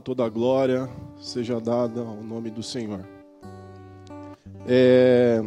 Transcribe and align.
Honra, 0.00 0.02
toda 0.02 0.28
glória 0.28 0.88
seja 1.18 1.60
dada 1.60 2.00
ao 2.00 2.22
nome 2.22 2.50
do 2.50 2.62
Senhor. 2.62 3.06
É... 4.66 5.42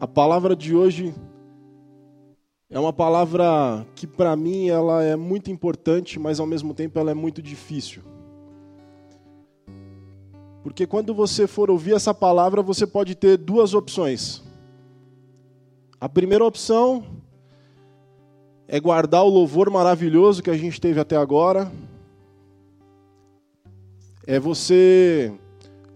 A 0.00 0.06
palavra 0.06 0.56
de 0.56 0.74
hoje 0.74 1.14
é 2.68 2.78
uma 2.78 2.92
palavra 2.92 3.86
que 3.94 4.06
para 4.06 4.34
mim 4.34 4.68
ela 4.68 5.02
é 5.02 5.14
muito 5.14 5.50
importante, 5.50 6.18
mas 6.18 6.40
ao 6.40 6.46
mesmo 6.46 6.74
tempo 6.74 6.98
ela 6.98 7.12
é 7.12 7.14
muito 7.14 7.40
difícil. 7.40 8.02
Porque 10.62 10.86
quando 10.86 11.14
você 11.14 11.46
for 11.46 11.70
ouvir 11.70 11.94
essa 11.94 12.12
palavra, 12.12 12.62
você 12.62 12.86
pode 12.86 13.14
ter 13.14 13.36
duas 13.36 13.74
opções. 13.74 14.42
A 16.00 16.08
primeira 16.08 16.44
opção 16.44 17.04
é 18.66 18.78
guardar 18.80 19.24
o 19.24 19.28
louvor 19.28 19.70
maravilhoso 19.70 20.42
que 20.42 20.50
a 20.50 20.56
gente 20.56 20.80
teve 20.80 20.98
até 20.98 21.16
agora. 21.16 21.70
É 24.26 24.38
você 24.38 25.32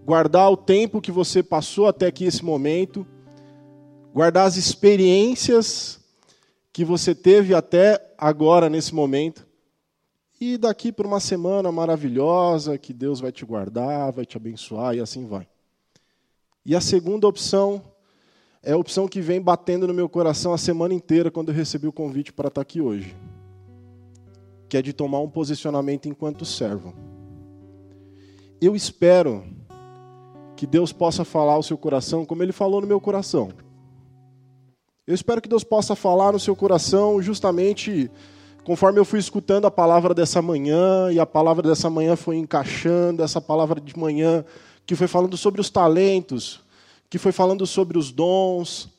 guardar 0.05 0.51
o 0.51 0.57
tempo 0.57 1.01
que 1.01 1.11
você 1.11 1.41
passou 1.41 1.87
até 1.87 2.07
aqui 2.07 2.25
esse 2.25 2.43
momento, 2.43 3.05
guardar 4.13 4.45
as 4.45 4.57
experiências 4.57 5.99
que 6.73 6.85
você 6.85 7.15
teve 7.15 7.53
até 7.53 8.13
agora 8.17 8.69
nesse 8.69 8.93
momento. 8.93 9.47
E 10.39 10.57
daqui 10.57 10.91
por 10.91 11.05
uma 11.05 11.19
semana 11.19 11.71
maravilhosa, 11.71 12.77
que 12.77 12.93
Deus 12.93 13.19
vai 13.19 13.31
te 13.31 13.43
guardar, 13.43 14.11
vai 14.11 14.25
te 14.25 14.37
abençoar 14.37 14.95
e 14.95 14.99
assim 14.99 15.25
vai. 15.25 15.47
E 16.65 16.75
a 16.75 16.81
segunda 16.81 17.27
opção 17.27 17.81
é 18.61 18.73
a 18.73 18.77
opção 18.77 19.07
que 19.07 19.21
vem 19.21 19.41
batendo 19.41 19.87
no 19.87 19.93
meu 19.93 20.09
coração 20.09 20.53
a 20.53 20.57
semana 20.57 20.93
inteira 20.93 21.31
quando 21.31 21.49
eu 21.49 21.55
recebi 21.55 21.87
o 21.87 21.93
convite 21.93 22.33
para 22.33 22.49
estar 22.49 22.61
aqui 22.61 22.81
hoje. 22.81 23.15
Que 24.67 24.77
é 24.77 24.81
de 24.81 24.91
tomar 24.93 25.19
um 25.21 25.29
posicionamento 25.29 26.07
enquanto 26.07 26.45
servo. 26.45 26.93
Eu 28.59 28.75
espero 28.75 29.43
que 30.55 30.65
Deus 30.65 30.91
possa 30.91 31.23
falar 31.23 31.53
ao 31.53 31.63
seu 31.63 31.77
coração 31.77 32.25
como 32.25 32.41
ele 32.41 32.51
falou 32.51 32.81
no 32.81 32.87
meu 32.87 32.99
coração. 32.99 33.49
Eu 35.05 35.13
espero 35.13 35.39
que 35.39 35.47
Deus 35.47 35.63
possa 35.63 35.95
falar 35.95 36.31
no 36.31 36.39
seu 36.39 36.55
coração 36.55 37.21
justamente 37.21 38.09
conforme 38.63 38.99
eu 38.99 39.05
fui 39.05 39.19
escutando 39.19 39.65
a 39.65 39.71
palavra 39.71 40.13
dessa 40.13 40.41
manhã, 40.41 41.09
e 41.09 41.19
a 41.21 41.25
palavra 41.25 41.69
dessa 41.69 41.89
manhã 41.89 42.17
foi 42.17 42.35
encaixando, 42.35 43.23
essa 43.23 43.39
palavra 43.39 43.79
de 43.79 43.97
manhã 43.97 44.43
que 44.85 44.93
foi 44.93 45.07
falando 45.07 45.37
sobre 45.37 45.61
os 45.61 45.69
talentos, 45.69 46.59
que 47.09 47.17
foi 47.17 47.31
falando 47.31 47.65
sobre 47.65 47.97
os 47.97 48.11
dons, 48.11 48.89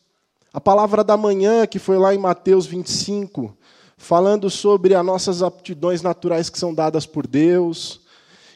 a 0.55 0.61
palavra 0.61 1.05
da 1.05 1.17
manhã 1.19 1.67
que 1.67 1.79
foi 1.79 1.99
lá 1.99 2.15
em 2.15 2.19
Mateus 2.19 2.65
25, 2.65 3.55
falando 3.97 4.49
sobre 4.49 4.95
as 4.95 5.05
nossas 5.05 5.43
aptidões 5.43 6.01
naturais 6.01 6.49
que 6.49 6.59
são 6.59 6.73
dadas 6.73 7.05
por 7.05 7.27
Deus, 7.27 8.01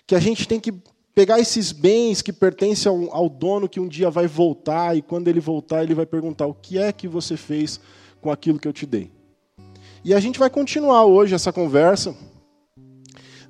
que 0.06 0.14
a 0.14 0.20
gente 0.20 0.48
tem 0.48 0.58
que 0.58 0.72
pegar 1.14 1.38
esses 1.38 1.72
bens 1.72 2.22
que 2.22 2.32
pertencem 2.32 2.90
ao, 2.90 3.14
ao 3.14 3.28
dono 3.28 3.68
que 3.68 3.80
um 3.80 3.88
dia 3.88 4.10
vai 4.10 4.26
voltar, 4.26 4.96
e 4.96 5.02
quando 5.02 5.28
ele 5.28 5.40
voltar, 5.40 5.82
ele 5.82 5.94
vai 5.94 6.06
perguntar: 6.06 6.46
o 6.46 6.54
que 6.54 6.78
é 6.78 6.92
que 6.92 7.06
você 7.06 7.36
fez 7.36 7.80
com 8.20 8.30
aquilo 8.30 8.58
que 8.58 8.68
eu 8.68 8.72
te 8.72 8.86
dei? 8.86 9.10
E 10.04 10.12
a 10.12 10.20
gente 10.20 10.38
vai 10.38 10.50
continuar 10.50 11.04
hoje 11.04 11.34
essa 11.34 11.52
conversa. 11.52 12.14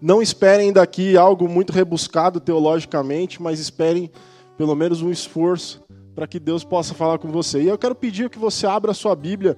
Não 0.01 0.21
esperem 0.21 0.73
daqui 0.73 1.17
algo 1.17 1.49
muito 1.49 1.73
rebuscado 1.73 2.41
teologicamente, 2.41 3.41
mas 3.41 3.61
esperem 3.61 4.11
pelo 4.59 4.75
menos 4.75 5.01
um 5.01 5.11
esforço 5.11 5.83
para 6.15 6.27
que 6.27 6.39
Deus 6.39 6.65
possa 6.65 6.93
falar 6.93 7.19
com 7.19 7.31
você. 7.31 7.63
E 7.63 7.69
eu 7.69 7.79
quero 7.79 7.95
pedir 7.95 8.29
que 8.29 8.39
você 8.39 8.67
abra 8.67 8.91
a 8.91 8.95
sua 8.95 9.15
Bíblia 9.15 9.57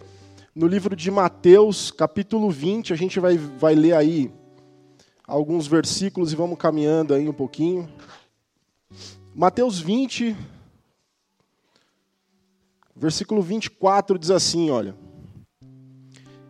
no 0.54 0.66
livro 0.66 0.94
de 0.94 1.10
Mateus, 1.10 1.90
capítulo 1.90 2.50
20. 2.50 2.92
A 2.92 2.96
gente 2.96 3.18
vai, 3.18 3.36
vai 3.36 3.74
ler 3.74 3.94
aí 3.94 4.30
alguns 5.26 5.66
versículos 5.66 6.32
e 6.32 6.36
vamos 6.36 6.58
caminhando 6.58 7.14
aí 7.14 7.28
um 7.28 7.32
pouquinho. 7.32 7.88
Mateus 9.34 9.80
20, 9.80 10.36
versículo 12.94 13.42
24 13.42 14.18
diz 14.18 14.30
assim: 14.30 14.70
olha. 14.70 14.94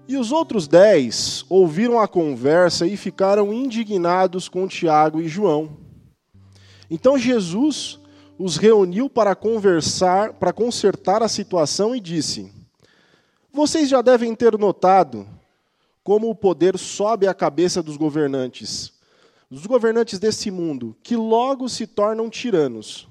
E 0.07 0.19
os 0.19 0.33
outros 0.33 0.69
dez 0.69 1.47
ouviram 1.49 1.99
a 1.99 2.07
conversa 2.07 2.87
e 2.87 2.95
ficaram 2.95 3.55
indignados 3.55 4.51
com 4.51 4.69
Tiago 4.69 5.19
e 5.19 5.29
João. 5.29 5.79
Então 6.91 7.17
Jesus 7.17 7.99
os 8.39 8.59
reuniu 8.59 9.09
para 9.09 9.35
conversar, 9.35 10.35
para 10.35 10.53
consertar 10.53 11.23
a 11.23 11.29
situação 11.29 11.97
e 11.97 12.01
disse: 12.01 12.53
Vocês 13.51 13.89
já 13.89 14.03
devem 14.03 14.35
ter 14.35 14.59
notado 14.59 15.27
como 16.05 16.29
o 16.29 16.35
poder 16.35 16.79
sobe 16.79 17.27
à 17.27 17.33
cabeça 17.33 17.83
dos 17.83 17.97
governantes, 17.97 18.93
dos 19.51 19.65
governantes 19.65 20.19
desse 20.19 20.51
mundo, 20.51 20.95
que 21.03 21.17
logo 21.17 21.67
se 21.69 21.87
tornam 21.87 22.29
tiranos. 22.29 23.09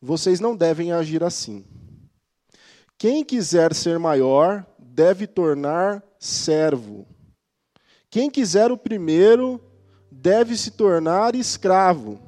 Vocês 0.00 0.38
não 0.38 0.56
devem 0.56 0.92
agir 0.92 1.24
assim. 1.24 1.64
Quem 2.96 3.24
quiser 3.24 3.74
ser 3.74 3.98
maior 3.98 4.64
deve 4.78 5.26
tornar 5.26 6.02
servo. 6.18 7.06
Quem 8.08 8.30
quiser 8.30 8.70
o 8.70 8.78
primeiro 8.78 9.60
deve 10.10 10.56
se 10.56 10.70
tornar 10.70 11.34
escravo. 11.34 12.20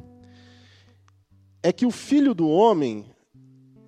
É 1.62 1.72
que 1.72 1.86
o 1.86 1.90
filho 1.90 2.34
do 2.34 2.48
homem 2.48 3.06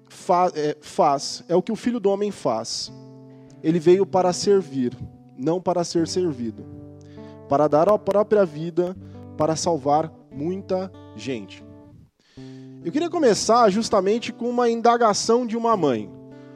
fa 0.09 0.53
é, 0.55 0.77
faz, 0.81 1.43
é 1.49 1.57
o 1.57 1.63
que 1.63 1.73
o 1.73 1.77
filho 1.77 1.99
do 1.99 2.11
homem 2.11 2.31
faz. 2.31 2.93
Ele 3.63 3.79
veio 3.79 4.05
para 4.05 4.33
servir, 4.33 4.97
não 5.43 5.61
para 5.61 5.83
ser 5.83 6.07
servido, 6.07 6.65
para 7.49 7.67
dar 7.67 7.89
a 7.89 7.99
própria 7.99 8.45
vida 8.45 8.97
para 9.37 9.57
salvar 9.57 10.13
muita 10.31 10.91
gente. 11.17 11.65
Eu 12.85 12.93
queria 12.93 13.11
começar 13.11 13.69
justamente 13.69 14.33
com 14.33 14.49
uma 14.49 14.71
indagação 14.71 15.45
de 15.45 15.57
uma 15.57 15.77
mãe, 15.77 16.09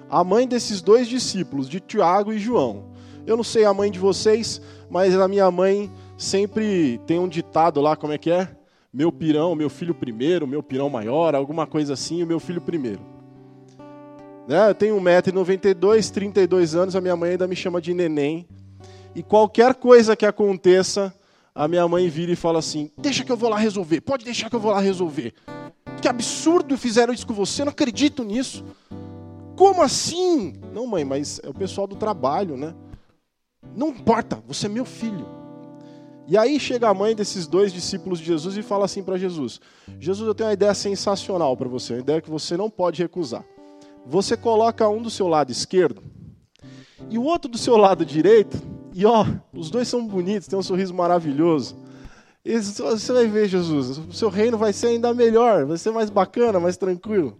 a 0.08 0.22
mãe 0.22 0.46
desses 0.46 0.80
dois 0.80 1.08
discípulos, 1.08 1.68
de 1.68 1.80
Tiago 1.80 2.32
e 2.32 2.38
João. 2.38 2.84
Eu 3.26 3.36
não 3.36 3.44
sei 3.44 3.64
a 3.64 3.74
mãe 3.74 3.90
de 3.90 3.98
vocês, 3.98 4.60
mas 4.88 5.18
a 5.18 5.26
minha 5.26 5.50
mãe 5.50 5.90
sempre 6.16 7.00
tem 7.06 7.18
um 7.18 7.28
ditado 7.28 7.80
lá, 7.80 7.96
como 7.96 8.12
é 8.12 8.18
que 8.18 8.30
é? 8.30 8.48
Meu 8.92 9.10
pirão, 9.10 9.54
meu 9.56 9.68
filho 9.68 9.94
primeiro, 9.94 10.46
meu 10.46 10.62
pirão 10.62 10.88
maior, 10.88 11.34
alguma 11.34 11.66
coisa 11.66 11.94
assim, 11.94 12.22
o 12.22 12.26
meu 12.26 12.38
filho 12.38 12.60
primeiro. 12.60 13.00
Né? 14.46 14.70
Eu 14.70 14.74
tenho 14.76 14.96
1,92m, 15.00 16.10
32 16.12 16.76
anos, 16.76 16.94
a 16.94 17.00
minha 17.00 17.16
mãe 17.16 17.32
ainda 17.32 17.48
me 17.48 17.56
chama 17.56 17.80
de 17.80 17.92
neném. 17.92 18.46
E 19.16 19.22
qualquer 19.22 19.74
coisa 19.74 20.14
que 20.14 20.26
aconteça, 20.26 21.10
a 21.54 21.66
minha 21.66 21.88
mãe 21.88 22.06
vira 22.06 22.32
e 22.32 22.36
fala 22.36 22.58
assim: 22.58 22.90
Deixa 22.98 23.24
que 23.24 23.32
eu 23.32 23.36
vou 23.36 23.48
lá 23.48 23.56
resolver, 23.56 24.02
pode 24.02 24.26
deixar 24.26 24.50
que 24.50 24.54
eu 24.54 24.60
vou 24.60 24.70
lá 24.70 24.78
resolver. 24.78 25.32
Que 26.02 26.06
absurdo 26.06 26.76
fizeram 26.76 27.14
isso 27.14 27.26
com 27.26 27.32
você, 27.32 27.64
não 27.64 27.72
acredito 27.72 28.22
nisso. 28.22 28.62
Como 29.56 29.80
assim? 29.80 30.52
Não, 30.70 30.86
mãe, 30.86 31.02
mas 31.02 31.40
é 31.42 31.48
o 31.48 31.54
pessoal 31.54 31.86
do 31.86 31.96
trabalho, 31.96 32.58
né? 32.58 32.74
Não 33.74 33.88
importa, 33.88 34.38
você 34.46 34.66
é 34.66 34.68
meu 34.68 34.84
filho. 34.84 35.26
E 36.28 36.36
aí 36.36 36.60
chega 36.60 36.86
a 36.86 36.92
mãe 36.92 37.16
desses 37.16 37.46
dois 37.46 37.72
discípulos 37.72 38.18
de 38.18 38.26
Jesus 38.26 38.54
e 38.58 38.62
fala 38.62 38.84
assim 38.84 39.02
para 39.02 39.16
Jesus: 39.16 39.62
Jesus, 39.98 40.28
eu 40.28 40.34
tenho 40.34 40.50
uma 40.50 40.52
ideia 40.52 40.74
sensacional 40.74 41.56
para 41.56 41.70
você, 41.70 41.94
uma 41.94 42.00
ideia 42.00 42.20
que 42.20 42.28
você 42.28 42.54
não 42.54 42.68
pode 42.68 43.00
recusar. 43.00 43.42
Você 44.04 44.36
coloca 44.36 44.86
um 44.90 45.00
do 45.00 45.08
seu 45.08 45.26
lado 45.26 45.50
esquerdo 45.50 46.02
e 47.08 47.16
o 47.16 47.24
outro 47.24 47.50
do 47.50 47.56
seu 47.56 47.78
lado 47.78 48.04
direito, 48.04 48.76
e 48.98 49.04
ó, 49.04 49.26
os 49.52 49.68
dois 49.68 49.88
são 49.88 50.06
bonitos, 50.06 50.48
têm 50.48 50.58
um 50.58 50.62
sorriso 50.62 50.94
maravilhoso. 50.94 51.76
E 52.42 52.56
você 52.58 53.12
vai 53.12 53.26
ver, 53.26 53.46
Jesus, 53.46 53.98
o 53.98 54.10
seu 54.10 54.30
reino 54.30 54.56
vai 54.56 54.72
ser 54.72 54.86
ainda 54.86 55.12
melhor, 55.12 55.66
vai 55.66 55.76
ser 55.76 55.90
mais 55.90 56.08
bacana, 56.08 56.58
mais 56.58 56.78
tranquilo. 56.78 57.36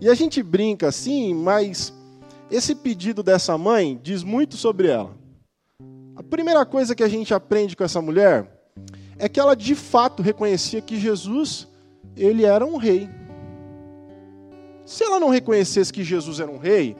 E 0.00 0.08
a 0.08 0.14
gente 0.14 0.40
brinca 0.44 0.86
assim, 0.86 1.34
mas 1.34 1.92
esse 2.48 2.76
pedido 2.76 3.20
dessa 3.20 3.58
mãe 3.58 3.98
diz 4.00 4.22
muito 4.22 4.56
sobre 4.56 4.86
ela. 4.86 5.10
A 6.14 6.22
primeira 6.22 6.64
coisa 6.64 6.94
que 6.94 7.02
a 7.02 7.08
gente 7.08 7.34
aprende 7.34 7.76
com 7.76 7.82
essa 7.82 8.00
mulher 8.00 8.48
é 9.18 9.28
que 9.28 9.40
ela 9.40 9.56
de 9.56 9.74
fato 9.74 10.22
reconhecia 10.22 10.80
que 10.80 11.00
Jesus, 11.00 11.66
ele 12.16 12.44
era 12.44 12.64
um 12.64 12.76
rei. 12.76 13.08
Se 14.86 15.02
ela 15.02 15.18
não 15.18 15.30
reconhecesse 15.30 15.92
que 15.92 16.04
Jesus 16.04 16.38
era 16.38 16.48
um 16.48 16.58
rei, 16.58 16.96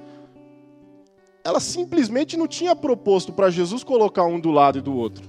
ela 1.45 1.61
simplesmente 1.61 2.37
não 2.37 2.47
tinha 2.47 2.75
proposto 2.77 3.33
para 3.33 3.51
Jesus 3.51 3.83
colocar 3.85 4.25
um 4.25 4.39
do 4.39 4.51
lado 4.51 4.79
e 4.79 4.81
do 4.81 4.95
outro. 4.95 5.29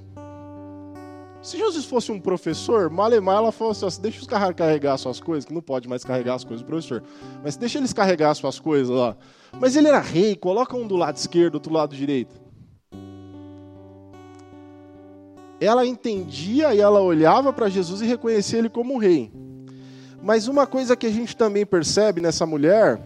Se 1.41 1.57
Jesus 1.57 1.85
fosse 1.85 2.11
um 2.11 2.19
professor, 2.19 2.89
malemar 2.89 3.37
ela 3.37 3.51
fosse 3.51 3.83
assim, 3.83 4.01
deixa 4.01 4.21
os 4.21 4.27
caras 4.27 4.55
carregar 4.55 4.97
suas 4.97 5.19
coisas, 5.19 5.45
que 5.45 5.53
não 5.53 5.61
pode 5.61 5.87
mais 5.87 6.03
carregar 6.03 6.35
as 6.35 6.43
coisas 6.43 6.61
do 6.61 6.67
professor, 6.67 7.01
mas 7.43 7.57
deixa 7.57 7.79
eles 7.79 7.93
carregar 7.93 8.33
suas 8.35 8.59
coisas 8.59 8.89
lá. 8.89 9.17
Mas 9.59 9.75
ele 9.75 9.87
era 9.87 9.99
rei, 9.99 10.35
coloca 10.35 10.75
um 10.75 10.85
do 10.85 10.95
lado 10.95 11.17
esquerdo, 11.17 11.55
outro 11.55 11.71
do 11.71 11.75
lado 11.75 11.95
direito. 11.95 12.41
ela 15.61 15.85
entendia 15.85 16.73
e 16.73 16.79
ela 16.79 17.01
olhava 17.01 17.53
para 17.53 17.69
Jesus 17.69 18.01
e 18.01 18.05
reconhecia 18.05 18.57
ele 18.57 18.69
como 18.69 18.97
rei. 18.97 19.31
Mas 20.21 20.47
uma 20.47 20.65
coisa 20.65 20.95
que 20.95 21.05
a 21.05 21.11
gente 21.11 21.37
também 21.37 21.65
percebe 21.65 22.19
nessa 22.19 22.47
mulher 22.47 22.99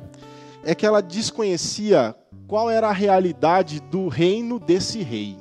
é 0.63 0.73
que 0.73 0.85
ela 0.85 1.01
desconhecia 1.01 2.15
qual 2.47 2.69
era 2.69 2.89
a 2.89 2.93
realidade 2.93 3.79
do 3.79 4.07
reino 4.07 4.59
desse 4.59 5.01
rei. 5.01 5.37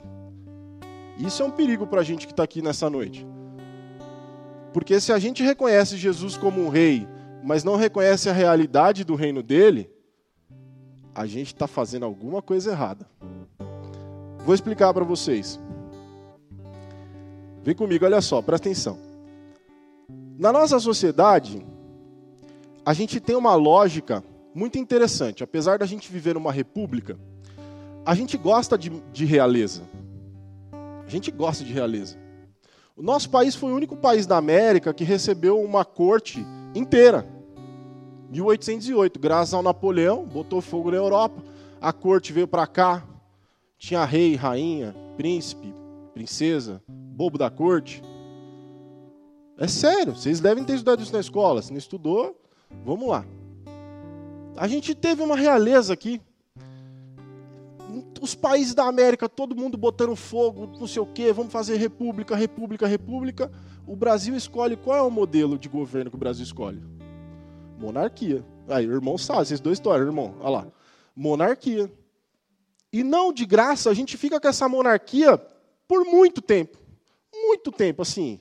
Isso 1.19 1.43
é 1.43 1.47
um 1.47 1.51
perigo 1.51 1.87
para 1.87 2.01
a 2.01 2.05
gente 2.05 2.27
que 2.27 2.33
está 2.33 2.43
aqui 2.43 2.63
nessa 2.63 2.89
noite. 2.91 3.27
Porque 4.73 5.01
se 5.01 5.13
a 5.13 5.19
gente 5.19 5.43
reconhece 5.43 5.97
Jesus 5.97 6.37
como 6.37 6.61
um 6.61 6.69
rei, 6.69 7.07
mas 7.43 7.63
não 7.63 7.77
reconhece 7.77 8.29
a 8.29 8.33
realidade 8.33 9.05
do 9.05 9.15
reino 9.15 9.43
dele, 9.43 9.89
a 11.15 11.27
gente 11.27 11.55
está 11.55 11.67
fazendo 11.67 12.05
alguma 12.05 12.43
coisa 12.43 12.73
errada. 12.73 13.09
Vou 14.45 14.55
explicar 14.55 14.93
para 14.93 15.05
vocês. 15.05 15.61
Vem 17.63 17.75
comigo, 17.75 18.05
olha 18.05 18.21
só, 18.21 18.43
presta 18.43 18.69
atenção. 18.69 18.99
Na 20.37 20.53
nossa 20.53 20.81
sociedade, 20.81 21.65
a 22.85 22.93
gente 22.93 23.21
tem 23.21 23.37
uma 23.37 23.55
lógica 23.55 24.25
muito 24.55 24.79
interessante. 24.79 25.43
Apesar 25.43 25.79
da 25.79 25.87
gente 25.87 26.11
viver 26.11 26.35
numa 26.35 26.53
república, 26.53 27.19
a 28.07 28.15
gente 28.15 28.39
gosta 28.39 28.79
de, 28.79 28.91
de 29.13 29.25
realeza. 29.25 29.83
A 30.73 31.09
gente 31.09 31.31
gosta 31.31 31.65
de 31.65 31.73
realeza. 31.73 32.17
O 32.97 33.03
nosso 33.03 33.29
país 33.29 33.57
foi 33.57 33.73
o 33.73 33.77
único 33.77 33.97
país 33.97 34.25
da 34.25 34.37
América 34.37 34.95
que 34.95 35.03
recebeu 35.03 35.61
uma 35.61 35.85
corte 35.85 36.47
inteira. 36.75 37.27
1808, 38.31 39.19
graças 39.19 39.53
ao 39.53 39.63
Napoleão, 39.63 40.25
botou 40.25 40.61
fogo 40.61 40.91
na 40.91 40.97
Europa. 40.97 41.43
A 41.81 41.93
corte 41.93 42.33
veio 42.33 42.47
para 42.47 42.67
cá. 42.67 43.05
Tinha 43.77 44.05
rei, 44.05 44.37
rainha, 44.37 44.95
príncipe, 45.17 45.75
princesa, 46.15 46.81
bobo 46.89 47.37
da 47.37 47.51
corte. 47.51 48.03
É 49.59 49.69
sério, 49.69 50.15
vocês 50.15 50.41
devem 50.41 50.65
ter 50.65 50.75
estudado 50.75 51.03
isso 51.03 51.13
na 51.13 51.21
escola. 51.21 51.63
Se 51.63 51.71
não 51.71 51.79
estudou, 51.79 52.41
vamos 52.85 53.09
lá. 53.09 53.25
A 54.57 54.69
gente 54.69 54.95
teve 54.95 55.23
uma 55.23 55.37
realeza 55.37 55.93
aqui. 55.93 56.21
Os 58.21 58.35
países 58.35 58.75
da 58.75 58.85
América, 58.85 59.29
todo 59.29 59.55
mundo 59.55 59.77
botando 59.77 60.17
fogo, 60.17 60.67
não 60.79 60.87
sei 60.87 61.03
o 61.03 61.07
quê, 61.07 61.33
vamos 61.33 61.53
fazer 61.53 61.77
república, 61.77 62.35
república, 62.35 62.87
república. 62.87 63.51
O 63.87 63.95
Brasil 63.95 64.35
escolhe 64.35 64.77
qual 64.77 64.97
é 64.97 65.03
o 65.03 65.11
modelo 65.11 65.59
de 65.59 65.69
governo 65.69 66.11
que 66.11 66.17
o 66.17 66.19
Brasil 66.19 66.45
escolhe? 66.45 66.83
Monarquia. 67.79 68.45
Aí, 68.69 68.85
irmão 68.85 69.19
sabe, 69.19 69.47
vocês 69.47 69.61
dois 69.61 69.79
histórias, 69.79 70.07
irmão. 70.07 70.35
Olha 70.41 70.51
lá. 70.51 70.67
Monarquia. 71.15 71.93
E 72.93 73.03
não 73.03 73.33
de 73.33 73.45
graça, 73.45 73.91
a 73.91 73.95
gente 73.95 74.17
fica 74.17 74.41
com 74.41 74.49
essa 74.49 74.69
monarquia 74.69 75.37
por 75.87 76.05
muito 76.05 76.41
tempo. 76.41 76.79
Muito 77.33 77.71
tempo, 77.71 78.03
assim. 78.03 78.41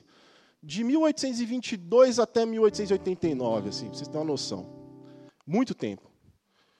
De 0.61 0.83
1822 0.83 2.19
até 2.19 2.45
1889, 2.45 3.69
assim, 3.69 3.87
pra 3.87 3.97
vocês 3.97 4.07
terem 4.07 4.21
uma 4.21 4.31
noção. 4.31 4.82
Muito 5.45 5.73
tempo. 5.73 6.09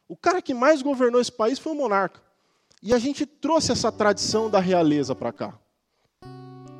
O 0.07 0.15
cara 0.15 0.41
que 0.41 0.53
mais 0.53 0.81
governou 0.81 1.19
esse 1.19 1.31
país 1.31 1.59
foi 1.59 1.73
o 1.73 1.75
monarca. 1.75 2.21
E 2.81 2.93
a 2.93 2.97
gente 2.97 3.25
trouxe 3.25 3.71
essa 3.71 3.91
tradição 3.91 4.49
da 4.49 4.59
realeza 4.59 5.15
para 5.15 5.31
cá. 5.31 5.59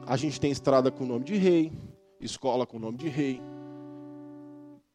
A 0.06 0.18
gente 0.18 0.40
tem 0.40 0.52
estrada 0.52 0.92
com 0.92 1.04
o 1.06 1.08
nome 1.08 1.24
de 1.24 1.36
rei, 1.36 1.72
escola 2.20 2.66
com 2.66 2.78
o 2.78 2.80
nome 2.80 2.98
de 2.98 3.08
rei, 3.08 3.42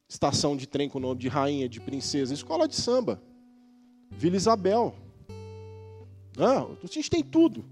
estação 0.08 0.56
de 0.56 0.66
trem 0.66 0.88
com 0.88 0.98
o 0.98 1.00
nome 1.00 1.20
de 1.20 1.28
rainha, 1.28 1.68
de 1.68 1.80
princesa, 1.80 2.34
escola 2.34 2.68
de 2.68 2.76
samba, 2.76 3.22
Vila 4.10 4.36
Isabel. 4.36 4.94
Ah, 6.38 6.66
a 6.82 6.86
gente 6.86 7.10
tem 7.10 7.22
tudo. 7.22 7.64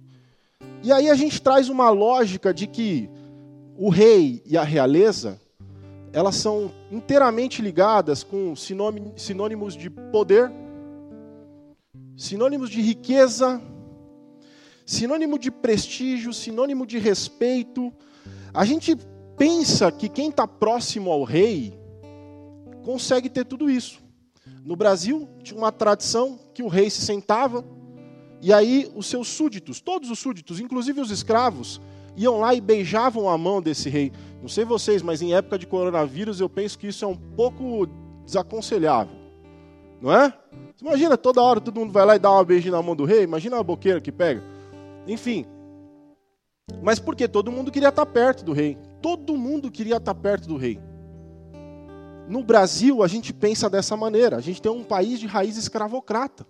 E 0.83 0.93
aí 0.93 1.09
a 1.09 1.15
gente 1.15 1.41
traz 1.41 1.69
uma 1.69 1.91
lógica 1.91 2.53
de 2.53 2.67
que 2.67 3.09
o 3.77 3.91
rei 3.91 4.43
e 4.47 4.57
a 4.57 4.63
realeza, 4.63 5.41
elas 6.13 6.37
são 6.37 6.71
inteiramente 6.91 7.61
ligadas 7.61 8.23
com 8.23 8.55
sinônimos 8.57 9.77
de 9.77 9.91
poder, 9.91 10.51
sinônimos 12.17 12.71
de 12.71 12.81
riqueza, 12.81 13.61
sinônimo 14.85 15.39
de 15.39 15.51
prestígio, 15.51 16.33
sinônimo 16.33 16.87
de 16.87 16.99
respeito. 16.99 17.93
A 18.55 18.65
gente 18.65 18.97
pensa 19.37 19.93
que 19.93 20.09
quem 20.09 20.31
está 20.31 20.47
próximo 20.47 21.11
ao 21.11 21.25
rei 21.25 21.79
consegue 22.83 23.29
ter 23.29 23.45
tudo 23.45 23.69
isso. 23.69 24.01
No 24.65 24.77
Brasil, 24.77 25.29
tinha 25.43 25.59
uma 25.59 25.73
tradição 25.73 26.39
que 26.55 26.63
o 26.63 26.69
rei 26.69 26.89
se 26.89 27.03
sentava, 27.03 27.65
e 28.41 28.53
aí 28.53 28.91
os 28.95 29.07
seus 29.07 29.29
súditos, 29.29 29.81
todos 29.81 30.11
os 30.11 30.19
súditos, 30.19 30.61
inclusive 30.61 31.01
os 31.01 31.11
escravos, 31.11 31.81
iam 32.17 32.39
lá 32.39 32.55
e 32.55 32.61
beijavam 32.61 33.29
a 33.29 33.37
mão 33.37 33.61
desse 33.61 33.89
rei. 33.89 34.13
Não 34.41 34.49
sei 34.49 34.65
vocês, 34.65 35.03
mas 35.03 35.21
em 35.23 35.35
época 35.35 35.59
de 35.59 35.67
coronavírus 35.67 36.41
eu 36.41 36.49
penso 36.49 36.79
que 36.79 36.89
isso 36.89 37.05
é 37.05 37.09
um 37.09 37.17
pouco 37.17 37.87
desaconselhável. 38.25 39.17
Não 40.01 40.13
é? 40.13 40.33
Você 40.75 40.85
imagina, 40.85 41.17
toda 41.17 41.43
hora 41.43 41.61
todo 41.61 41.79
mundo 41.79 41.93
vai 41.93 42.05
lá 42.05 42.17
e 42.17 42.19
dá 42.19 42.31
uma 42.31 42.45
beijinha 42.45 42.73
na 42.73 42.83
mão 42.83 42.97
do 42.97 43.05
rei, 43.05 43.23
imagina 43.23 43.59
a 43.59 43.63
boqueira 43.63 44.01
que 44.01 44.13
pega. 44.13 44.43
Enfim. 45.07 45.47
Mas 46.83 46.99
por 46.99 47.15
quê? 47.15 47.29
Todo 47.29 47.53
mundo 47.53 47.71
queria 47.71 47.89
estar 47.89 48.07
perto 48.07 48.45
do 48.45 48.53
rei. 48.53 48.77
Todo 49.01 49.37
mundo 49.37 49.71
queria 49.71 49.97
estar 49.97 50.15
perto 50.15 50.49
do 50.49 50.57
rei. 50.57 50.81
No 52.29 52.43
Brasil, 52.43 53.03
a 53.03 53.07
gente 53.07 53.33
pensa 53.33 53.71
dessa 53.71 53.97
maneira. 53.97 54.37
A 54.37 54.41
gente 54.41 54.61
tem 54.61 54.71
um 54.71 54.83
país 54.83 55.21
de 55.21 55.27
raiz 55.27 55.57
escravocrata. 55.57 56.47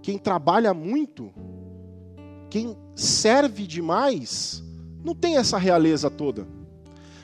Quem 0.00 0.16
trabalha 0.16 0.72
muito, 0.72 1.32
quem 2.50 2.76
serve 2.96 3.66
demais, 3.66 4.62
não 5.04 5.14
tem 5.14 5.36
essa 5.36 5.56
realeza 5.56 6.10
toda. 6.10 6.46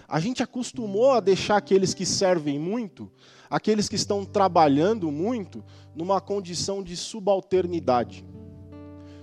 A 0.09 0.21
gente 0.21 0.43
acostumou 0.43 1.11
a 1.11 1.21
deixar 1.21 1.57
aqueles 1.57 1.93
que 1.93 2.07
servem 2.07 2.59
muito, 2.59 3.11
aqueles 3.51 3.89
que 3.89 3.97
estão 3.97 4.25
trabalhando 4.25 5.11
muito, 5.11 5.65
numa 5.95 6.21
condição 6.21 6.83
de 6.83 6.97
subalternidade. 6.97 8.25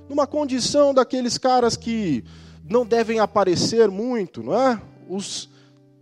Numa 0.09 0.27
condição 0.27 0.93
daqueles 0.93 1.37
caras 1.37 1.77
que 1.77 2.23
não 2.69 2.85
devem 2.85 3.19
aparecer 3.19 3.89
muito, 3.89 4.43
não 4.43 4.53
é? 4.53 4.81
Os 5.07 5.49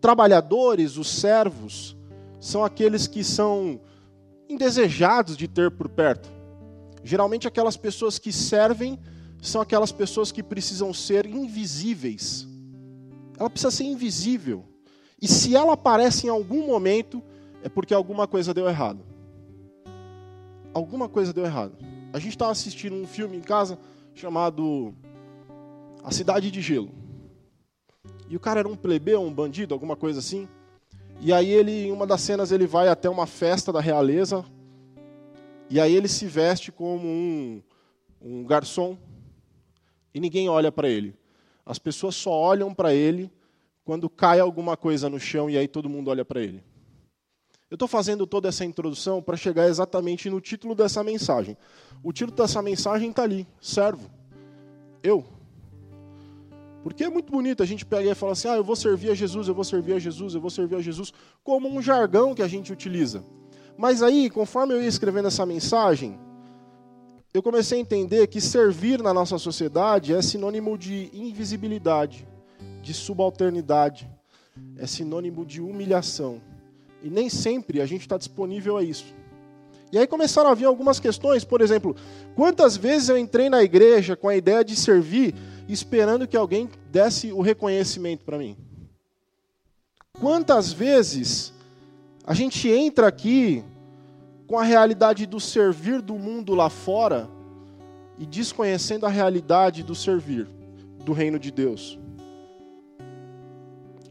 trabalhadores, 0.01 0.97
os 0.97 1.09
servos, 1.09 1.95
são 2.39 2.65
aqueles 2.65 3.05
que 3.05 3.23
são 3.23 3.79
indesejados 4.49 5.37
de 5.37 5.47
ter 5.47 5.69
por 5.69 5.87
perto. 5.87 6.27
Geralmente, 7.03 7.47
aquelas 7.47 7.77
pessoas 7.77 8.17
que 8.17 8.31
servem 8.31 8.99
são 9.41 9.59
aquelas 9.59 9.91
pessoas 9.91 10.31
que 10.31 10.43
precisam 10.43 10.93
ser 10.93 11.25
invisíveis. 11.25 12.47
Ela 13.37 13.49
precisa 13.49 13.71
ser 13.71 13.85
invisível. 13.85 14.63
E 15.19 15.27
se 15.27 15.55
ela 15.55 15.73
aparece 15.73 16.27
em 16.27 16.29
algum 16.29 16.65
momento, 16.67 17.21
é 17.63 17.67
porque 17.67 17.93
alguma 17.93 18.27
coisa 18.27 18.53
deu 18.53 18.69
errado. 18.69 19.03
Alguma 20.73 21.09
coisa 21.09 21.33
deu 21.33 21.43
errado. 21.43 21.75
A 22.13 22.19
gente 22.19 22.33
estava 22.33 22.51
assistindo 22.51 22.95
um 22.95 23.07
filme 23.07 23.35
em 23.35 23.41
casa 23.41 23.79
chamado 24.13 24.93
A 26.03 26.11
Cidade 26.11 26.51
de 26.51 26.61
Gelo. 26.61 26.91
E 28.29 28.35
o 28.35 28.39
cara 28.39 28.59
era 28.59 28.67
um 28.67 28.75
plebeu, 28.75 29.21
um 29.21 29.33
bandido, 29.33 29.73
alguma 29.73 29.95
coisa 29.95 30.19
assim. 30.19 30.47
E 31.19 31.33
aí 31.33 31.49
ele, 31.49 31.87
em 31.87 31.91
uma 31.91 32.07
das 32.07 32.21
cenas, 32.21 32.51
ele 32.51 32.65
vai 32.65 32.87
até 32.87 33.09
uma 33.09 33.27
festa 33.27 33.73
da 33.73 33.81
realeza. 33.81 34.45
E 35.69 35.79
aí 35.79 35.95
ele 35.95 36.07
se 36.07 36.25
veste 36.27 36.71
como 36.71 37.07
um, 37.07 37.61
um 38.21 38.43
garçom. 38.43 38.97
E 40.13 40.19
ninguém 40.19 40.49
olha 40.49 40.71
para 40.71 40.89
ele. 40.89 41.15
As 41.65 41.79
pessoas 41.79 42.15
só 42.15 42.31
olham 42.31 42.73
para 42.73 42.93
ele 42.93 43.31
quando 43.83 44.09
cai 44.09 44.39
alguma 44.39 44.75
coisa 44.75 45.09
no 45.09 45.19
chão 45.19 45.49
e 45.49 45.57
aí 45.57 45.67
todo 45.67 45.89
mundo 45.89 46.09
olha 46.09 46.25
para 46.25 46.41
ele. 46.41 46.63
Eu 47.69 47.75
estou 47.75 47.87
fazendo 47.87 48.27
toda 48.27 48.49
essa 48.49 48.65
introdução 48.65 49.21
para 49.21 49.37
chegar 49.37 49.67
exatamente 49.67 50.29
no 50.29 50.41
título 50.41 50.75
dessa 50.75 51.03
mensagem. 51.03 51.57
O 52.03 52.11
título 52.11 52.35
dessa 52.35 52.61
mensagem 52.61 53.11
está 53.11 53.23
ali: 53.23 53.47
servo. 53.61 54.11
Eu. 55.01 55.25
Porque 56.83 57.03
é 57.03 57.09
muito 57.09 57.31
bonito 57.31 57.63
a 57.63 57.65
gente 57.65 57.85
pegar 57.85 58.11
e 58.11 58.15
falar 58.15 58.33
assim: 58.33 58.49
ah, 58.49 58.55
eu 58.55 58.63
vou 58.63 58.75
servir 58.75 59.11
a 59.11 59.15
Jesus, 59.15 59.47
eu 59.47 59.53
vou 59.53 59.63
servir 59.63 59.93
a 59.93 59.99
Jesus, 59.99 60.35
eu 60.35 60.41
vou 60.41 60.49
servir 60.49 60.75
a 60.75 60.81
Jesus, 60.81 61.13
como 61.43 61.69
um 61.69 61.81
jargão 61.81 62.35
que 62.35 62.41
a 62.41 62.47
gente 62.47 62.73
utiliza. 62.73 63.23
Mas 63.77 64.03
aí, 64.03 64.29
conforme 64.29 64.73
eu 64.73 64.81
ia 64.81 64.87
escrevendo 64.87 65.29
essa 65.29 65.45
mensagem, 65.45 66.19
eu 67.33 67.41
comecei 67.41 67.77
a 67.77 67.81
entender 67.81 68.27
que 68.27 68.41
servir 68.41 69.01
na 69.01 69.13
nossa 69.13 69.37
sociedade 69.37 70.13
é 70.13 70.21
sinônimo 70.21 70.77
de 70.77 71.09
invisibilidade, 71.13 72.27
de 72.81 72.93
subalternidade, 72.93 74.09
é 74.77 74.85
sinônimo 74.85 75.45
de 75.45 75.61
humilhação. 75.61 76.41
E 77.01 77.09
nem 77.09 77.29
sempre 77.29 77.81
a 77.81 77.85
gente 77.85 78.01
está 78.01 78.17
disponível 78.17 78.75
a 78.75 78.83
isso. 78.83 79.13
E 79.91 79.97
aí 79.97 80.05
começaram 80.07 80.49
a 80.49 80.53
vir 80.53 80.65
algumas 80.65 80.99
questões, 80.99 81.43
por 81.43 81.61
exemplo, 81.61 81.95
quantas 82.35 82.77
vezes 82.77 83.09
eu 83.09 83.17
entrei 83.17 83.49
na 83.49 83.63
igreja 83.63 84.15
com 84.15 84.27
a 84.27 84.35
ideia 84.35 84.63
de 84.63 84.75
servir 84.75 85.33
esperando 85.67 86.27
que 86.27 86.35
alguém 86.35 86.69
desse 86.89 87.31
o 87.31 87.41
reconhecimento 87.41 88.25
para 88.25 88.37
mim. 88.37 88.57
Quantas 90.19 90.71
vezes 90.71 91.53
a 92.25 92.33
gente 92.33 92.69
entra 92.69 93.07
aqui 93.07 93.63
com 94.51 94.59
a 94.59 94.63
realidade 94.63 95.25
do 95.25 95.39
servir 95.39 96.01
do 96.01 96.15
mundo 96.15 96.53
lá 96.53 96.69
fora 96.69 97.29
e 98.19 98.25
desconhecendo 98.25 99.05
a 99.05 99.09
realidade 99.09 99.81
do 99.81 99.95
servir 99.95 100.45
do 101.05 101.13
reino 101.13 101.39
de 101.39 101.49
Deus? 101.49 101.97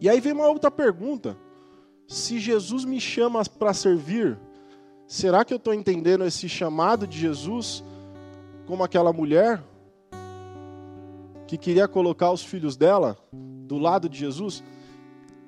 E 0.00 0.08
aí 0.08 0.18
vem 0.18 0.32
uma 0.32 0.48
outra 0.48 0.70
pergunta. 0.70 1.36
Se 2.08 2.38
Jesus 2.38 2.86
me 2.86 2.98
chama 2.98 3.42
para 3.44 3.74
servir, 3.74 4.38
será 5.06 5.44
que 5.44 5.52
eu 5.52 5.58
estou 5.58 5.74
entendendo 5.74 6.24
esse 6.24 6.48
chamado 6.48 7.06
de 7.06 7.18
Jesus 7.18 7.84
como 8.64 8.82
aquela 8.82 9.12
mulher 9.12 9.62
que 11.46 11.58
queria 11.58 11.86
colocar 11.86 12.32
os 12.32 12.42
filhos 12.42 12.78
dela 12.78 13.18
do 13.30 13.76
lado 13.76 14.08
de 14.08 14.18
Jesus. 14.18 14.64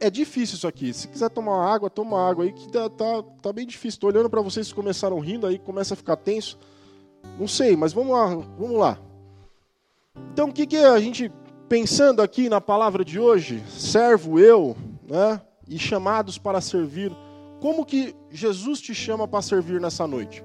É 0.03 0.11
difícil 0.11 0.57
isso 0.57 0.67
aqui. 0.67 0.93
Se 0.93 1.07
quiser 1.07 1.31
tomar 1.31 1.73
água, 1.73 1.89
toma 1.89 2.29
água 2.29 2.45
aí, 2.45 2.53
que 2.53 2.69
tá, 2.73 2.91
tá, 2.91 3.23
tá 3.41 3.53
bem 3.53 3.65
difícil. 3.65 3.99
Estou 3.99 4.11
olhando 4.11 4.29
para 4.29 4.41
vocês 4.41 4.67
que 4.67 4.75
começaram 4.75 5.21
rindo, 5.21 5.47
aí 5.47 5.61
começa 5.61 5.95
a 5.95 5.97
ficar 5.97 6.17
tenso. 6.17 6.59
Não 7.39 7.47
sei, 7.47 7.77
mas 7.77 7.93
vamos 7.93 8.13
lá, 8.13 8.27
vamos 8.59 8.77
lá. 8.77 8.99
Então, 10.33 10.49
o 10.49 10.53
que, 10.53 10.67
que 10.67 10.77
a 10.77 10.99
gente, 10.99 11.31
pensando 11.69 12.21
aqui 12.21 12.49
na 12.49 12.61
palavra 12.61 13.05
de 13.05 13.21
hoje, 13.21 13.63
servo 13.69 14.41
eu, 14.41 14.77
né, 15.09 15.41
e 15.69 15.79
chamados 15.79 16.37
para 16.37 16.61
servir, 16.61 17.13
como 17.61 17.87
que 17.87 18.13
Jesus 18.29 18.81
te 18.81 18.93
chama 18.93 19.29
para 19.29 19.41
servir 19.41 19.81
nessa 19.81 20.05
noite? 20.05 20.45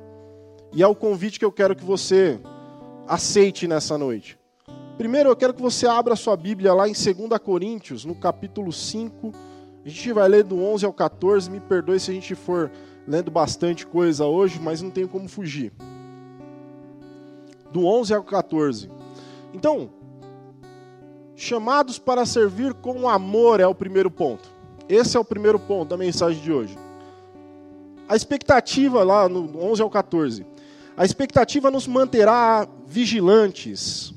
E 0.71 0.83
é 0.83 0.87
o 0.87 0.93
convite 0.93 1.39
que 1.39 1.45
eu 1.45 1.51
quero 1.51 1.75
que 1.75 1.83
você 1.83 2.39
aceite 3.07 3.67
nessa 3.67 3.97
noite. 3.97 4.37
Primeiro, 4.97 5.29
eu 5.29 5.35
quero 5.35 5.53
que 5.53 5.61
você 5.61 5.85
abra 5.85 6.15
sua 6.15 6.35
Bíblia 6.35 6.73
lá 6.73 6.89
em 6.89 6.93
2 6.93 7.39
Coríntios, 7.39 8.03
no 8.03 8.15
capítulo 8.15 8.73
5. 8.73 9.31
A 9.85 9.87
gente 9.87 10.11
vai 10.11 10.27
ler 10.27 10.43
do 10.43 10.57
11 10.59 10.87
ao 10.87 10.91
14. 10.91 11.51
Me 11.51 11.59
perdoe 11.59 11.99
se 11.99 12.09
a 12.09 12.13
gente 12.15 12.33
for 12.33 12.71
lendo 13.07 13.29
bastante 13.29 13.85
coisa 13.85 14.25
hoje, 14.25 14.59
mas 14.59 14.81
não 14.81 14.89
tenho 14.89 15.07
como 15.07 15.29
fugir. 15.29 15.71
Do 17.71 17.85
11 17.85 18.15
ao 18.15 18.23
14. 18.23 18.89
Então, 19.53 19.91
chamados 21.35 21.99
para 21.99 22.25
servir 22.25 22.73
com 22.73 23.07
amor 23.07 23.59
é 23.59 23.67
o 23.67 23.75
primeiro 23.75 24.09
ponto. 24.09 24.49
Esse 24.89 25.15
é 25.15 25.19
o 25.19 25.25
primeiro 25.25 25.59
ponto 25.59 25.89
da 25.89 25.97
mensagem 25.97 26.41
de 26.41 26.51
hoje. 26.51 26.75
A 28.09 28.15
expectativa 28.15 29.03
lá 29.03 29.29
no 29.29 29.61
11 29.61 29.79
ao 29.79 29.91
14. 29.91 30.43
A 30.97 31.05
expectativa 31.05 31.69
nos 31.69 31.85
manterá 31.85 32.67
vigilantes, 32.87 34.16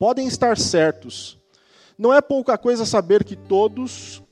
podem 0.00 0.26
estar 0.26 0.56
certos. 0.56 1.38
Não 1.98 2.14
é 2.14 2.22
pouca 2.22 2.56
coisa 2.56 2.86
saber 2.86 3.22
que 3.22 3.36
todos, 3.36 4.22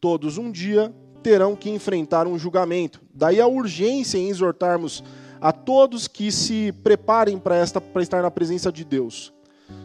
todos 0.00 0.38
um 0.38 0.50
dia 0.50 0.90
terão 1.22 1.54
que 1.54 1.68
enfrentar 1.68 2.26
um 2.26 2.38
julgamento. 2.38 3.02
Daí 3.12 3.38
a 3.38 3.46
urgência 3.46 4.16
em 4.16 4.30
exortarmos 4.30 5.04
a 5.38 5.52
todos 5.52 6.08
que 6.08 6.32
se 6.32 6.72
preparem 6.82 7.38
para 7.38 7.56
esta 7.56 7.78
para 7.78 8.00
estar 8.00 8.22
na 8.22 8.30
presença 8.30 8.72
de 8.72 8.86
Deus. 8.86 9.34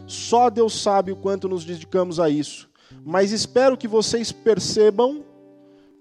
Só 0.06 0.48
Deus 0.48 0.80
sabe 0.80 1.12
o 1.12 1.16
quanto 1.16 1.46
nos 1.46 1.62
dedicamos 1.62 2.18
a 2.18 2.30
isso, 2.30 2.70
mas 3.04 3.32
espero 3.32 3.76
que 3.76 3.86
vocês 3.86 4.32
percebam 4.32 5.22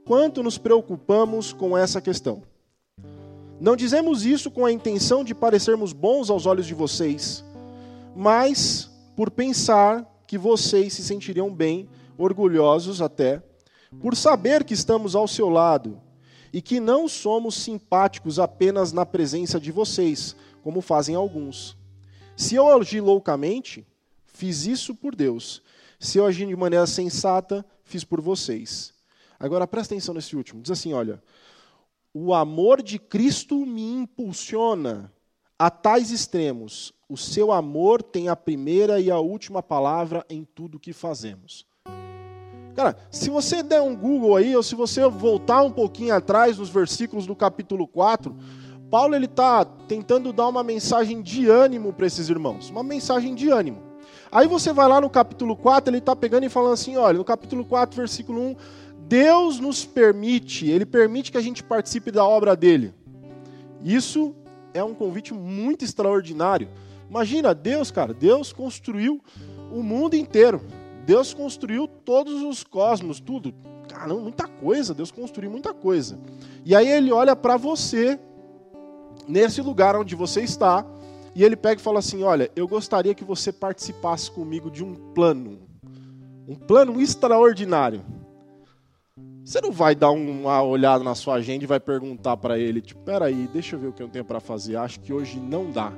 quanto 0.05 0.41
nos 0.41 0.57
preocupamos 0.57 1.51
com 1.51 1.77
essa 1.77 1.99
questão. 1.99 2.43
Não 3.59 3.75
dizemos 3.75 4.25
isso 4.25 4.49
com 4.49 4.65
a 4.65 4.71
intenção 4.71 5.21
de 5.21 5.35
parecermos 5.35 5.91
bons 5.91 6.29
aos 6.29 6.45
olhos 6.45 6.65
de 6.65 6.73
vocês, 6.73 7.43
mas 8.15 8.89
por 9.15 9.29
pensar 9.31 10.05
que 10.27 10.37
vocês 10.37 10.93
se 10.93 11.03
sentiriam 11.03 11.53
bem, 11.53 11.87
orgulhosos 12.17 13.01
até, 13.01 13.41
por 14.01 14.15
saber 14.15 14.63
que 14.63 14.73
estamos 14.73 15.15
ao 15.15 15.27
seu 15.27 15.49
lado 15.49 16.01
e 16.51 16.61
que 16.61 16.79
não 16.79 17.07
somos 17.07 17.55
simpáticos 17.55 18.39
apenas 18.39 18.91
na 18.91 19.05
presença 19.05 19.59
de 19.59 19.71
vocês, 19.71 20.35
como 20.63 20.81
fazem 20.81 21.15
alguns. 21.15 21.77
Se 22.35 22.55
eu 22.55 22.67
agi 22.67 22.99
loucamente, 22.99 23.85
fiz 24.25 24.65
isso 24.65 24.95
por 24.95 25.15
Deus. 25.15 25.61
Se 25.99 26.17
eu 26.17 26.25
agi 26.25 26.45
de 26.45 26.55
maneira 26.55 26.87
sensata, 26.87 27.65
fiz 27.83 28.03
por 28.03 28.19
vocês. 28.19 28.93
Agora 29.39 29.67
presta 29.67 29.93
atenção 29.93 30.15
nesse 30.15 30.35
último. 30.35 30.61
Diz 30.61 30.71
assim, 30.71 30.93
olha: 30.93 31.21
O 32.13 32.33
amor 32.33 32.81
de 32.81 32.97
Cristo 32.97 33.65
me 33.65 33.83
impulsiona 33.83 35.12
a 35.63 35.69
tais 35.69 36.11
extremos 36.11 36.93
o 37.07 37.15
seu 37.15 37.49
amor 37.49 38.03
tem 38.03 38.27
a 38.27 38.35
primeira 38.35 38.99
e 38.99 39.09
a 39.09 39.17
última 39.17 39.63
palavra 39.63 40.25
em 40.29 40.43
tudo 40.43 40.77
que 40.77 40.91
fazemos. 40.91 41.65
Cara, 42.75 42.97
se 43.09 43.29
você 43.29 43.63
der 43.63 43.81
um 43.81 43.95
Google 43.95 44.35
aí, 44.35 44.53
ou 44.57 44.61
se 44.61 44.75
você 44.75 45.07
voltar 45.07 45.61
um 45.61 45.71
pouquinho 45.71 46.13
atrás 46.13 46.57
nos 46.57 46.67
versículos 46.67 47.25
do 47.25 47.33
capítulo 47.33 47.87
4, 47.87 48.35
Paulo 48.91 49.15
ele 49.15 49.23
está 49.23 49.63
tentando 49.63 50.33
dar 50.33 50.49
uma 50.49 50.65
mensagem 50.65 51.21
de 51.21 51.49
ânimo 51.49 51.93
para 51.93 52.07
esses 52.07 52.27
irmãos, 52.27 52.69
uma 52.69 52.83
mensagem 52.83 53.33
de 53.33 53.49
ânimo. 53.49 53.81
Aí 54.29 54.49
você 54.49 54.73
vai 54.73 54.89
lá 54.89 54.99
no 54.99 55.09
capítulo 55.09 55.55
4, 55.55 55.89
ele 55.89 55.99
está 55.99 56.13
pegando 56.13 56.45
e 56.45 56.49
falando 56.49 56.73
assim: 56.73 56.97
olha, 56.97 57.19
no 57.19 57.23
capítulo 57.23 57.63
4, 57.63 57.95
versículo 57.95 58.41
1, 58.41 58.55
Deus 59.07 59.61
nos 59.61 59.85
permite, 59.85 60.69
ele 60.69 60.85
permite 60.85 61.31
que 61.31 61.37
a 61.37 61.41
gente 61.41 61.63
participe 61.63 62.11
da 62.11 62.25
obra 62.25 62.53
dele. 62.53 62.93
Isso 63.81 64.35
é 64.73 64.83
um 64.83 64.93
convite 64.93 65.33
muito 65.33 65.83
extraordinário 65.85 66.67
Imagina, 67.13 67.53
Deus, 67.53 67.91
cara, 67.91 68.11
Deus 68.11 68.51
construiu 68.51 69.21
o 69.71 69.83
mundo 69.83 70.15
inteiro. 70.15 70.61
Deus 71.05 71.31
construiu 71.31 71.87
todos 71.87 72.41
os 72.41 72.63
cosmos, 72.63 73.19
tudo. 73.19 73.53
Caramba, 73.87 74.21
muita 74.21 74.47
coisa, 74.47 74.95
Deus 74.95 75.11
construiu 75.11 75.51
muita 75.51 75.75
coisa. 75.75 76.17
E 76.65 76.75
aí 76.75 76.87
ele 76.87 77.11
olha 77.11 77.35
para 77.35 77.55
você, 77.55 78.19
nesse 79.27 79.61
lugar 79.61 79.95
onde 79.95 80.15
você 80.15 80.41
está, 80.41 80.83
e 81.35 81.43
ele 81.43 81.55
pega 81.55 81.79
e 81.79 81.83
fala 81.83 81.99
assim: 81.99 82.23
Olha, 82.23 82.49
eu 82.55 82.67
gostaria 82.67 83.13
que 83.13 83.23
você 83.23 83.51
participasse 83.51 84.31
comigo 84.31 84.71
de 84.71 84.83
um 84.83 84.95
plano. 85.13 85.59
Um 86.47 86.55
plano 86.55 86.99
extraordinário. 86.99 88.03
Você 89.43 89.59
não 89.59 89.73
vai 89.73 89.93
dar 89.93 90.09
uma 90.11 90.63
olhada 90.63 91.03
na 91.03 91.13
sua 91.13 91.35
agenda 91.35 91.65
e 91.65 91.67
vai 91.67 91.79
perguntar 91.79 92.37
para 92.37 92.57
ele, 92.57 92.79
tipo, 92.79 93.01
peraí, 93.01 93.45
deixa 93.51 93.75
eu 93.75 93.79
ver 93.79 93.87
o 93.87 93.93
que 93.93 94.01
eu 94.01 94.07
tenho 94.07 94.23
para 94.23 94.39
fazer. 94.39 94.77
Acho 94.77 95.01
que 95.01 95.11
hoje 95.11 95.37
não 95.37 95.69
dá. 95.69 95.91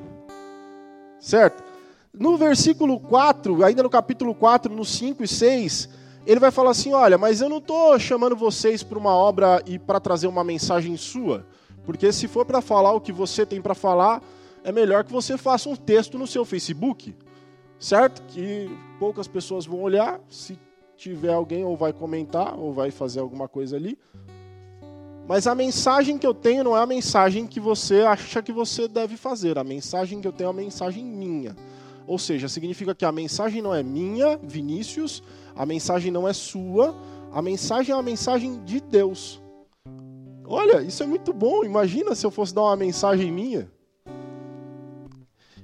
Certo? 1.20 1.64
No 2.12 2.38
versículo 2.38 3.00
4, 3.00 3.64
ainda 3.64 3.84
no 3.84 3.90
capítulo 3.90 4.34
4, 4.34 4.74
no 4.74 4.84
5 4.84 5.24
e 5.24 5.28
6, 5.28 5.90
ele 6.26 6.40
vai 6.40 6.50
falar 6.50 6.72
assim: 6.72 6.94
Olha, 6.94 7.20
mas 7.20 7.40
eu 7.40 7.48
não 7.48 7.60
estou 7.60 8.00
chamando 8.00 8.36
vocês 8.36 8.82
para 8.82 8.98
uma 8.98 9.14
obra 9.14 9.62
e 9.68 9.78
para 9.78 10.00
trazer 10.00 10.26
uma 10.26 10.44
mensagem 10.44 10.98
sua, 10.98 11.46
porque 11.86 12.12
se 12.12 12.28
for 12.28 12.46
para 12.46 12.62
falar 12.62 12.94
o 12.94 13.02
que 13.02 13.12
você 13.12 13.46
tem 13.46 13.62
para 13.62 13.76
falar, 13.76 14.24
é 14.64 14.72
melhor 14.72 15.04
que 15.04 15.12
você 15.12 15.38
faça 15.38 15.70
um 15.70 15.76
texto 15.76 16.18
no 16.18 16.26
seu 16.26 16.46
Facebook, 16.46 17.16
certo? 17.78 18.24
Que 18.24 18.76
poucas 18.98 19.28
pessoas 19.28 19.68
vão 19.68 19.82
olhar, 19.82 20.20
se 20.30 20.58
tiver 20.96 21.34
alguém 21.34 21.64
ou 21.64 21.76
vai 21.76 21.94
comentar 21.94 22.58
ou 22.58 22.74
vai 22.74 22.92
fazer 22.92 23.20
alguma 23.20 23.48
coisa 23.48 23.76
ali. 23.76 23.98
Mas 25.28 25.48
a 25.48 25.56
mensagem 25.56 26.18
que 26.18 26.28
eu 26.28 26.34
tenho 26.34 26.64
não 26.64 26.78
é 26.78 26.82
a 26.82 26.86
mensagem 26.86 27.48
que 27.48 27.60
você 27.60 28.02
acha 28.02 28.42
que 28.44 28.52
você 28.52 28.88
deve 28.88 29.18
fazer. 29.18 29.58
A 29.58 29.64
mensagem 29.64 30.22
que 30.22 30.28
eu 30.28 30.32
tenho 30.32 30.48
é 30.48 30.52
uma 30.52 30.62
mensagem 30.62 31.04
minha. 31.04 31.56
Ou 32.08 32.20
seja, 32.20 32.48
significa 32.48 32.94
que 32.94 33.04
a 33.04 33.12
mensagem 33.12 33.62
não 33.62 33.74
é 33.74 33.82
minha, 33.82 34.38
Vinícius, 34.38 35.24
a 35.56 35.66
mensagem 35.66 36.12
não 36.12 36.28
é 36.28 36.34
sua, 36.34 36.96
a 37.32 37.42
mensagem 37.42 37.92
é 37.92 37.96
uma 37.96 38.04
mensagem 38.04 38.64
de 38.64 38.80
Deus. 38.80 39.42
Olha, 40.46 40.82
isso 40.82 41.02
é 41.02 41.08
muito 41.08 41.34
bom. 41.34 41.64
Imagina 41.64 42.14
se 42.14 42.24
eu 42.24 42.30
fosse 42.30 42.54
dar 42.54 42.62
uma 42.62 42.76
mensagem 42.76 43.32
minha. 43.32 43.70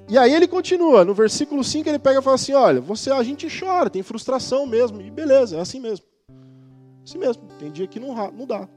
E 0.10 0.18
aí 0.18 0.34
ele 0.34 0.48
continua, 0.48 1.06
no 1.06 1.14
versículo 1.14 1.64
5 1.64 1.88
ele 1.88 2.00
pega 2.00 2.20
e 2.20 2.24
fala 2.24 2.36
assim: 2.36 2.54
olha, 2.54 2.82
você 2.82 3.12
a 3.12 3.24
gente 3.24 3.48
chora, 3.48 3.90
tem 3.90 4.04
frustração 4.04 4.66
mesmo, 4.66 5.02
e 5.02 5.10
beleza, 5.10 5.58
é 5.58 5.60
assim 5.60 5.80
mesmo. 5.80 6.06
Assim 7.04 7.18
mesmo, 7.18 7.44
tem 7.60 7.72
dia 7.72 7.88
que 7.88 8.00
não, 8.00 8.14
não 8.32 8.46
dá 8.46 8.68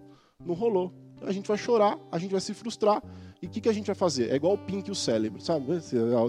não 0.44 0.54
rolou. 0.54 0.92
A 1.22 1.32
gente 1.32 1.48
vai 1.48 1.56
chorar, 1.56 1.98
a 2.12 2.18
gente 2.18 2.32
vai 2.32 2.40
se 2.40 2.52
frustrar. 2.52 3.02
E 3.40 3.46
o 3.46 3.50
que, 3.50 3.60
que 3.60 3.68
a 3.68 3.72
gente 3.72 3.86
vai 3.86 3.94
fazer? 3.94 4.30
É 4.30 4.36
igual 4.36 4.54
o 4.54 4.58
Pink 4.58 4.88
e 4.88 4.92
o 4.92 4.94
cérebro, 4.94 5.40
sabe? 5.40 5.66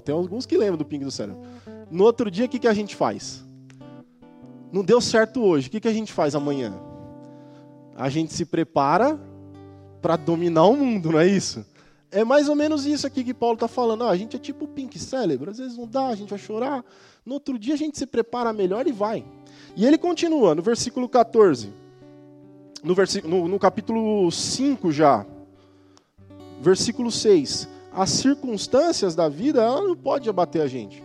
Tem 0.03 0.13
alguns 0.13 0.45
que 0.45 0.57
lembram 0.57 0.77
do 0.77 0.85
Pink 0.85 1.01
e 1.01 1.05
do 1.05 1.11
cérebro. 1.11 1.41
No 1.89 2.03
outro 2.03 2.29
dia, 2.29 2.45
o 2.45 2.49
que, 2.49 2.59
que 2.59 2.67
a 2.67 2.73
gente 2.73 2.95
faz? 2.95 3.45
Não 4.71 4.83
deu 4.83 4.99
certo 4.99 5.41
hoje, 5.41 5.67
o 5.67 5.71
que, 5.71 5.79
que 5.79 5.87
a 5.87 5.93
gente 5.93 6.11
faz 6.11 6.35
amanhã? 6.35 6.73
A 7.95 8.09
gente 8.09 8.33
se 8.33 8.45
prepara 8.45 9.19
para 10.01 10.17
dominar 10.17 10.65
o 10.65 10.75
mundo, 10.75 11.11
não 11.11 11.19
é 11.19 11.27
isso? 11.27 11.65
É 12.11 12.23
mais 12.23 12.47
ou 12.47 12.55
menos 12.55 12.85
isso 12.85 13.05
aqui 13.05 13.23
que 13.23 13.33
Paulo 13.33 13.55
está 13.55 13.67
falando. 13.67 14.03
Ah, 14.03 14.09
a 14.09 14.17
gente 14.17 14.35
é 14.35 14.39
tipo 14.39 14.67
Pink 14.67 14.97
Cérebro, 14.97 15.51
às 15.51 15.57
vezes 15.57 15.77
não 15.77 15.87
dá, 15.87 16.07
a 16.07 16.15
gente 16.15 16.29
vai 16.29 16.39
chorar. 16.39 16.83
No 17.25 17.33
outro 17.33 17.57
dia 17.57 17.73
a 17.73 17.77
gente 17.77 17.97
se 17.97 18.05
prepara 18.05 18.53
melhor 18.53 18.87
e 18.87 18.91
vai. 18.91 19.25
E 19.75 19.85
ele 19.85 19.97
continua, 19.97 20.55
no 20.55 20.61
versículo 20.61 21.09
14 21.09 21.85
no, 22.85 22.93
versículo, 22.93 23.35
no, 23.35 23.47
no 23.47 23.59
capítulo 23.59 24.31
5 24.31 24.91
já, 24.91 25.25
versículo 26.61 27.11
6. 27.11 27.67
As 27.91 28.11
circunstâncias 28.11 29.15
da 29.15 29.27
vida, 29.27 29.63
ela 29.63 29.81
não 29.81 29.95
pode 29.95 30.29
abater 30.29 30.61
a 30.61 30.67
gente. 30.67 31.03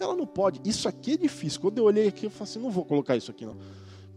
Ela 0.00 0.16
não 0.16 0.26
pode. 0.26 0.60
Isso 0.64 0.88
aqui 0.88 1.12
é 1.12 1.16
difícil. 1.16 1.60
Quando 1.60 1.78
eu 1.78 1.84
olhei 1.84 2.08
aqui, 2.08 2.26
eu 2.26 2.30
falei 2.30 2.50
assim, 2.50 2.58
não 2.58 2.70
vou 2.70 2.84
colocar 2.84 3.16
isso 3.16 3.30
aqui 3.30 3.44
não. 3.44 3.56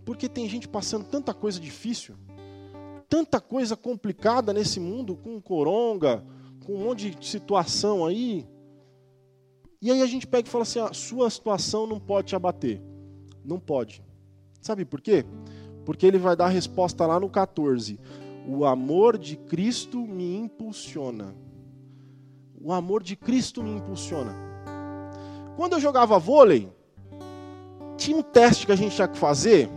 Porque 0.06 0.30
tem 0.30 0.48
gente 0.48 0.68
passando 0.68 1.04
tanta 1.04 1.34
coisa 1.34 1.60
difícil, 1.60 2.16
tanta 3.10 3.40
coisa 3.40 3.76
complicada 3.76 4.54
nesse 4.54 4.80
mundo, 4.80 5.16
com 5.16 5.40
coronga, 5.42 6.24
com 6.66 6.74
um 6.74 6.84
monte 6.86 7.12
de 7.12 7.28
situação 7.28 8.06
aí. 8.06 8.48
E 9.82 9.92
aí 9.92 10.02
a 10.02 10.08
gente 10.08 10.26
pega 10.26 10.48
e 10.48 10.52
fala 10.52 10.64
assim, 10.64 10.80
a 10.80 10.94
sua 10.94 11.30
situação 11.30 11.86
não 11.86 12.00
pode 12.00 12.30
te 12.30 12.36
abater. 12.36 12.82
Não 13.44 13.60
pode. 13.60 14.04
Sabe 14.60 14.84
por 14.84 15.00
quê? 15.00 15.24
Porque 15.86 16.06
ele 16.06 16.18
vai 16.18 16.36
dar 16.36 16.46
a 16.46 16.50
resposta 16.50 17.06
lá 17.06 17.20
no 17.20 17.30
14. 17.30 18.00
O 18.48 18.66
amor 18.66 19.18
de 19.18 19.36
Cristo 19.36 20.00
me 20.00 20.36
impulsiona. 20.36 21.36
O 22.60 22.72
amor 22.74 23.04
de 23.04 23.16
Cristo 23.16 23.62
me 23.62 23.76
impulsiona. 23.76 24.36
Quando 25.56 25.74
eu 25.74 25.80
jogava 25.80 26.18
vôlei, 26.18 26.68
tinha 27.96 28.18
um 28.18 28.24
teste 28.24 28.66
que 28.66 28.72
a 28.72 28.76
gente 28.76 28.96
tinha 28.96 29.08
que 29.08 29.18
fazer, 29.18 29.70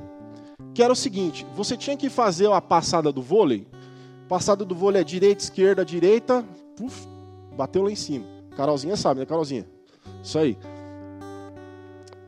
que 0.79 0.83
era 0.85 0.93
o 0.93 0.97
seguinte: 0.97 1.45
você 1.57 1.77
tinha 1.77 1.97
que 1.97 2.09
fazer 2.09 2.49
a 2.53 2.61
passada 2.61 3.11
do 3.11 3.21
vôlei. 3.21 3.67
Passada 4.29 4.65
do 4.65 4.77
vôlei 4.77 5.01
é 5.01 5.05
direita, 5.05 5.43
esquerda, 5.43 5.85
direita, 5.85 6.45
puf, 6.77 7.05
bateu 7.57 7.83
lá 7.83 7.91
em 7.91 7.97
cima. 7.97 8.25
Carolzinha 8.57 8.97
sabe, 8.97 9.19
né, 9.19 9.27
Carolzinha? 9.27 9.67
Isso 10.23 10.39
aí. 10.39 10.57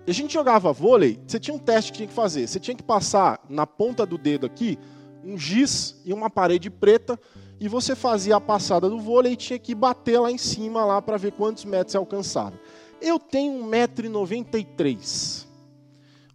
A 0.05 0.11
gente 0.11 0.35
jogava 0.35 0.73
vôlei, 0.73 1.21
você 1.25 1.39
tinha 1.39 1.55
um 1.55 1.61
teste 1.61 1.93
que 1.93 1.99
tinha 1.99 2.09
que 2.09 2.13
fazer. 2.13 2.49
Você 2.49 2.59
tinha 2.59 2.75
que 2.75 2.83
passar 2.83 3.41
na 3.49 3.65
ponta 3.69 4.05
do 4.05 4.19
dedo 4.19 4.47
aqui 4.47 4.77
um 5.25 5.39
giz 5.39 6.03
e 6.05 6.13
uma 6.13 6.29
parede 6.29 6.69
preta 6.69 7.17
e 7.61 7.69
você 7.69 7.95
fazia 7.95 8.35
a 8.35 8.41
passada 8.41 8.91
do 8.91 8.99
vôlei 8.99 9.35
e 9.35 9.37
tinha 9.37 9.61
que 9.61 9.77
bater 9.77 10.19
lá 10.19 10.33
em 10.33 10.39
cima 10.39 10.85
lá 10.85 11.01
para 11.01 11.17
ver 11.17 11.31
quantos 11.31 11.65
metros 11.65 11.93
você 11.93 11.99
alcançava. 11.99 12.59
Eu 13.01 13.17
tenho 13.21 13.65
1,93m. 13.65 15.50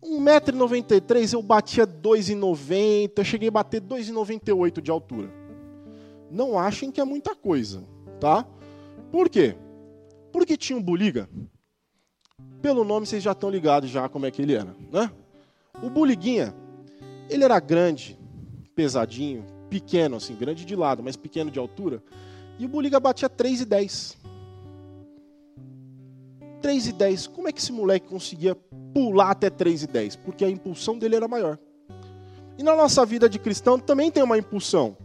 1,93m 0.06 1.34
eu 1.34 1.42
batia 1.42 1.88
2,90m, 1.88 3.12
eu 3.18 3.24
cheguei 3.24 3.50
a 3.50 3.52
bater 3.52 3.82
2,98m 3.82 4.82
de 4.82 4.92
altura. 4.92 5.30
Não 6.30 6.58
achem 6.58 6.92
que 6.92 7.02
é 7.02 7.06
muita 7.06 7.36
coisa, 7.36 7.84
tá? 8.20 8.46
Por 9.12 9.30
quê? 9.30 9.56
Porque 10.32 10.56
tinha 10.56 10.78
um 10.78 10.82
buliga. 10.82 11.30
Pelo 12.62 12.84
nome 12.84 13.06
vocês 13.06 13.24
já 13.24 13.32
estão 13.32 13.50
ligados 13.50 13.90
já 13.90 14.08
como 14.10 14.26
é 14.26 14.32
que 14.32 14.42
ele 14.42 14.54
era, 14.54 14.76
né? 14.92 15.12
O 15.82 15.90
buliguinha, 15.90 16.54
ele 17.30 17.44
era 17.44 17.60
grande, 17.60 18.18
pesadinho, 18.76 19.46
pequeno 19.70 20.18
assim, 20.18 20.36
grande 20.36 20.66
de 20.66 20.76
lado, 20.76 21.04
mas 21.04 21.16
pequeno 21.16 21.52
de 21.52 21.60
altura. 21.60 22.02
E 22.58 22.66
o 22.66 22.70
buliga 22.70 23.00
batia 23.00 23.30
3,10. 26.66 26.66
3,10. 26.66 27.30
Como 27.30 27.48
é 27.48 27.52
que 27.52 27.62
esse 27.62 27.72
moleque 27.72 28.08
conseguia 28.08 28.56
pular 28.94 29.32
até 29.32 29.50
3,10? 29.50 30.18
Porque 30.26 30.44
a 30.44 30.50
impulsão 30.50 30.98
dele 30.98 31.16
era 31.16 31.28
maior. 31.28 31.60
E 32.58 32.64
na 32.64 32.76
nossa 32.76 33.06
vida 33.06 33.30
de 33.30 33.38
cristão 33.38 33.78
também 33.78 34.10
tem 34.10 34.24
uma 34.24 34.38
impulsão. 34.38 34.98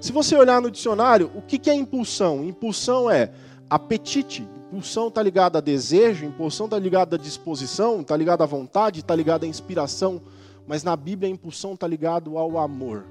Se 0.00 0.10
você 0.10 0.34
olhar 0.34 0.60
no 0.60 0.70
dicionário, 0.70 1.30
o 1.34 1.42
que 1.42 1.68
é 1.68 1.74
impulsão? 1.74 2.42
Impulsão 2.44 3.10
é 3.10 3.30
apetite. 3.68 4.46
Impulsão 4.68 5.08
está 5.08 5.22
ligada 5.22 5.58
a 5.58 5.60
desejo, 5.60 6.24
impulsão 6.24 6.64
está 6.64 6.78
ligada 6.78 7.16
à 7.16 7.18
disposição, 7.18 8.00
está 8.00 8.16
ligada 8.16 8.42
à 8.42 8.46
vontade, 8.46 9.00
está 9.00 9.14
ligada 9.14 9.44
à 9.44 9.48
inspiração. 9.48 10.22
Mas 10.66 10.82
na 10.82 10.96
Bíblia 10.96 11.28
a 11.28 11.32
impulsão 11.32 11.74
está 11.74 11.86
ligada 11.86 12.30
ao 12.30 12.58
amor. 12.58 13.04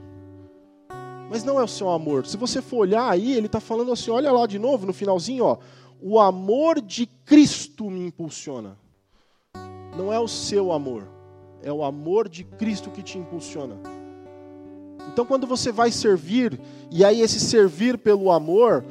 Mas 1.29 1.43
não 1.43 1.59
é 1.59 1.63
o 1.63 1.67
seu 1.67 1.89
amor. 1.89 2.25
Se 2.25 2.35
você 2.35 2.61
for 2.61 2.79
olhar 2.79 3.09
aí, 3.09 3.33
ele 3.33 3.45
está 3.45 3.59
falando 3.59 3.91
assim, 3.91 4.11
olha 4.11 4.31
lá 4.31 4.45
de 4.47 4.59
novo 4.59 4.85
no 4.85 4.91
finalzinho, 4.91 5.45
ó, 5.45 5.57
o 6.01 6.19
amor 6.19 6.81
de 6.81 7.05
Cristo 7.25 7.89
me 7.89 8.07
impulsiona. 8.07 8.75
Não 9.95 10.11
é 10.11 10.19
o 10.19 10.27
seu 10.27 10.71
amor, 10.71 11.07
é 11.61 11.71
o 11.71 11.83
amor 11.83 12.27
de 12.27 12.43
Cristo 12.43 12.89
que 12.89 13.03
te 13.03 13.17
impulsiona. 13.17 13.75
Então, 15.11 15.25
quando 15.25 15.45
você 15.45 15.71
vai 15.71 15.91
servir, 15.91 16.59
e 16.89 17.03
aí 17.03 17.21
esse 17.21 17.39
servir 17.39 17.97
pelo 17.97 18.31
amor, 18.31 18.83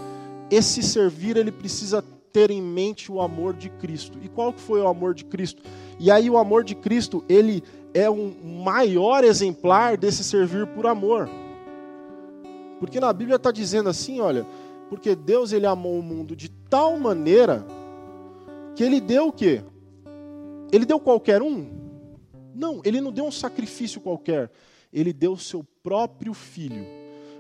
esse 0.51 0.83
servir 0.83 1.37
ele 1.37 1.51
precisa 1.51 2.05
ter 2.33 2.51
em 2.51 2.63
mente 2.63 3.11
o 3.11 3.21
amor 3.21 3.55
de 3.55 3.71
Cristo. 3.71 4.19
E 4.23 4.29
qual 4.29 4.53
que 4.53 4.61
foi 4.61 4.81
o 4.81 4.87
amor 4.87 5.15
de 5.15 5.25
Cristo? 5.25 5.63
E 5.99 6.11
aí 6.11 6.31
o 6.31 6.39
amor 6.39 6.63
de 6.63 6.75
Cristo, 6.75 7.25
ele 7.29 7.63
é 7.93 8.09
um 8.09 8.33
maior 8.63 9.25
exemplar 9.25 9.97
desse 9.97 10.23
servir 10.23 10.67
por 10.69 10.87
amor. 10.87 11.29
Porque 12.79 13.01
na 13.01 13.13
Bíblia 13.13 13.37
está 13.37 13.51
dizendo 13.51 13.89
assim, 13.89 14.21
olha, 14.21 14.47
porque 14.91 15.17
Deus 15.17 15.53
ele 15.53 15.65
amou 15.65 15.99
o 15.99 16.03
mundo 16.03 16.37
de 16.37 16.51
tal 16.51 16.99
maneira 16.99 17.65
que 18.77 18.85
ele 18.85 19.01
deu 19.01 19.29
o 19.29 19.33
quê? 19.33 19.63
Ele 20.71 20.85
deu 20.85 21.01
qualquer 21.01 21.41
um? 21.41 21.67
Não, 22.55 22.83
ele 22.85 23.01
não 23.01 23.11
deu 23.11 23.25
um 23.25 23.33
sacrifício 23.33 24.03
qualquer 24.03 24.51
ele 24.93 25.13
deu 25.13 25.33
o 25.33 25.39
seu 25.39 25.65
próprio 25.83 26.35
filho. 26.35 26.85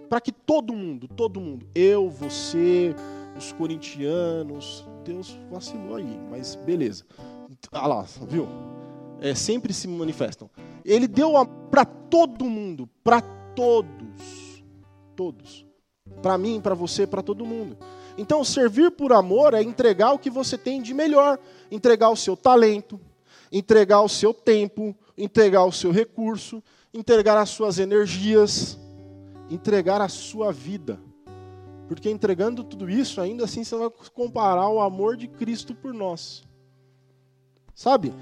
Para 0.08 0.20
que 0.20 0.32
todo 0.32 0.72
mundo, 0.72 1.06
todo 1.06 1.40
mundo, 1.40 1.66
eu, 1.74 2.10
você, 2.10 2.94
os 3.36 3.52
corintianos, 3.52 4.86
Deus 5.04 5.36
vacilou 5.50 5.96
aí, 5.96 6.18
mas 6.30 6.56
beleza. 6.56 7.04
Ah 7.70 7.86
lá, 7.86 8.06
viu? 8.28 8.48
É, 9.20 9.34
sempre 9.34 9.72
se 9.72 9.86
manifestam. 9.86 10.50
Ele 10.84 11.06
deu 11.06 11.32
para 11.70 11.84
todo 11.84 12.44
mundo, 12.44 12.88
para 13.04 13.20
todos. 13.54 14.64
Todos. 15.14 15.69
Para 16.22 16.36
mim, 16.36 16.60
para 16.60 16.74
você, 16.74 17.06
para 17.06 17.22
todo 17.22 17.46
mundo. 17.46 17.76
Então, 18.18 18.44
servir 18.44 18.90
por 18.90 19.12
amor 19.12 19.54
é 19.54 19.62
entregar 19.62 20.12
o 20.12 20.18
que 20.18 20.28
você 20.28 20.58
tem 20.58 20.82
de 20.82 20.92
melhor, 20.92 21.38
entregar 21.70 22.10
o 22.10 22.16
seu 22.16 22.36
talento, 22.36 23.00
entregar 23.50 24.02
o 24.02 24.08
seu 24.08 24.34
tempo, 24.34 24.94
entregar 25.16 25.64
o 25.64 25.72
seu 25.72 25.90
recurso, 25.90 26.62
entregar 26.92 27.36
as 27.38 27.50
suas 27.50 27.78
energias, 27.78 28.78
entregar 29.48 30.00
a 30.00 30.08
sua 30.08 30.52
vida. 30.52 31.00
Porque 31.88 32.08
entregando 32.08 32.62
tudo 32.62 32.88
isso, 32.88 33.20
ainda 33.20 33.44
assim 33.44 33.64
você 33.64 33.76
vai 33.76 33.90
comparar 34.14 34.68
o 34.68 34.80
amor 34.80 35.16
de 35.16 35.26
Cristo 35.26 35.74
por 35.74 35.92
nós. 35.92 36.44
Sabe? 37.74 38.14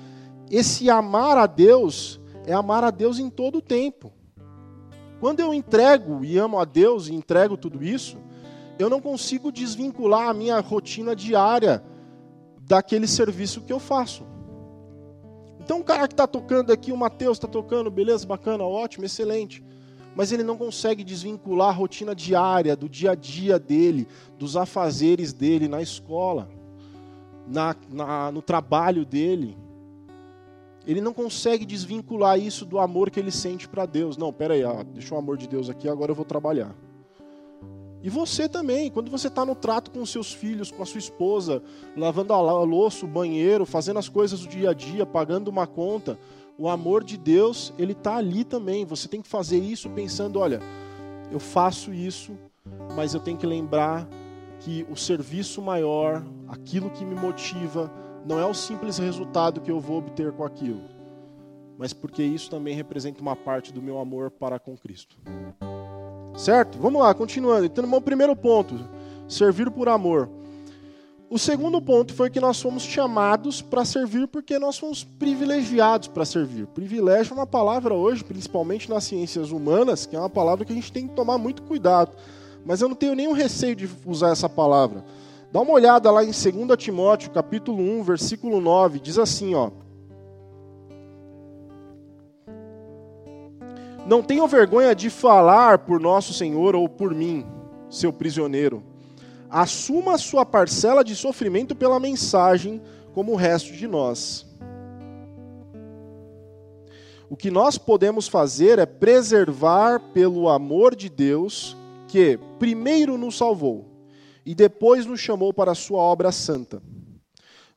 Esse 0.50 0.88
amar 0.88 1.36
a 1.36 1.46
Deus 1.46 2.18
é 2.46 2.52
amar 2.52 2.82
a 2.82 2.90
Deus 2.90 3.18
em 3.18 3.28
todo 3.28 3.58
o 3.58 3.62
tempo. 3.62 4.12
Quando 5.20 5.40
eu 5.40 5.52
entrego 5.52 6.24
e 6.24 6.38
amo 6.38 6.58
a 6.58 6.64
Deus 6.64 7.08
e 7.08 7.14
entrego 7.14 7.56
tudo 7.56 7.82
isso, 7.82 8.18
eu 8.78 8.88
não 8.88 9.00
consigo 9.00 9.50
desvincular 9.50 10.28
a 10.28 10.34
minha 10.34 10.60
rotina 10.60 11.14
diária 11.16 11.82
daquele 12.60 13.08
serviço 13.08 13.62
que 13.62 13.72
eu 13.72 13.80
faço. 13.80 14.24
Então, 15.58 15.80
o 15.80 15.84
cara 15.84 16.06
que 16.06 16.14
está 16.14 16.26
tocando 16.26 16.72
aqui, 16.72 16.92
o 16.92 16.96
Mateus 16.96 17.36
está 17.36 17.48
tocando, 17.48 17.90
beleza, 17.90 18.26
bacana, 18.26 18.64
ótimo, 18.64 19.04
excelente. 19.04 19.62
Mas 20.14 20.32
ele 20.32 20.42
não 20.42 20.56
consegue 20.56 21.04
desvincular 21.04 21.68
a 21.68 21.72
rotina 21.72 22.14
diária, 22.14 22.76
do 22.76 22.88
dia 22.88 23.10
a 23.10 23.14
dia 23.14 23.58
dele, 23.58 24.06
dos 24.38 24.56
afazeres 24.56 25.32
dele 25.32 25.68
na 25.68 25.82
escola, 25.82 26.48
na, 27.46 27.76
na, 27.90 28.32
no 28.32 28.40
trabalho 28.40 29.04
dele. 29.04 29.56
Ele 30.88 31.02
não 31.02 31.12
consegue 31.12 31.66
desvincular 31.66 32.40
isso 32.40 32.64
do 32.64 32.78
amor 32.78 33.10
que 33.10 33.20
ele 33.20 33.30
sente 33.30 33.68
para 33.68 33.84
Deus. 33.84 34.16
Não, 34.16 34.32
peraí, 34.32 34.64
ó, 34.64 34.82
deixa 34.82 35.14
o 35.14 35.18
amor 35.18 35.36
de 35.36 35.46
Deus 35.46 35.68
aqui, 35.68 35.86
agora 35.86 36.12
eu 36.12 36.14
vou 36.14 36.24
trabalhar. 36.24 36.74
E 38.02 38.08
você 38.08 38.48
também, 38.48 38.90
quando 38.90 39.10
você 39.10 39.28
está 39.28 39.44
no 39.44 39.54
trato 39.54 39.90
com 39.90 40.06
seus 40.06 40.32
filhos, 40.32 40.70
com 40.70 40.82
a 40.82 40.86
sua 40.86 40.98
esposa, 40.98 41.62
lavando 41.94 42.32
a 42.32 42.40
louça, 42.62 43.04
o 43.04 43.08
banheiro, 43.08 43.66
fazendo 43.66 43.98
as 43.98 44.08
coisas 44.08 44.40
do 44.40 44.48
dia 44.48 44.70
a 44.70 44.72
dia, 44.72 45.04
pagando 45.04 45.48
uma 45.48 45.66
conta, 45.66 46.18
o 46.56 46.70
amor 46.70 47.04
de 47.04 47.18
Deus, 47.18 47.70
ele 47.78 47.92
está 47.92 48.16
ali 48.16 48.42
também. 48.42 48.86
Você 48.86 49.08
tem 49.08 49.20
que 49.20 49.28
fazer 49.28 49.58
isso 49.58 49.90
pensando, 49.90 50.38
olha, 50.38 50.58
eu 51.30 51.38
faço 51.38 51.92
isso, 51.92 52.32
mas 52.96 53.12
eu 53.12 53.20
tenho 53.20 53.36
que 53.36 53.46
lembrar 53.46 54.08
que 54.60 54.86
o 54.88 54.96
serviço 54.96 55.60
maior, 55.60 56.24
aquilo 56.48 56.88
que 56.88 57.04
me 57.04 57.14
motiva, 57.14 57.92
não 58.28 58.38
é 58.38 58.44
o 58.44 58.52
simples 58.52 58.98
resultado 58.98 59.58
que 59.58 59.70
eu 59.70 59.80
vou 59.80 59.96
obter 59.96 60.30
com 60.32 60.44
aquilo, 60.44 60.82
mas 61.78 61.94
porque 61.94 62.22
isso 62.22 62.50
também 62.50 62.74
representa 62.74 63.22
uma 63.22 63.34
parte 63.34 63.72
do 63.72 63.80
meu 63.80 63.98
amor 63.98 64.30
para 64.30 64.58
com 64.58 64.76
Cristo. 64.76 65.16
Certo? 66.36 66.78
Vamos 66.78 67.00
lá, 67.00 67.14
continuando. 67.14 67.64
Então, 67.64 67.90
o 67.90 68.00
primeiro 68.02 68.36
ponto, 68.36 68.78
servir 69.26 69.70
por 69.70 69.88
amor. 69.88 70.28
O 71.30 71.38
segundo 71.38 71.80
ponto 71.80 72.12
foi 72.12 72.28
que 72.28 72.38
nós 72.38 72.60
fomos 72.60 72.82
chamados 72.82 73.62
para 73.62 73.84
servir 73.84 74.28
porque 74.28 74.58
nós 74.58 74.78
fomos 74.78 75.04
privilegiados 75.04 76.08
para 76.08 76.26
servir. 76.26 76.66
Privilégio 76.66 77.32
é 77.32 77.36
uma 77.36 77.46
palavra 77.46 77.94
hoje, 77.94 78.22
principalmente 78.22 78.90
nas 78.90 79.04
ciências 79.04 79.50
humanas, 79.50 80.04
que 80.04 80.14
é 80.14 80.18
uma 80.18 80.30
palavra 80.30 80.66
que 80.66 80.72
a 80.72 80.76
gente 80.76 80.92
tem 80.92 81.08
que 81.08 81.14
tomar 81.14 81.38
muito 81.38 81.62
cuidado. 81.62 82.12
Mas 82.64 82.82
eu 82.82 82.88
não 82.88 82.96
tenho 82.96 83.14
nenhum 83.14 83.32
receio 83.32 83.74
de 83.74 83.88
usar 84.04 84.30
essa 84.30 84.48
palavra. 84.48 85.02
Dá 85.50 85.62
uma 85.62 85.72
olhada 85.72 86.10
lá 86.10 86.22
em 86.22 86.26
2 86.26 86.44
Timóteo, 86.76 87.30
capítulo 87.30 87.82
1, 87.82 88.02
versículo 88.02 88.60
9, 88.60 89.00
diz 89.00 89.18
assim, 89.18 89.54
ó: 89.54 89.70
Não 94.06 94.22
tenho 94.22 94.46
vergonha 94.46 94.94
de 94.94 95.08
falar 95.08 95.78
por 95.78 95.98
nosso 96.00 96.34
Senhor 96.34 96.76
ou 96.76 96.86
por 96.86 97.14
mim, 97.14 97.46
seu 97.88 98.12
prisioneiro. 98.12 98.82
Assuma 99.48 100.18
sua 100.18 100.44
parcela 100.44 101.02
de 101.02 101.16
sofrimento 101.16 101.74
pela 101.74 101.98
mensagem, 101.98 102.82
como 103.14 103.32
o 103.32 103.36
resto 103.36 103.72
de 103.72 103.86
nós. 103.86 104.46
O 107.30 107.36
que 107.36 107.50
nós 107.50 107.78
podemos 107.78 108.28
fazer 108.28 108.78
é 108.78 108.84
preservar 108.84 109.98
pelo 110.12 110.46
amor 110.46 110.94
de 110.94 111.08
Deus, 111.08 111.74
que 112.06 112.38
primeiro 112.58 113.16
nos 113.16 113.38
salvou 113.38 113.87
e 114.48 114.54
depois 114.54 115.04
nos 115.04 115.20
chamou 115.20 115.52
para 115.52 115.72
a 115.72 115.76
sua 115.76 115.98
obra 115.98 116.32
santa. 116.32 116.82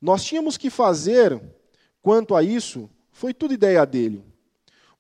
Nós 0.01 0.23
tínhamos 0.23 0.57
que 0.57 0.69
fazer, 0.69 1.39
quanto 2.01 2.33
a 2.35 2.41
isso, 2.41 2.89
foi 3.11 3.33
tudo 3.33 3.53
ideia 3.53 3.85
dele 3.85 4.23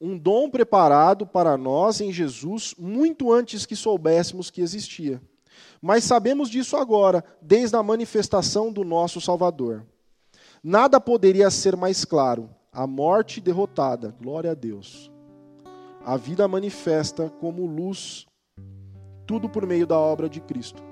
um 0.01 0.17
dom 0.17 0.49
preparado 0.49 1.27
para 1.27 1.55
nós 1.55 2.01
em 2.01 2.11
Jesus 2.11 2.73
muito 2.75 3.31
antes 3.31 3.67
que 3.67 3.75
soubéssemos 3.75 4.49
que 4.49 4.59
existia. 4.59 5.21
Mas 5.79 6.03
sabemos 6.03 6.49
disso 6.49 6.75
agora, 6.75 7.23
desde 7.39 7.75
a 7.75 7.83
manifestação 7.83 8.73
do 8.73 8.83
nosso 8.83 9.21
Salvador. 9.21 9.85
Nada 10.63 10.99
poderia 10.99 11.51
ser 11.51 11.75
mais 11.75 12.03
claro. 12.03 12.49
A 12.73 12.87
morte 12.87 13.39
derrotada, 13.39 14.15
glória 14.19 14.51
a 14.51 14.55
Deus. 14.55 15.11
A 16.03 16.17
vida 16.17 16.47
manifesta 16.47 17.29
como 17.39 17.67
luz, 17.67 18.25
tudo 19.27 19.47
por 19.47 19.67
meio 19.67 19.85
da 19.85 19.99
obra 19.99 20.27
de 20.27 20.41
Cristo. 20.41 20.90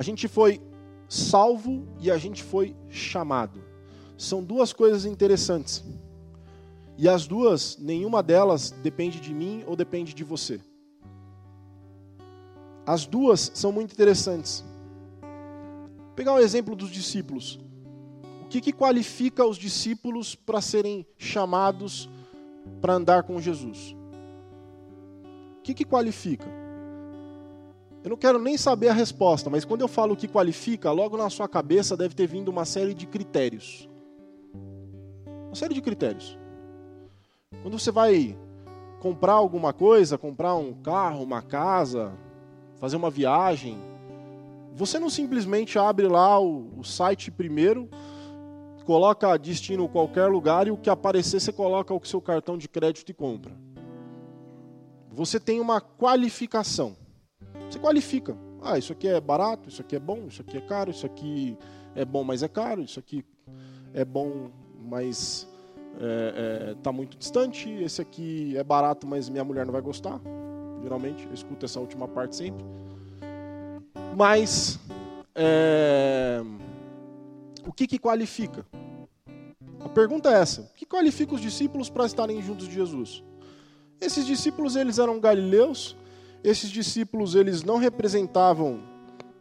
A 0.00 0.02
gente 0.02 0.26
foi 0.28 0.62
salvo 1.10 1.86
e 2.00 2.10
a 2.10 2.16
gente 2.16 2.42
foi 2.42 2.74
chamado. 2.88 3.62
São 4.16 4.42
duas 4.42 4.72
coisas 4.72 5.04
interessantes. 5.04 5.84
E 6.96 7.06
as 7.06 7.26
duas, 7.26 7.76
nenhuma 7.76 8.22
delas 8.22 8.70
depende 8.70 9.20
de 9.20 9.34
mim 9.34 9.62
ou 9.66 9.76
depende 9.76 10.14
de 10.14 10.24
você. 10.24 10.58
As 12.86 13.04
duas 13.04 13.52
são 13.52 13.70
muito 13.72 13.92
interessantes. 13.92 14.64
Vou 15.20 16.14
pegar 16.16 16.32
um 16.32 16.38
exemplo 16.38 16.74
dos 16.74 16.90
discípulos. 16.90 17.60
O 18.42 18.48
que, 18.48 18.62
que 18.62 18.72
qualifica 18.72 19.44
os 19.44 19.58
discípulos 19.58 20.34
para 20.34 20.62
serem 20.62 21.06
chamados 21.18 22.08
para 22.80 22.94
andar 22.94 23.24
com 23.24 23.38
Jesus? 23.38 23.94
O 25.58 25.62
que, 25.62 25.74
que 25.74 25.84
qualifica? 25.84 26.59
Eu 28.02 28.10
não 28.10 28.16
quero 28.16 28.38
nem 28.38 28.56
saber 28.56 28.88
a 28.88 28.94
resposta, 28.94 29.50
mas 29.50 29.64
quando 29.64 29.82
eu 29.82 29.88
falo 29.88 30.14
o 30.14 30.16
que 30.16 30.26
qualifica, 30.26 30.90
logo 30.90 31.16
na 31.16 31.28
sua 31.28 31.46
cabeça 31.46 31.96
deve 31.96 32.14
ter 32.14 32.26
vindo 32.26 32.48
uma 32.48 32.64
série 32.64 32.94
de 32.94 33.06
critérios. 33.06 33.88
Uma 35.46 35.54
série 35.54 35.74
de 35.74 35.82
critérios. 35.82 36.38
Quando 37.62 37.78
você 37.78 37.90
vai 37.90 38.38
comprar 39.00 39.34
alguma 39.34 39.72
coisa, 39.72 40.16
comprar 40.16 40.54
um 40.54 40.72
carro, 40.72 41.22
uma 41.22 41.42
casa, 41.42 42.12
fazer 42.76 42.96
uma 42.96 43.10
viagem, 43.10 43.78
você 44.72 44.98
não 44.98 45.10
simplesmente 45.10 45.78
abre 45.78 46.08
lá 46.08 46.40
o, 46.40 46.70
o 46.78 46.84
site 46.84 47.30
primeiro, 47.30 47.88
coloca 48.86 49.36
destino 49.36 49.88
qualquer 49.88 50.26
lugar 50.26 50.66
e 50.66 50.70
o 50.70 50.76
que 50.76 50.88
aparecer 50.88 51.38
você 51.38 51.52
coloca 51.52 51.94
o 51.94 52.04
seu 52.04 52.20
cartão 52.20 52.56
de 52.56 52.68
crédito 52.68 53.10
e 53.10 53.14
compra. 53.14 53.52
Você 55.12 55.38
tem 55.38 55.60
uma 55.60 55.80
qualificação. 55.80 56.96
Você 57.68 57.78
qualifica. 57.78 58.36
Ah, 58.62 58.78
isso 58.78 58.92
aqui 58.92 59.08
é 59.08 59.20
barato, 59.20 59.68
isso 59.68 59.80
aqui 59.80 59.96
é 59.96 60.00
bom, 60.00 60.26
isso 60.28 60.42
aqui 60.42 60.56
é 60.56 60.60
caro, 60.60 60.90
isso 60.90 61.06
aqui 61.06 61.56
é 61.94 62.04
bom, 62.04 62.22
mas 62.22 62.42
é 62.42 62.48
caro, 62.48 62.82
isso 62.82 62.98
aqui 62.98 63.24
é 63.94 64.04
bom, 64.04 64.50
mas 64.78 65.48
está 65.94 66.06
é, 66.06 66.70
é, 66.70 66.74
tá 66.82 66.92
muito 66.92 67.16
distante. 67.16 67.70
Esse 67.70 68.00
aqui 68.00 68.56
é 68.56 68.64
barato, 68.64 69.06
mas 69.06 69.28
minha 69.28 69.44
mulher 69.44 69.64
não 69.64 69.72
vai 69.72 69.82
gostar. 69.82 70.20
Geralmente, 70.82 71.26
eu 71.26 71.34
escuto 71.34 71.64
essa 71.66 71.80
última 71.80 72.08
parte 72.08 72.36
sempre. 72.36 72.64
Mas, 74.16 74.78
é, 75.34 76.42
o 77.66 77.72
que, 77.72 77.86
que 77.86 77.98
qualifica? 77.98 78.66
A 79.80 79.88
pergunta 79.88 80.30
é 80.30 80.40
essa: 80.40 80.62
o 80.62 80.74
que 80.74 80.86
qualifica 80.86 81.34
os 81.34 81.40
discípulos 81.40 81.90
para 81.90 82.06
estarem 82.06 82.40
juntos 82.42 82.68
de 82.68 82.74
Jesus? 82.74 83.22
Esses 84.00 84.26
discípulos 84.26 84.76
eles 84.76 84.98
eram 84.98 85.20
galileus. 85.20 85.96
Esses 86.42 86.70
discípulos 86.70 87.34
eles 87.34 87.62
não 87.62 87.76
representavam 87.76 88.80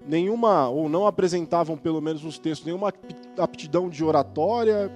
nenhuma 0.05 0.67
ou 0.69 0.89
não 0.89 1.05
apresentavam 1.05 1.77
pelo 1.77 2.01
menos 2.01 2.23
nos 2.23 2.37
textos 2.39 2.65
nenhuma 2.65 2.93
aptidão 3.37 3.89
de 3.89 4.03
oratória, 4.03 4.91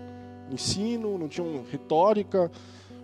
ensino, 0.52 1.18
não 1.18 1.28
tinham 1.28 1.64
retórica, 1.72 2.52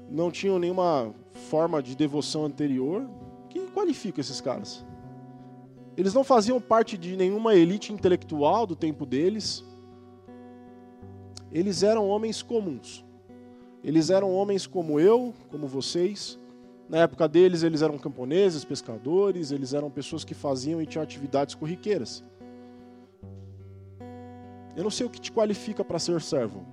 não 0.09 0.31
tinham 0.31 0.59
nenhuma 0.59 1.13
forma 1.49 1.81
de 1.81 1.95
devoção 1.95 2.45
anterior. 2.45 3.07
O 3.45 3.47
que 3.47 3.59
qualifica 3.67 4.19
esses 4.19 4.41
caras? 4.41 4.83
Eles 5.95 6.13
não 6.13 6.23
faziam 6.23 6.59
parte 6.59 6.97
de 6.97 7.15
nenhuma 7.15 7.55
elite 7.55 7.91
intelectual 7.93 8.65
do 8.65 8.75
tempo 8.75 9.05
deles. 9.05 9.63
Eles 11.51 11.83
eram 11.83 12.07
homens 12.07 12.41
comuns. 12.41 13.05
Eles 13.83 14.09
eram 14.09 14.33
homens 14.33 14.65
como 14.65 14.99
eu, 14.99 15.33
como 15.49 15.67
vocês. 15.67 16.38
Na 16.89 16.97
época 16.97 17.27
deles, 17.27 17.61
eles 17.61 17.83
eram 17.83 17.99
camponeses, 17.99 18.65
pescadores, 18.65 19.51
eles 19.51 19.75
eram 19.75 19.91
pessoas 19.91 20.23
que 20.23 20.33
faziam 20.33 20.81
e 20.81 20.87
tinham 20.87 21.03
atividades 21.03 21.53
corriqueiras. 21.53 22.23
Eu 24.75 24.83
não 24.83 24.89
sei 24.89 25.05
o 25.05 25.09
que 25.09 25.21
te 25.21 25.31
qualifica 25.31 25.85
para 25.85 25.99
ser 25.99 26.19
servo. 26.19 26.65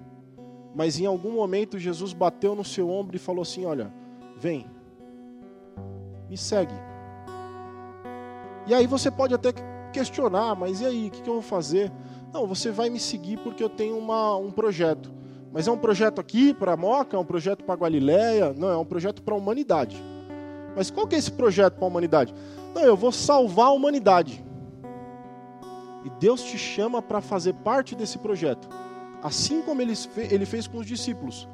Mas 0.74 0.98
em 0.98 1.04
algum 1.04 1.32
momento 1.32 1.78
Jesus 1.78 2.14
bateu 2.14 2.54
no 2.54 2.64
seu 2.64 2.88
ombro 2.88 3.14
e 3.16 3.18
falou 3.18 3.42
assim: 3.42 3.66
Olha, 3.66 3.92
vem, 4.38 4.66
me 6.30 6.36
segue. 6.36 6.74
E 8.66 8.74
aí 8.74 8.86
você 8.86 9.10
pode 9.10 9.34
até 9.34 9.52
questionar, 9.92 10.54
mas 10.54 10.80
e 10.80 10.86
aí, 10.86 11.08
o 11.08 11.10
que, 11.10 11.20
eu 11.28 11.34
vou 11.34 11.42
fazer? 11.42 11.92
Não, 12.32 12.46
você 12.46 12.70
vai 12.70 12.90
me 12.90 12.98
seguir 12.98 13.38
porque 13.38 13.62
eu 13.62 13.68
tenho 13.68 13.96
uma, 13.96 14.36
um 14.36 14.50
projeto. 14.50 15.12
Mas 15.56 15.66
é 15.66 15.72
um 15.72 15.78
projeto 15.78 16.20
aqui 16.20 16.54
para 16.54 16.76
Moca, 16.76 17.16
é 17.16 17.18
um 17.18 17.24
projeto 17.24 17.64
para 17.64 17.74
Galileia? 17.74 18.52
Não, 18.52 18.68
é 18.68 18.76
um 18.76 18.84
projeto 18.84 19.22
para 19.22 19.34
a 19.34 19.38
humanidade. 19.38 20.00
Mas 20.76 20.90
qual 20.90 21.08
que 21.08 21.16
é 21.16 21.18
esse 21.18 21.32
projeto 21.32 21.74
para 21.74 21.86
a 21.86 21.88
humanidade? 21.88 22.32
Não, 22.74 22.82
eu 22.82 22.96
vou 22.96 23.10
salvar 23.10 23.68
a 23.68 23.72
humanidade. 23.72 24.44
E 26.04 26.10
Deus 26.20 26.44
te 26.44 26.58
chama 26.58 27.00
para 27.00 27.20
fazer 27.20 27.54
parte 27.54 27.96
desse 27.96 28.18
projeto 28.18 28.68
assim 29.26 29.60
como 29.62 29.82
ele 29.82 30.46
fez 30.46 30.66
com 30.68 30.78
os 30.78 30.86
discípulos. 30.86 31.48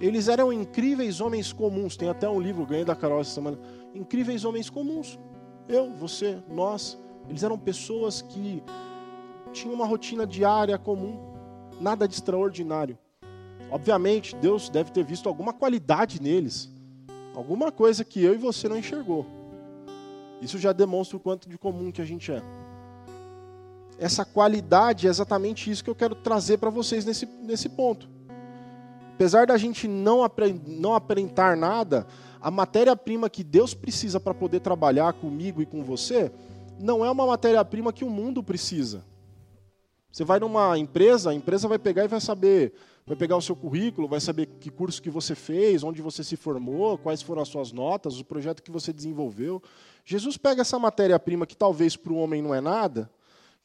Eles 0.00 0.28
eram 0.28 0.52
incríveis 0.52 1.20
homens 1.20 1.52
comuns. 1.52 1.96
Tem 1.96 2.08
até 2.08 2.28
um 2.28 2.38
livro, 2.38 2.66
ganhei 2.66 2.84
da 2.84 2.94
Carol 2.94 3.20
essa 3.20 3.30
semana. 3.30 3.58
Incríveis 3.94 4.44
homens 4.44 4.68
comuns. 4.68 5.18
Eu, 5.68 5.90
você, 5.94 6.38
nós. 6.50 7.00
Eles 7.28 7.42
eram 7.42 7.58
pessoas 7.58 8.20
que 8.20 8.62
tinham 9.52 9.74
uma 9.74 9.86
rotina 9.86 10.26
diária 10.26 10.76
comum. 10.76 11.18
Nada 11.80 12.06
de 12.06 12.14
extraordinário. 12.14 12.98
Obviamente, 13.74 14.36
Deus 14.36 14.68
deve 14.68 14.90
ter 14.92 15.04
visto 15.04 15.28
alguma 15.28 15.52
qualidade 15.52 16.22
neles. 16.22 16.70
Alguma 17.34 17.72
coisa 17.72 18.04
que 18.04 18.22
eu 18.22 18.34
e 18.34 18.38
você 18.38 18.68
não 18.68 18.78
enxergou. 18.78 19.26
Isso 20.40 20.58
já 20.58 20.72
demonstra 20.72 21.16
o 21.16 21.20
quanto 21.20 21.48
de 21.48 21.58
comum 21.58 21.90
que 21.90 22.00
a 22.00 22.04
gente 22.04 22.30
é 22.30 22.42
essa 23.98 24.24
qualidade 24.24 25.06
é 25.06 25.10
exatamente 25.10 25.70
isso 25.70 25.82
que 25.84 25.90
eu 25.90 25.94
quero 25.94 26.14
trazer 26.14 26.58
para 26.58 26.70
vocês 26.70 27.04
nesse, 27.04 27.26
nesse 27.26 27.68
ponto. 27.68 28.08
Apesar 29.14 29.46
da 29.46 29.56
gente 29.56 29.86
não, 29.86 30.28
não 30.66 30.94
aparentar 30.94 31.56
nada, 31.56 32.06
a 32.40 32.50
matéria-prima 32.50 33.30
que 33.30 33.44
Deus 33.44 33.72
precisa 33.72 34.18
para 34.18 34.34
poder 34.34 34.60
trabalhar 34.60 35.12
comigo 35.12 35.62
e 35.62 35.66
com 35.66 35.82
você, 35.82 36.32
não 36.80 37.04
é 37.04 37.10
uma 37.10 37.26
matéria-prima 37.26 37.92
que 37.92 38.04
o 38.04 38.10
mundo 38.10 38.42
precisa. 38.42 39.04
Você 40.10 40.24
vai 40.24 40.40
numa 40.40 40.76
empresa, 40.76 41.30
a 41.30 41.34
empresa 41.34 41.68
vai 41.68 41.78
pegar 41.78 42.04
e 42.04 42.08
vai 42.08 42.20
saber, 42.20 42.74
vai 43.06 43.16
pegar 43.16 43.36
o 43.36 43.42
seu 43.42 43.54
currículo, 43.54 44.08
vai 44.08 44.20
saber 44.20 44.46
que 44.58 44.70
curso 44.70 45.02
que 45.02 45.10
você 45.10 45.34
fez, 45.34 45.82
onde 45.82 46.00
você 46.00 46.24
se 46.24 46.36
formou, 46.36 46.96
quais 46.96 47.20
foram 47.20 47.42
as 47.42 47.48
suas 47.48 47.70
notas, 47.70 48.18
o 48.18 48.24
projeto 48.24 48.62
que 48.62 48.70
você 48.70 48.92
desenvolveu. 48.92 49.62
Jesus 50.04 50.36
pega 50.36 50.62
essa 50.62 50.78
matéria-prima 50.78 51.46
que 51.46 51.56
talvez 51.56 51.96
para 51.96 52.12
o 52.12 52.16
homem 52.16 52.40
não 52.40 52.54
é 52.54 52.60
nada, 52.60 53.10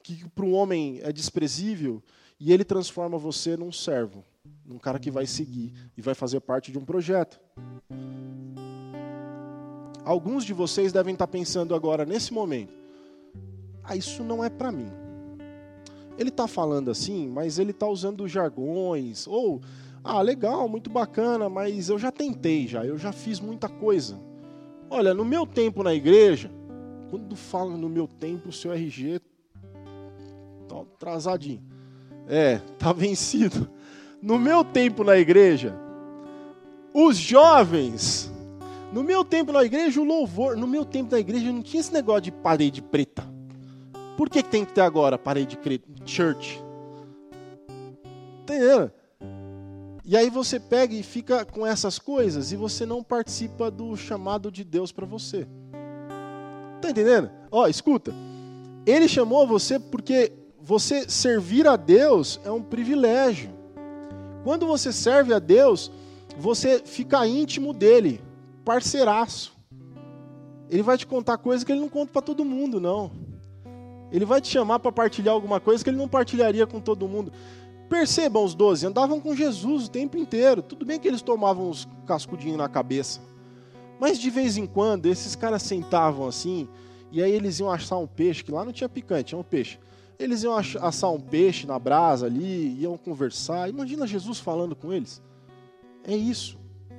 que 0.03 0.27
para 0.29 0.45
o 0.45 0.51
homem 0.51 0.99
é 1.03 1.11
desprezível, 1.11 2.03
e 2.39 2.51
ele 2.51 2.63
transforma 2.63 3.17
você 3.17 3.55
num 3.57 3.71
servo, 3.71 4.23
num 4.65 4.77
cara 4.77 4.99
que 4.99 5.11
vai 5.11 5.25
seguir 5.25 5.73
e 5.97 6.01
vai 6.01 6.13
fazer 6.13 6.39
parte 6.39 6.71
de 6.71 6.77
um 6.77 6.85
projeto. 6.85 7.39
Alguns 10.03 10.43
de 10.43 10.53
vocês 10.53 10.91
devem 10.91 11.13
estar 11.13 11.27
pensando 11.27 11.75
agora, 11.75 12.05
nesse 12.05 12.33
momento, 12.33 12.73
ah, 13.83 13.95
isso 13.95 14.23
não 14.23 14.43
é 14.43 14.49
para 14.49 14.71
mim. 14.71 15.08
Ele 16.19 16.29
está 16.29 16.47
falando 16.47 16.91
assim, 16.91 17.27
mas 17.27 17.57
ele 17.57 17.71
está 17.71 17.87
usando 17.87 18.27
jargões, 18.27 19.25
ou, 19.25 19.61
ah, 20.03 20.21
legal, 20.21 20.67
muito 20.67 20.89
bacana, 20.89 21.49
mas 21.49 21.89
eu 21.89 21.97
já 21.97 22.11
tentei 22.11 22.67
já, 22.67 22.85
eu 22.85 22.97
já 22.97 23.11
fiz 23.11 23.39
muita 23.39 23.69
coisa. 23.69 24.19
Olha, 24.89 25.13
no 25.13 25.23
meu 25.23 25.47
tempo 25.47 25.81
na 25.81 25.93
igreja, 25.93 26.51
quando 27.09 27.35
fala 27.35 27.77
no 27.77 27.87
meu 27.87 28.07
tempo, 28.07 28.49
o 28.49 28.53
seu 28.53 28.73
RG 28.73 29.21
Tá 30.69 30.81
atrasadinho. 30.81 31.63
É, 32.27 32.59
tá 32.77 32.93
vencido. 32.93 33.67
No 34.21 34.37
meu 34.37 34.63
tempo 34.63 35.03
na 35.03 35.17
igreja, 35.17 35.75
os 36.93 37.17
jovens, 37.17 38.31
no 38.93 39.03
meu 39.03 39.25
tempo 39.25 39.51
na 39.51 39.63
igreja, 39.63 39.99
o 39.99 40.03
louvor, 40.03 40.55
no 40.55 40.67
meu 40.67 40.85
tempo 40.85 41.11
na 41.11 41.19
igreja 41.19 41.51
não 41.51 41.63
tinha 41.63 41.79
esse 41.79 41.91
negócio 41.91 42.23
de 42.23 42.31
parede 42.31 42.81
preta. 42.81 43.27
Por 44.19 44.29
que, 44.29 44.43
tem 44.43 44.65
que 44.65 44.73
ter 44.73 44.81
agora 44.81 45.17
parede? 45.17 45.57
Church. 46.05 46.61
Entendeu? 48.41 48.91
E 50.03 50.17
aí 50.17 50.29
você 50.29 50.59
pega 50.59 50.93
e 50.93 51.01
fica 51.01 51.45
com 51.45 51.65
essas 51.65 51.97
coisas 51.97 52.51
e 52.51 52.57
você 52.57 52.85
não 52.85 53.01
participa 53.01 53.71
do 53.71 53.95
chamado 53.95 54.51
de 54.51 54.65
Deus 54.65 54.91
para 54.91 55.05
você. 55.05 55.47
Tá 56.81 56.89
entendendo? 56.89 57.31
Ó, 57.49 57.65
escuta. 57.69 58.13
Ele 58.85 59.07
chamou 59.07 59.47
você 59.47 59.79
porque 59.79 60.33
você 60.61 61.09
servir 61.09 61.65
a 61.65 61.77
Deus 61.77 62.41
é 62.43 62.51
um 62.51 62.61
privilégio. 62.61 63.49
Quando 64.43 64.67
você 64.67 64.91
serve 64.91 65.33
a 65.33 65.39
Deus, 65.39 65.89
você 66.37 66.81
fica 66.83 67.25
íntimo 67.25 67.71
dele, 67.71 68.21
parceiraço. 68.65 69.57
Ele 70.69 70.83
vai 70.83 70.97
te 70.97 71.07
contar 71.07 71.37
coisas 71.37 71.63
que 71.63 71.71
ele 71.71 71.79
não 71.79 71.87
conta 71.87 72.11
para 72.11 72.21
todo 72.21 72.43
mundo, 72.43 72.81
não. 72.81 73.28
Ele 74.11 74.25
vai 74.25 74.41
te 74.41 74.47
chamar 74.47 74.79
para 74.79 74.91
partilhar 74.91 75.33
alguma 75.33 75.59
coisa 75.59 75.83
que 75.83 75.89
ele 75.89 75.97
não 75.97 76.07
partilharia 76.07 76.65
com 76.65 76.79
todo 76.79 77.07
mundo. 77.07 77.31
Percebam 77.89 78.43
os 78.43 78.53
doze, 78.53 78.85
andavam 78.85 79.19
com 79.19 79.35
Jesus 79.35 79.87
o 79.87 79.89
tempo 79.89 80.17
inteiro. 80.17 80.61
Tudo 80.61 80.85
bem 80.85 80.99
que 80.99 81.07
eles 81.07 81.21
tomavam 81.21 81.69
uns 81.69 81.87
cascudinhos 82.05 82.57
na 82.57 82.69
cabeça. 82.69 83.21
Mas 83.99 84.19
de 84.19 84.29
vez 84.29 84.57
em 84.57 84.65
quando, 84.65 85.07
esses 85.07 85.35
caras 85.35 85.63
sentavam 85.63 86.27
assim, 86.27 86.67
e 87.11 87.21
aí 87.21 87.31
eles 87.31 87.59
iam 87.59 87.69
assar 87.71 87.99
um 87.99 88.07
peixe, 88.07 88.43
que 88.43 88.51
lá 88.51 88.63
não 88.63 88.71
tinha 88.71 88.87
picante, 88.87 89.25
tinha 89.25 89.39
um 89.39 89.43
peixe. 89.43 89.79
Eles 90.17 90.43
iam 90.43 90.55
assar 90.55 91.11
um 91.11 91.19
peixe 91.19 91.65
na 91.65 91.79
brasa 91.79 92.25
ali, 92.25 92.79
iam 92.79 92.97
conversar. 92.97 93.69
Imagina 93.69 94.05
Jesus 94.05 94.37
falando 94.37 94.75
com 94.75 94.93
eles. 94.93 95.21
É 96.03 96.15
isso. 96.15 96.57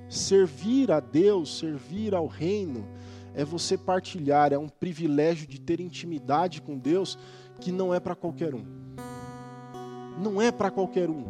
Servir 0.09 0.91
a 0.91 1.01
Deus, 1.01 1.59
servir 1.59 2.15
ao 2.15 2.27
reino, 2.27 2.87
é 3.35 3.45
você 3.45 3.77
partilhar, 3.77 4.53
é 4.53 4.59
um 4.59 4.69
privilégio 4.69 5.47
de 5.47 5.61
ter 5.61 5.81
intimidade 5.81 6.61
com 6.61 6.79
Deus 6.79 7.19
que 7.61 7.71
não 7.71 7.95
é 7.95 8.01
para 8.01 8.15
qualquer 8.15 8.55
um. 8.55 8.65
Não 10.19 10.41
é 10.41 10.51
para 10.51 10.71
qualquer 10.71 11.09
um. 11.09 11.25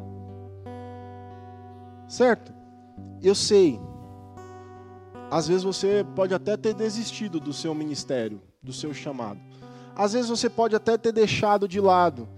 Certo? 2.08 2.52
Eu 3.22 3.34
sei. 3.34 3.78
Às 5.30 5.46
vezes 5.46 5.62
você 5.62 6.04
pode 6.16 6.34
até 6.34 6.56
ter 6.56 6.74
desistido 6.74 7.38
do 7.38 7.52
seu 7.52 7.74
ministério, 7.74 8.40
do 8.62 8.72
seu 8.72 8.92
chamado. 8.92 9.38
Às 9.94 10.12
vezes 10.12 10.28
você 10.28 10.48
pode 10.48 10.74
até 10.74 10.96
ter 10.96 11.12
deixado 11.12 11.68
de 11.68 11.80
lado. 11.80 12.28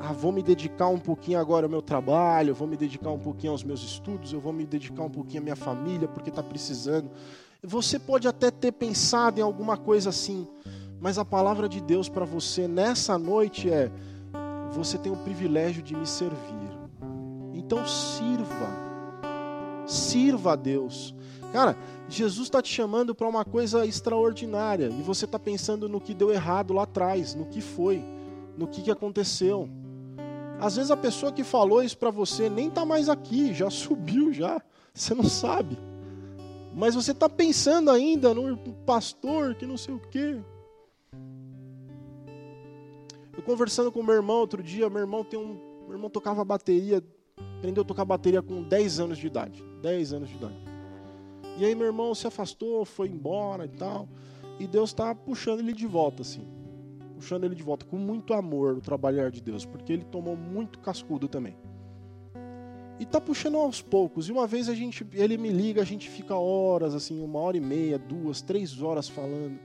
Ah, 0.00 0.12
vou 0.12 0.30
me 0.30 0.42
dedicar 0.42 0.86
um 0.86 0.98
pouquinho 0.98 1.40
agora 1.40 1.66
ao 1.66 1.70
meu 1.70 1.82
trabalho, 1.82 2.54
vou 2.54 2.68
me 2.68 2.76
dedicar 2.76 3.10
um 3.10 3.18
pouquinho 3.18 3.52
aos 3.52 3.64
meus 3.64 3.82
estudos, 3.82 4.32
eu 4.32 4.40
vou 4.40 4.52
me 4.52 4.64
dedicar 4.64 5.02
um 5.02 5.10
pouquinho 5.10 5.40
à 5.40 5.42
minha 5.42 5.56
família 5.56 6.06
porque 6.06 6.30
está 6.30 6.42
precisando. 6.42 7.10
Você 7.62 7.98
pode 7.98 8.28
até 8.28 8.52
ter 8.52 8.70
pensado 8.70 9.40
em 9.40 9.42
alguma 9.42 9.76
coisa 9.76 10.10
assim, 10.10 10.46
mas 11.00 11.18
a 11.18 11.24
palavra 11.24 11.68
de 11.68 11.80
Deus 11.80 12.08
para 12.08 12.24
você 12.24 12.68
nessa 12.68 13.18
noite 13.18 13.68
é: 13.68 13.90
você 14.70 14.96
tem 14.96 15.10
o 15.10 15.16
privilégio 15.16 15.82
de 15.82 15.96
me 15.96 16.06
servir. 16.06 16.38
Então 17.52 17.84
sirva, 17.84 18.68
sirva 19.88 20.52
a 20.52 20.56
Deus. 20.56 21.12
Cara, 21.52 21.76
Jesus 22.08 22.46
está 22.46 22.62
te 22.62 22.72
chamando 22.72 23.12
para 23.12 23.26
uma 23.26 23.44
coisa 23.44 23.84
extraordinária 23.84 24.86
e 24.86 25.02
você 25.02 25.24
está 25.24 25.38
pensando 25.38 25.88
no 25.88 26.00
que 26.00 26.14
deu 26.14 26.30
errado 26.30 26.72
lá 26.72 26.84
atrás, 26.84 27.34
no 27.34 27.46
que 27.46 27.60
foi, 27.60 28.04
no 28.56 28.68
que, 28.68 28.82
que 28.82 28.90
aconteceu. 28.90 29.68
Às 30.60 30.76
vezes 30.76 30.92
a 30.92 30.96
pessoa 30.96 31.32
que 31.32 31.42
falou 31.42 31.82
isso 31.82 31.98
para 31.98 32.10
você 32.10 32.48
nem 32.48 32.68
está 32.68 32.84
mais 32.84 33.08
aqui, 33.08 33.52
já 33.52 33.68
subiu 33.70 34.32
já, 34.32 34.62
você 34.94 35.12
não 35.12 35.24
sabe. 35.24 35.76
Mas 36.78 36.94
você 36.94 37.10
está 37.10 37.28
pensando 37.28 37.90
ainda 37.90 38.32
no 38.32 38.56
pastor 38.86 39.56
que 39.56 39.66
não 39.66 39.76
sei 39.76 39.92
o 39.92 39.98
quê. 39.98 40.40
Eu 43.36 43.42
conversando 43.42 43.90
com 43.90 44.00
meu 44.00 44.14
irmão 44.14 44.36
outro 44.36 44.62
dia, 44.62 44.88
meu 44.88 45.00
irmão 45.00 45.24
tem 45.24 45.40
um. 45.40 45.58
Meu 45.82 45.94
irmão 45.94 46.08
tocava 46.08 46.44
bateria, 46.44 47.02
aprendeu 47.58 47.82
a 47.82 47.84
tocar 47.84 48.04
bateria 48.04 48.40
com 48.40 48.62
10 48.62 49.00
anos 49.00 49.18
de 49.18 49.26
idade. 49.26 49.60
10 49.82 50.12
anos 50.12 50.28
de 50.28 50.36
idade. 50.36 50.54
E 51.56 51.64
aí 51.64 51.74
meu 51.74 51.88
irmão 51.88 52.14
se 52.14 52.28
afastou, 52.28 52.84
foi 52.84 53.08
embora 53.08 53.64
e 53.64 53.70
tal. 53.70 54.08
E 54.60 54.66
Deus 54.68 54.90
está 54.90 55.12
puxando 55.12 55.58
ele 55.58 55.72
de 55.72 55.86
volta, 55.86 56.22
assim. 56.22 56.46
Puxando 57.16 57.42
ele 57.42 57.56
de 57.56 57.62
volta 57.64 57.84
com 57.86 57.96
muito 57.96 58.32
amor 58.34 58.76
o 58.76 58.80
trabalhar 58.80 59.32
de 59.32 59.42
Deus, 59.42 59.64
porque 59.64 59.92
ele 59.92 60.04
tomou 60.04 60.36
muito 60.36 60.78
cascudo 60.78 61.26
também. 61.26 61.56
E 62.98 63.06
tá 63.06 63.20
puxando 63.20 63.56
aos 63.56 63.80
poucos. 63.80 64.28
E 64.28 64.32
uma 64.32 64.46
vez 64.46 64.68
a 64.68 64.74
gente, 64.74 65.06
ele 65.12 65.36
me 65.36 65.50
liga, 65.50 65.80
a 65.80 65.84
gente 65.84 66.08
fica 66.10 66.34
horas, 66.34 66.94
assim, 66.94 67.22
uma 67.22 67.38
hora 67.38 67.56
e 67.56 67.60
meia, 67.60 67.98
duas, 67.98 68.42
três 68.42 68.82
horas 68.82 69.08
falando. 69.08 69.58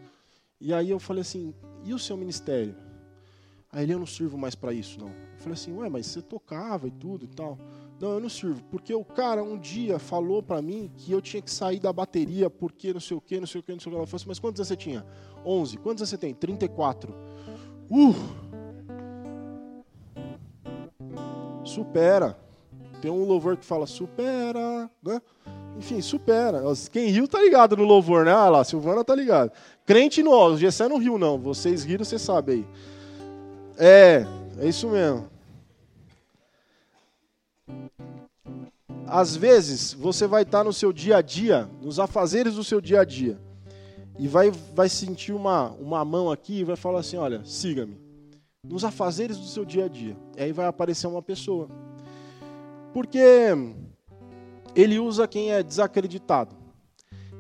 E 0.62 0.74
aí 0.74 0.89
eu 0.89 1.00
falei 1.00 1.22
assim, 1.22 1.54
e 1.84 1.93
o 1.93 2.00
seu 2.00 2.15
ministério? 2.15 2.76
Aí 3.72 3.84
ele, 3.84 3.93
eu 3.93 4.00
não 4.00 4.06
sirvo 4.06 4.38
mais 4.38 4.54
para 4.54 4.72
isso, 4.72 5.00
não. 5.00 5.10
Eu 5.10 5.39
falei 5.39 5.54
assim, 5.54 5.74
ué, 5.74 5.89
mas 5.89 6.06
você 6.06 6.22
tocava 6.22 6.88
e 6.88 6.91
tudo 6.91 7.26
e 7.26 7.28
tal. 7.28 7.58
Não, 8.00 8.12
eu 8.12 8.19
não 8.19 8.30
sirvo, 8.30 8.63
porque 8.65 8.93
o 8.93 9.04
cara 9.04 9.43
um 9.43 9.58
dia 9.58 9.98
falou 9.98 10.43
para 10.43 10.62
mim 10.62 10.91
que 10.96 11.12
eu 11.12 11.22
tinha 11.22 11.41
que 11.41 11.50
sair 11.50 11.80
da 11.80 11.91
bateria 11.91 12.50
porque 12.50 12.93
não 12.93 13.00
sei 13.00 13.17
o 13.17 13.22
que, 13.22 13.39
não 13.39 13.48
sei 13.48 13.62
o 13.62 13.63
que, 13.63 13.72
não 13.72 13.80
sei 13.80 13.91
o 13.91 13.96
que. 13.96 14.02
Eu 14.02 14.06
falei 14.06 14.15
assim, 14.15 14.26
mas 14.28 14.39
quantos 14.39 14.60
anos 14.60 14.67
você 14.67 14.76
tinha? 14.76 15.06
11. 15.46 15.78
Quantos 15.78 16.02
anos 16.02 16.10
você 16.10 16.17
tem? 16.17 16.34
34. 16.34 17.15
Uh! 17.89 18.13
Supera. 21.65 22.38
Tem 23.04 23.12
um 23.12 23.26
louvor 23.26 23.58
que 23.58 23.66
fala 23.66 23.86
supera, 23.86 24.89
né? 25.04 25.22
Enfim, 25.78 26.00
supera. 26.00 26.63
Quem 26.89 27.10
riu 27.10 27.28
tá 27.28 27.38
ligado 27.42 27.76
no 27.76 27.84
louvor, 27.84 28.24
né? 28.24 28.32
Ah 28.32 28.48
lá, 28.48 28.63
Silvana 28.63 29.04
tá 29.04 29.13
ligado. 29.13 29.52
Crente 29.86 30.24
no 30.24 30.32
o 30.32 30.58
Gessé 30.58 30.88
não 30.88 31.00
riu 31.00 31.18
não. 31.18 31.38
Vocês 31.38 31.84
riram, 31.84 32.06
você 32.06 32.18
sabe 32.18 32.54
aí. 32.54 32.68
É, 33.78 34.26
é 34.58 34.70
isso 34.70 34.88
mesmo. 34.88 35.30
Às 39.06 39.36
vezes, 39.36 39.92
você 39.92 40.26
vai 40.26 40.44
estar 40.44 40.63
no 40.63 40.72
seu 40.72 40.94
dia 40.94 41.18
a 41.18 41.22
dia, 41.22 41.70
nos 41.82 42.00
afazeres 42.00 42.56
do 42.56 42.63
seu 42.63 42.80
dia 42.80 43.02
a 43.02 43.04
dia, 43.04 43.38
e 44.18 44.30
vai, 44.30 44.50
vai 44.74 44.88
sentir 44.88 45.34
uma, 45.34 45.72
uma 45.72 46.06
mão 46.06 46.32
aqui 46.32 46.60
e 46.60 46.63
vai 46.63 46.78
falar 46.78 47.02
assim: 47.02 47.18
olha, 47.18 47.44
siga-me. 47.44 47.98
Nos 48.66 48.86
afazeres 48.86 49.38
do 49.38 49.48
seu 49.48 49.66
dia 49.66 49.84
a 49.84 49.89
dia. 49.89 50.16
E 50.38 50.44
aí 50.44 50.54
vai 50.54 50.68
aparecer 50.68 51.06
uma 51.08 51.22
pessoa 51.22 51.68
porque 52.94 53.20
ele 54.76 55.00
usa 55.00 55.28
quem 55.28 55.52
é 55.52 55.64
desacreditado. 55.64 56.56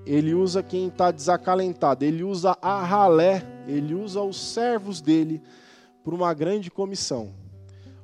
Ele 0.05 0.33
usa 0.33 0.63
quem 0.63 0.87
está 0.87 1.11
desacalentado. 1.11 2.03
Ele 2.03 2.23
usa 2.23 2.57
a 2.61 2.83
ralé. 2.83 3.43
Ele 3.67 3.93
usa 3.93 4.21
os 4.21 4.53
servos 4.53 4.99
dele 4.99 5.41
para 6.03 6.13
uma 6.13 6.33
grande 6.33 6.69
comissão. 6.69 7.33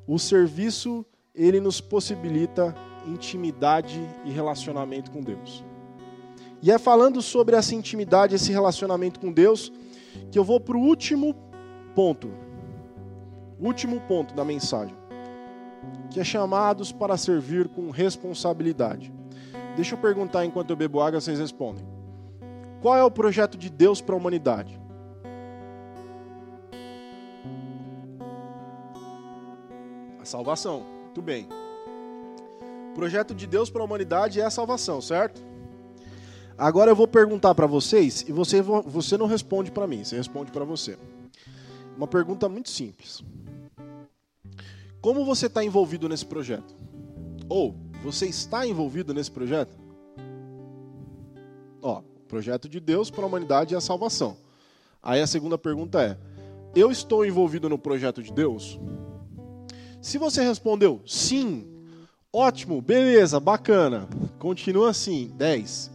O 0.08 0.18
serviço, 0.18 1.06
ele 1.36 1.60
nos 1.60 1.82
possibilita 1.82 2.74
intimidade 3.06 4.00
e 4.24 4.32
relacionamento 4.32 5.12
com 5.12 5.22
Deus. 5.22 5.64
E 6.62 6.72
é 6.72 6.78
falando 6.78 7.22
sobre 7.22 7.56
essa 7.56 7.74
intimidade, 7.74 8.36
esse 8.36 8.52
relacionamento 8.52 9.20
com 9.20 9.32
Deus, 9.32 9.72
que 10.32 10.38
eu 10.38 10.44
vou 10.44 10.60
para 10.60 10.78
o 10.78 10.82
último 10.82 11.36
ponto. 11.96 12.30
Último 13.60 14.00
ponto 14.02 14.34
da 14.34 14.46
mensagem 14.46 14.99
que 16.10 16.20
é 16.20 16.24
chamados 16.24 16.92
para 16.92 17.18
servir 17.18 17.68
com 17.70 17.90
responsabilidade. 17.90 19.14
Deixa 19.76 19.96
eu 19.96 20.00
perguntar 20.00 20.46
enquanto 20.46 20.72
eu 20.72 20.76
bebo 20.76 21.00
água, 21.02 21.22
vocês 21.22 21.40
respondem. 21.40 21.86
Qual 22.82 22.96
é 22.96 23.04
o 23.04 23.12
projeto 23.12 23.58
de 23.58 23.70
Deus 23.70 24.02
para 24.02 24.16
a 24.16 24.18
humanidade? 24.18 24.80
A 30.22 30.26
salvação. 30.26 30.84
Muito 31.06 31.22
bem. 31.22 31.48
O 32.92 32.94
projeto 32.96 33.34
de 33.36 33.46
Deus 33.46 33.70
para 33.70 33.82
a 33.82 33.86
humanidade 33.86 34.40
é 34.40 34.46
a 34.46 34.50
salvação, 34.50 35.02
certo? 35.02 35.42
Agora 36.58 36.92
eu 36.92 36.96
vou 36.96 37.08
perguntar 37.08 37.56
para 37.56 37.66
vocês 37.66 38.26
e 38.28 38.34
você, 38.34 38.62
você 38.62 39.18
não 39.18 39.28
responde 39.28 39.72
para 39.72 39.88
mim, 39.88 40.04
você 40.04 40.18
responde 40.18 40.52
para 40.52 40.66
você. 40.66 40.98
Uma 41.96 42.08
pergunta 42.08 42.50
muito 42.50 42.70
simples. 42.70 43.24
Como 45.02 45.24
você 45.24 45.46
está 45.46 45.64
envolvido 45.64 46.10
nesse 46.10 46.26
projeto? 46.26 46.76
Ou 47.48 47.76
você 48.04 48.26
está 48.28 48.68
envolvido 48.68 49.14
nesse 49.14 49.32
projeto? 49.32 49.78
Ó, 51.82 52.00
o 52.00 52.28
projeto 52.28 52.68
de 52.68 52.80
Deus 52.80 53.10
para 53.10 53.24
a 53.24 53.28
humanidade 53.28 53.74
é 53.74 53.78
a 53.78 53.82
salvação. 53.82 54.38
Aí 55.02 55.22
a 55.22 55.28
segunda 55.28 55.58
pergunta 55.58 56.02
é: 56.02 56.18
eu 56.76 56.92
estou 56.92 57.26
envolvido 57.26 57.70
no 57.70 57.78
projeto 57.78 58.22
de 58.22 58.32
Deus? 58.34 58.80
Se 60.02 60.18
você 60.18 60.44
respondeu 60.44 61.02
sim, 61.06 61.66
ótimo, 62.32 62.82
beleza, 62.82 63.40
bacana, 63.40 64.08
continua 64.38 64.90
assim, 64.90 65.32
10. 65.36 65.92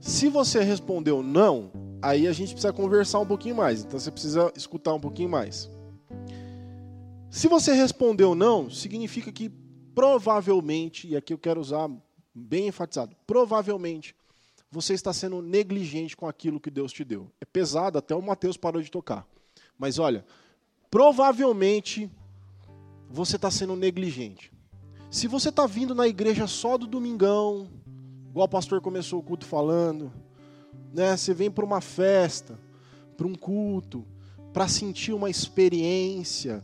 Se 0.00 0.28
você 0.28 0.62
respondeu 0.62 1.22
não, 1.22 1.70
aí 2.02 2.26
a 2.26 2.32
gente 2.32 2.52
precisa 2.52 2.72
conversar 2.72 3.20
um 3.20 3.26
pouquinho 3.26 3.56
mais, 3.56 3.82
então 3.82 3.98
você 3.98 4.10
precisa 4.10 4.52
escutar 4.56 4.92
um 4.94 5.00
pouquinho 5.00 5.28
mais. 5.28 5.70
Se 7.32 7.48
você 7.48 7.72
respondeu 7.72 8.34
não, 8.34 8.68
significa 8.68 9.32
que 9.32 9.48
provavelmente, 9.94 11.08
e 11.08 11.16
aqui 11.16 11.32
eu 11.32 11.38
quero 11.38 11.62
usar 11.62 11.90
bem 12.34 12.68
enfatizado, 12.68 13.16
provavelmente 13.26 14.14
você 14.70 14.92
está 14.92 15.14
sendo 15.14 15.40
negligente 15.40 16.14
com 16.14 16.28
aquilo 16.28 16.60
que 16.60 16.70
Deus 16.70 16.92
te 16.92 17.02
deu. 17.02 17.32
É 17.40 17.46
pesado, 17.46 17.96
até 17.96 18.14
o 18.14 18.20
Mateus 18.20 18.58
parou 18.58 18.82
de 18.82 18.90
tocar. 18.90 19.26
Mas 19.78 19.98
olha, 19.98 20.26
provavelmente 20.90 22.10
você 23.08 23.36
está 23.36 23.50
sendo 23.50 23.76
negligente. 23.76 24.52
Se 25.10 25.26
você 25.26 25.48
está 25.48 25.66
vindo 25.66 25.94
na 25.94 26.06
igreja 26.06 26.46
só 26.46 26.76
do 26.76 26.86
domingão, 26.86 27.66
igual 28.28 28.44
o 28.44 28.50
pastor 28.50 28.82
começou 28.82 29.20
o 29.20 29.22
culto 29.22 29.46
falando, 29.46 30.12
né? 30.92 31.16
Você 31.16 31.32
vem 31.32 31.50
para 31.50 31.64
uma 31.64 31.80
festa, 31.80 32.60
para 33.16 33.26
um 33.26 33.34
culto, 33.34 34.04
para 34.52 34.68
sentir 34.68 35.14
uma 35.14 35.30
experiência, 35.30 36.62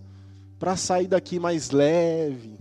para 0.59 0.77
sair 0.77 1.07
daqui 1.07 1.39
mais 1.39 1.71
leve. 1.71 2.57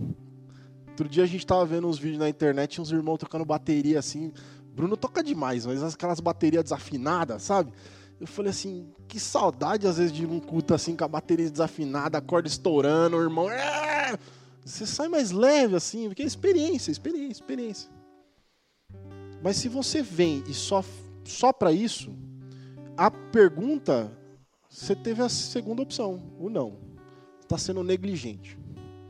Outro 0.88 1.08
dia 1.08 1.24
a 1.24 1.26
gente 1.26 1.46
tava 1.46 1.64
vendo 1.64 1.86
uns 1.86 1.98
vídeos 1.98 2.18
na 2.18 2.28
internet, 2.28 2.80
uns 2.80 2.90
irmãos 2.90 3.18
tocando 3.18 3.44
bateria 3.44 3.98
assim. 3.98 4.32
Bruno 4.74 4.96
toca 4.96 5.22
demais, 5.22 5.66
mas 5.66 5.82
aquelas 5.82 6.20
baterias 6.20 6.64
desafinadas, 6.64 7.42
sabe? 7.42 7.72
Eu 8.20 8.26
falei 8.26 8.50
assim, 8.50 8.92
que 9.06 9.18
saudade 9.20 9.86
às 9.86 9.98
vezes 9.98 10.12
de 10.12 10.26
um 10.26 10.40
culto 10.40 10.74
assim 10.74 10.96
com 10.96 11.04
a 11.04 11.08
bateria 11.08 11.48
desafinada, 11.48 12.18
a 12.18 12.20
corda 12.20 12.48
estourando, 12.48 13.16
o 13.16 13.22
irmão. 13.22 13.50
É! 13.50 14.18
Você 14.64 14.84
sai 14.86 15.08
mais 15.08 15.30
leve 15.30 15.76
assim, 15.76 16.08
porque 16.08 16.22
é 16.22 16.26
experiência, 16.26 16.90
experiência, 16.90 17.42
experiência. 17.42 17.90
Mas 19.42 19.56
se 19.56 19.68
você 19.68 20.02
vem 20.02 20.42
e 20.48 20.54
só, 20.54 20.84
só 21.24 21.52
para 21.52 21.72
isso, 21.72 22.12
a 22.96 23.10
pergunta, 23.10 24.10
você 24.68 24.96
teve 24.96 25.22
a 25.22 25.28
segunda 25.28 25.82
opção, 25.82 26.20
o 26.38 26.50
não. 26.50 26.87
Está 27.48 27.56
sendo 27.56 27.82
negligente. 27.82 28.58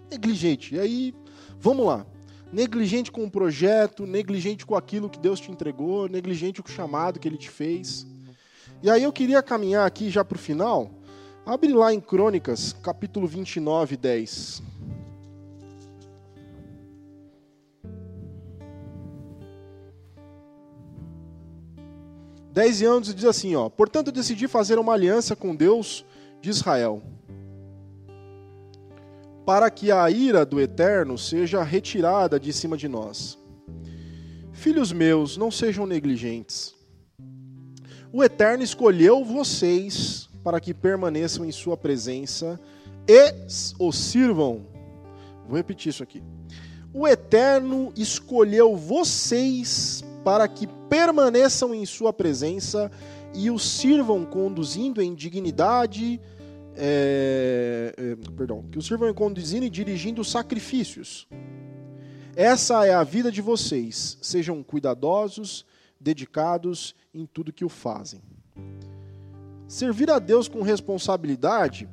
Negligente. 0.09 0.77
E 0.77 0.79
aí, 0.79 1.14
vamos 1.59 1.85
lá. 1.85 2.07
Negligente 2.53 3.11
com 3.11 3.24
o 3.24 3.31
projeto, 3.31 4.07
negligente 4.07 4.64
com 4.64 4.77
aquilo 4.77 5.11
que 5.11 5.18
Deus 5.18 5.40
te 5.40 5.51
entregou, 5.51 6.09
negligente 6.09 6.62
com 6.62 6.68
o 6.68 6.72
chamado 6.72 7.18
que 7.18 7.27
Ele 7.27 7.37
te 7.37 7.51
fez. 7.51 8.07
E 8.81 8.88
aí 8.88 9.03
eu 9.03 9.12
queria 9.12 9.42
caminhar 9.42 9.85
aqui 9.85 10.09
já 10.09 10.24
para 10.24 10.37
o 10.37 10.38
final. 10.38 10.88
Abre 11.44 11.72
lá 11.72 11.92
em 11.92 11.98
Crônicas, 12.01 12.77
capítulo 12.81 13.27
29, 13.27 13.96
10. 13.96 14.62
10 22.53 22.83
anos 22.83 23.12
diz 23.12 23.24
assim, 23.24 23.57
ó: 23.57 23.68
"Portanto 23.68 24.12
decidi 24.12 24.46
fazer 24.46 24.79
uma 24.79 24.92
aliança 24.92 25.35
com 25.35 25.57
Deus 25.57 26.05
de 26.40 26.51
Israel, 26.51 27.03
para 29.49 29.71
que 29.71 29.91
a 29.91 30.11
ira 30.11 30.45
do 30.45 30.61
Eterno 30.61 31.17
seja 31.17 31.63
retirada 31.63 32.39
de 32.39 32.53
cima 32.53 32.77
de 32.77 32.87
nós. 32.87 33.39
Filhos 34.53 34.93
meus, 34.93 35.39
não 35.39 35.51
sejam 35.51 35.87
negligentes. 35.87 36.75
O 38.13 38.23
Eterno 38.23 38.63
escolheu 38.63 39.25
vocês 39.25 40.29
para 40.45 40.61
que 40.61 40.75
permaneçam 40.75 41.47
em 41.47 41.51
sua 41.51 41.79
presença 41.79 42.61
e 43.09 43.33
os 43.83 43.97
sirvam. 43.97 44.67
Vou 45.47 45.57
repetir 45.57 45.89
isso 45.89 46.03
aqui. 46.03 46.23
O 46.93 47.09
Eterno 47.09 47.91
escolheu 47.97 48.77
vocês 48.77 50.05
para 50.23 50.47
que 50.47 50.67
permaneçam 50.91 51.75
em 51.75 51.87
sua 51.87 52.13
presença 52.13 52.93
e 53.35 53.51
o 53.51 53.59
sirvam 53.59 54.27
conduzindo 54.27 55.01
em 55.01 55.15
dignidade, 55.15 56.21
é, 56.81 57.93
é, 57.97 58.17
perdão, 58.37 58.62
que 58.71 58.79
o 58.79 58.83
sirvam 58.83 59.12
conduzindo 59.12 59.67
e 59.67 59.71
dirigindo 59.71 60.25
sacrifícios. 60.25 61.27
Essa 62.37 62.87
é 62.87 62.95
a 62.95 63.03
vida 63.03 63.33
de 63.33 63.43
vocês. 63.43 64.17
Sejam 64.23 64.62
cuidadosos, 64.62 65.67
dedicados 66.01 66.95
em 67.12 67.27
tudo 67.27 67.53
que 67.53 67.64
o 67.64 67.69
fazem. 67.69 68.23
Servir 69.67 70.09
a 70.09 70.21
Deus 70.21 70.47
com 70.47 70.62
responsabilidade. 70.62 71.88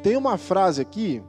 Tem 0.00 0.16
uma 0.16 0.38
frase 0.38 0.80
aqui 0.80 1.20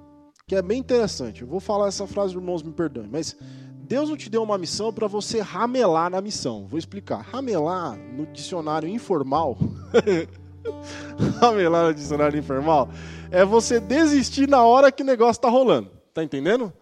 que 0.46 0.56
é 0.56 0.62
bem 0.62 0.80
interessante. 0.80 1.42
Eu 1.42 1.48
vou 1.48 1.60
falar 1.60 1.88
essa 1.88 2.06
frase, 2.06 2.36
irmãos, 2.36 2.62
me 2.62 2.72
perdoem, 2.72 3.10
mas 3.12 3.36
Deus 3.74 4.10
não 4.10 4.16
te 4.16 4.30
deu 4.30 4.44
uma 4.44 4.58
missão 4.60 4.94
para 4.94 5.08
você 5.08 5.42
ramelar 5.42 6.12
na 6.12 6.22
missão. 6.22 6.68
Vou 6.68 6.78
explicar. 6.78 7.22
Ramelar 7.22 7.98
no 7.98 8.28
dicionário 8.28 8.88
informal. 8.88 9.58
ramelar 11.40 11.88
no 11.88 11.94
dicionário 11.94 12.40
informal 12.40 12.90
é 13.32 13.46
você 13.46 13.80
desistir 13.80 14.48
na 14.48 14.64
hora 14.64 14.92
que 14.92 15.04
o 15.04 15.06
negócio 15.06 15.40
está 15.40 15.50
rolando. 15.50 15.92
Tá 16.14 16.24
entendendo? 16.24 16.74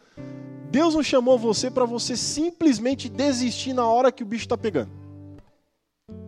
Deus 0.70 0.96
não 0.96 1.04
chamou 1.04 1.38
você 1.38 1.70
para 1.70 1.86
você 1.86 2.16
simplesmente 2.16 3.10
desistir 3.10 3.74
na 3.74 3.86
hora 3.88 4.12
que 4.12 4.24
o 4.24 4.26
bicho 4.26 4.46
está 4.46 4.58
pegando. 4.58 4.92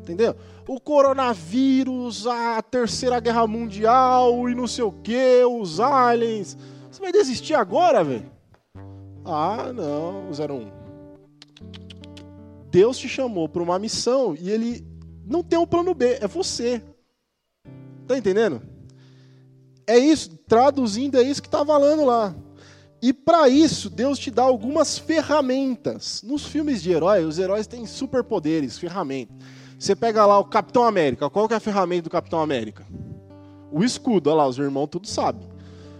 Entendeu? 0.01 0.35
O 0.67 0.79
coronavírus, 0.79 2.27
a 2.27 2.61
terceira 2.61 3.19
guerra 3.19 3.45
mundial 3.47 4.49
e 4.49 4.55
não 4.55 4.67
sei 4.67 4.83
o 4.83 4.91
que, 4.91 5.43
os 5.45 5.79
aliens. 5.79 6.57
Você 6.89 7.01
vai 7.01 7.11
desistir 7.11 7.53
agora, 7.53 8.03
velho? 8.03 8.29
Ah, 9.23 9.71
não, 9.73 10.29
01. 10.29 10.71
Deus 12.71 12.97
te 12.97 13.07
chamou 13.07 13.47
para 13.47 13.63
uma 13.63 13.79
missão 13.79 14.35
e 14.39 14.49
ele 14.49 14.85
não 15.25 15.43
tem 15.43 15.59
um 15.59 15.65
plano 15.65 15.93
B, 15.93 16.17
é 16.21 16.27
você. 16.27 16.81
Tá 18.09 18.17
entendendo? 18.17 18.59
É 19.85 19.95
isso, 19.95 20.31
traduzindo, 20.47 21.15
é 21.15 21.21
isso 21.21 21.43
que 21.43 21.47
está 21.47 21.63
falando 21.63 22.03
lá. 22.03 22.33
E 22.99 23.13
para 23.13 23.47
isso, 23.47 23.87
Deus 23.87 24.17
te 24.17 24.31
dá 24.31 24.41
algumas 24.41 24.97
ferramentas. 24.97 26.23
Nos 26.23 26.43
filmes 26.43 26.81
de 26.81 26.91
herói, 26.91 27.23
os 27.23 27.37
heróis 27.37 27.67
têm 27.67 27.85
superpoderes, 27.85 28.79
ferramentas. 28.79 29.37
Você 29.77 29.95
pega 29.95 30.25
lá 30.25 30.39
o 30.39 30.45
Capitão 30.45 30.85
América. 30.85 31.29
Qual 31.29 31.47
que 31.47 31.53
é 31.53 31.57
a 31.57 31.59
ferramenta 31.59 32.01
do 32.01 32.09
Capitão 32.09 32.41
América? 32.41 32.83
O 33.71 33.83
escudo. 33.83 34.31
Olha 34.31 34.37
lá, 34.37 34.47
os 34.47 34.57
irmãos 34.57 34.87
tudo 34.87 35.07
sabem. 35.07 35.47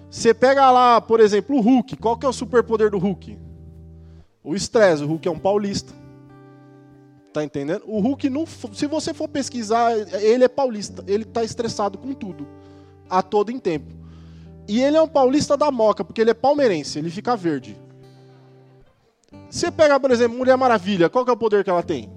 Você 0.10 0.34
pega 0.34 0.72
lá, 0.72 1.00
por 1.00 1.20
exemplo, 1.20 1.58
o 1.58 1.62
Hulk. 1.62 1.96
Qual 1.98 2.18
que 2.18 2.26
é 2.26 2.30
o 2.30 2.34
superpoder 2.34 2.90
do 2.90 2.98
Hulk? 2.98 3.38
O 4.44 4.56
estresse. 4.56 5.04
O 5.04 5.08
Hulk 5.08 5.28
é 5.28 5.32
um 5.32 5.38
paulista. 5.38 5.94
Tá 7.32 7.44
entendendo? 7.44 7.84
O 7.86 8.00
Hulk, 8.00 8.30
não, 8.30 8.46
se 8.46 8.88
você 8.88 9.14
for 9.14 9.28
pesquisar, 9.28 9.92
ele 10.22 10.44
é 10.44 10.48
paulista. 10.48 11.04
Ele 11.08 11.24
tá 11.24 11.44
estressado 11.44 11.98
com 11.98 12.14
tudo. 12.14 12.48
A 13.10 13.22
todo 13.22 13.52
em 13.52 13.60
tempo. 13.60 13.94
E 14.68 14.82
ele 14.82 14.98
é 14.98 15.02
um 15.02 15.08
paulista 15.08 15.56
da 15.56 15.72
moca, 15.72 16.04
porque 16.04 16.22
ele 16.22 16.32
é 16.32 16.34
palmeirense. 16.34 16.98
Ele 16.98 17.10
fica 17.10 17.36
verde. 17.36 17.78
Você 19.50 19.72
pega, 19.72 20.00
por 20.00 20.12
exemplo, 20.12 20.38
Mulher 20.38 20.58
Maravilha. 20.58 21.10
Qual 21.10 21.24
que 21.24 21.32
é 21.32 21.34
o 21.34 21.38
poder 21.38 21.64
que 21.64 21.70
ela 21.70 21.84
tem? 21.84 22.10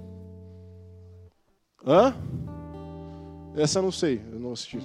Hã? 1.85 2.15
Essa 3.55 3.79
eu 3.79 3.83
não 3.83 3.91
sei. 3.91 4.21
Eu 4.31 4.39
não 4.39 4.53
assisti. 4.53 4.79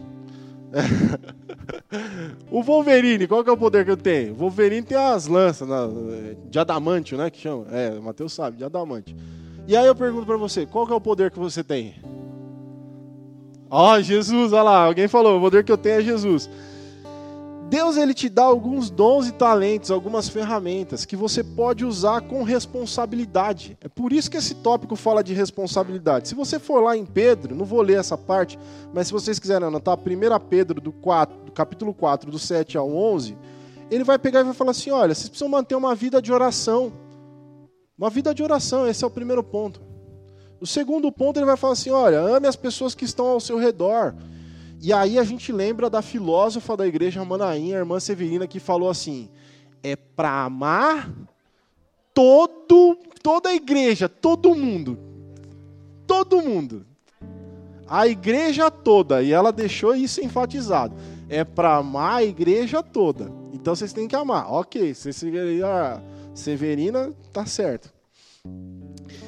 o 2.50 2.62
Wolverine, 2.62 3.26
qual 3.26 3.42
que 3.42 3.48
é 3.48 3.52
o 3.52 3.56
poder 3.56 3.84
que 3.86 3.90
eu 3.90 3.96
tenho? 3.96 4.34
O 4.34 4.36
Wolverine 4.36 4.82
tem 4.82 4.98
as 4.98 5.26
lanças 5.26 5.66
de 6.50 6.58
adamante, 6.58 7.16
né? 7.16 7.30
Que 7.30 7.38
chama. 7.38 7.66
É, 7.70 7.90
o 7.98 8.02
Matheus 8.02 8.32
sabe, 8.32 8.58
de 8.58 8.64
adamante. 8.64 9.16
E 9.68 9.76
aí 9.76 9.86
eu 9.86 9.94
pergunto 9.94 10.24
para 10.24 10.38
você, 10.38 10.64
qual 10.64 10.88
é 10.88 10.94
o 10.94 11.00
poder 11.00 11.30
que 11.30 11.38
você 11.38 11.62
tem? 11.62 11.96
Ó, 13.68 13.92
oh, 13.92 14.00
Jesus, 14.00 14.50
olha 14.54 14.62
lá, 14.62 14.84
alguém 14.86 15.06
falou, 15.06 15.36
o 15.36 15.40
poder 15.42 15.62
que 15.62 15.70
eu 15.70 15.76
tenho 15.76 15.96
é 15.96 16.02
Jesus. 16.02 16.48
Deus 17.68 17.98
ele 17.98 18.14
te 18.14 18.30
dá 18.30 18.44
alguns 18.44 18.88
dons 18.88 19.28
e 19.28 19.32
talentos, 19.32 19.90
algumas 19.90 20.26
ferramentas 20.26 21.04
que 21.04 21.14
você 21.14 21.44
pode 21.44 21.84
usar 21.84 22.22
com 22.22 22.42
responsabilidade. 22.42 23.76
É 23.82 23.88
por 23.88 24.10
isso 24.10 24.30
que 24.30 24.38
esse 24.38 24.54
tópico 24.54 24.96
fala 24.96 25.22
de 25.22 25.34
responsabilidade. 25.34 26.28
Se 26.28 26.34
você 26.34 26.58
for 26.58 26.82
lá 26.82 26.96
em 26.96 27.04
Pedro, 27.04 27.54
não 27.54 27.66
vou 27.66 27.82
ler 27.82 27.98
essa 27.98 28.16
parte, 28.16 28.58
mas 28.94 29.08
se 29.08 29.12
vocês 29.12 29.38
quiserem 29.38 29.68
anotar, 29.68 29.98
1 29.98 30.48
Pedro 30.48 30.80
do, 30.80 30.92
4, 30.92 31.44
do 31.44 31.52
capítulo 31.52 31.92
4, 31.92 32.30
do 32.30 32.38
7 32.38 32.78
ao 32.78 32.90
11, 32.90 33.36
ele 33.90 34.02
vai 34.02 34.18
pegar 34.18 34.40
e 34.40 34.44
vai 34.44 34.54
falar 34.54 34.70
assim: 34.70 34.90
olha, 34.90 35.14
vocês 35.14 35.28
precisam 35.28 35.50
manter 35.50 35.74
uma 35.74 35.94
vida 35.94 36.22
de 36.22 36.32
oração. 36.32 36.90
Uma 37.98 38.08
vida 38.08 38.32
de 38.32 38.44
oração, 38.44 38.86
esse 38.86 39.02
é 39.02 39.06
o 39.06 39.10
primeiro 39.10 39.42
ponto. 39.42 39.82
O 40.60 40.66
segundo 40.66 41.10
ponto, 41.10 41.38
ele 41.38 41.46
vai 41.46 41.56
falar 41.56 41.72
assim: 41.72 41.90
olha, 41.90 42.20
ame 42.20 42.46
as 42.46 42.54
pessoas 42.54 42.94
que 42.94 43.04
estão 43.04 43.26
ao 43.26 43.40
seu 43.40 43.58
redor. 43.58 44.14
E 44.80 44.92
aí 44.92 45.18
a 45.18 45.24
gente 45.24 45.50
lembra 45.50 45.90
da 45.90 46.00
filósofa 46.00 46.76
da 46.76 46.86
igreja 46.86 47.24
Manaim, 47.24 47.74
a 47.74 47.78
irmã 47.78 47.98
Severina, 47.98 48.46
que 48.46 48.60
falou 48.60 48.88
assim: 48.88 49.28
é 49.82 49.96
para 49.96 50.44
amar 50.44 51.10
todo, 52.14 52.96
toda 53.20 53.48
a 53.48 53.54
igreja, 53.54 54.08
todo 54.08 54.54
mundo. 54.54 54.98
Todo 56.06 56.40
mundo. 56.40 56.86
A 57.88 58.06
igreja 58.06 58.70
toda. 58.70 59.22
E 59.22 59.32
ela 59.32 59.52
deixou 59.52 59.96
isso 59.96 60.20
enfatizado. 60.20 60.94
É 61.28 61.42
para 61.42 61.76
amar 61.76 62.18
a 62.18 62.24
igreja 62.24 62.82
toda. 62.82 63.32
Então 63.52 63.74
vocês 63.74 63.92
têm 63.92 64.06
que 64.06 64.16
amar. 64.16 64.52
Ok, 64.52 64.94
Severina, 64.94 66.02
Severina 66.38 67.12
tá 67.32 67.44
certo. 67.44 67.92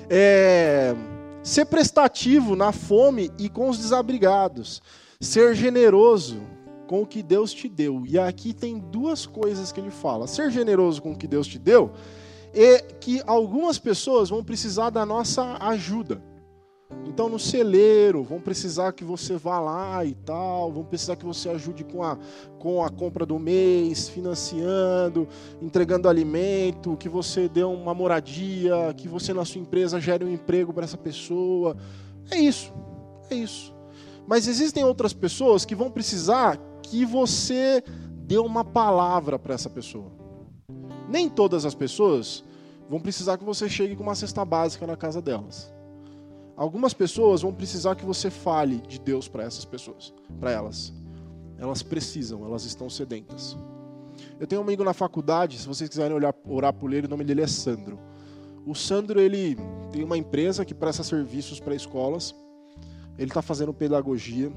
É, 0.08 0.94
ser 1.42 1.66
prestativo 1.66 2.54
na 2.54 2.70
fome 2.70 3.32
e 3.36 3.48
com 3.48 3.68
os 3.68 3.78
desabrigados. 3.78 4.80
Ser 5.20 5.56
generoso 5.56 6.40
com 6.86 7.02
o 7.02 7.06
que 7.06 7.20
Deus 7.20 7.52
te 7.52 7.68
deu. 7.68 8.04
E 8.06 8.16
aqui 8.16 8.54
tem 8.54 8.78
duas 8.78 9.26
coisas 9.26 9.72
que 9.72 9.80
ele 9.80 9.90
fala. 9.90 10.28
Ser 10.28 10.52
generoso 10.52 11.02
com 11.02 11.10
o 11.10 11.16
que 11.16 11.26
Deus 11.26 11.48
te 11.48 11.58
deu 11.58 11.90
é 12.54 12.78
que 12.78 13.20
algumas 13.26 13.76
pessoas 13.76 14.30
vão 14.30 14.44
precisar 14.44 14.90
da 14.90 15.04
nossa 15.04 15.56
ajuda. 15.60 16.22
Então, 17.06 17.28
no 17.28 17.38
celeiro, 17.38 18.22
vão 18.22 18.40
precisar 18.40 18.92
que 18.92 19.04
você 19.04 19.36
vá 19.36 19.58
lá 19.60 20.04
e 20.04 20.14
tal, 20.14 20.72
vão 20.72 20.84
precisar 20.84 21.16
que 21.16 21.24
você 21.24 21.48
ajude 21.48 21.84
com 21.84 22.02
a, 22.02 22.18
com 22.58 22.84
a 22.84 22.90
compra 22.90 23.24
do 23.24 23.38
mês, 23.38 24.08
financiando, 24.08 25.26
entregando 25.60 26.08
alimento, 26.08 26.96
que 26.96 27.08
você 27.08 27.48
dê 27.48 27.62
uma 27.62 27.94
moradia, 27.94 28.94
que 28.96 29.08
você 29.08 29.32
na 29.32 29.44
sua 29.44 29.60
empresa 29.60 30.00
gere 30.00 30.24
um 30.24 30.32
emprego 30.32 30.72
para 30.72 30.84
essa 30.84 30.98
pessoa. 30.98 31.76
É 32.30 32.38
isso, 32.38 32.72
é 33.30 33.34
isso. 33.34 33.74
Mas 34.26 34.46
existem 34.46 34.84
outras 34.84 35.12
pessoas 35.12 35.64
que 35.64 35.74
vão 35.74 35.90
precisar 35.90 36.58
que 36.82 37.04
você 37.04 37.82
dê 38.18 38.38
uma 38.38 38.64
palavra 38.64 39.38
para 39.38 39.54
essa 39.54 39.70
pessoa. 39.70 40.12
Nem 41.08 41.28
todas 41.28 41.64
as 41.64 41.74
pessoas 41.74 42.44
vão 42.88 43.00
precisar 43.00 43.36
que 43.38 43.44
você 43.44 43.68
chegue 43.68 43.96
com 43.96 44.02
uma 44.02 44.14
cesta 44.14 44.44
básica 44.44 44.86
na 44.86 44.96
casa 44.96 45.20
delas. 45.20 45.72
Algumas 46.60 46.92
pessoas 46.92 47.40
vão 47.40 47.54
precisar 47.54 47.94
que 47.94 48.04
você 48.04 48.28
fale 48.28 48.82
de 48.86 49.00
Deus 49.00 49.26
para 49.26 49.44
essas 49.44 49.64
pessoas, 49.64 50.12
para 50.38 50.50
elas. 50.50 50.92
Elas 51.56 51.82
precisam, 51.82 52.44
elas 52.44 52.66
estão 52.66 52.90
sedentas. 52.90 53.56
Eu 54.38 54.46
tenho 54.46 54.60
um 54.60 54.64
amigo 54.64 54.84
na 54.84 54.92
faculdade, 54.92 55.56
se 55.56 55.66
vocês 55.66 55.88
quiserem 55.88 56.14
olhar, 56.14 56.34
orar 56.46 56.74
por 56.74 56.92
ele, 56.92 57.06
o 57.06 57.08
nome 57.08 57.24
dele 57.24 57.40
é 57.40 57.46
Sandro. 57.46 57.98
O 58.66 58.74
Sandro, 58.74 59.18
ele 59.18 59.56
tem 59.90 60.04
uma 60.04 60.18
empresa 60.18 60.62
que 60.62 60.74
presta 60.74 61.02
serviços 61.02 61.58
para 61.58 61.74
escolas. 61.74 62.34
Ele 63.16 63.30
está 63.30 63.40
fazendo 63.40 63.72
pedagogia. 63.72 64.52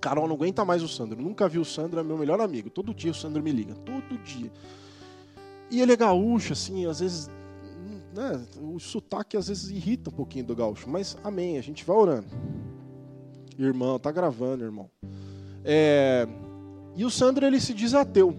Carol 0.00 0.26
não 0.26 0.34
aguenta 0.34 0.64
mais 0.64 0.82
o 0.82 0.88
Sandro. 0.88 1.20
Nunca 1.20 1.46
vi 1.46 1.58
o 1.58 1.64
Sandro, 1.64 2.00
é 2.00 2.02
meu 2.02 2.16
melhor 2.16 2.40
amigo. 2.40 2.70
Todo 2.70 2.94
dia 2.94 3.10
o 3.10 3.14
Sandro 3.14 3.42
me 3.42 3.52
liga. 3.52 3.74
Todo 3.74 4.16
dia. 4.24 4.50
E 5.70 5.82
ele 5.82 5.92
é 5.92 5.96
gaúcho, 5.96 6.54
assim, 6.54 6.86
às 6.86 7.00
vezes. 7.00 7.28
Né, 8.16 8.46
o 8.62 8.80
sotaque 8.80 9.36
às 9.36 9.48
vezes 9.48 9.68
irrita 9.68 10.08
um 10.08 10.12
pouquinho 10.12 10.46
do 10.46 10.56
gaúcho. 10.56 10.88
Mas 10.88 11.16
amém, 11.22 11.58
a 11.58 11.62
gente 11.62 11.84
vai 11.84 11.96
orando. 11.96 12.26
Irmão, 13.58 13.98
tá 13.98 14.10
gravando, 14.10 14.64
irmão. 14.64 14.90
É, 15.62 16.26
e 16.96 17.04
o 17.04 17.10
Sandro, 17.10 17.44
ele 17.44 17.60
se 17.60 17.74
diz 17.74 17.92
ateu 17.92 18.34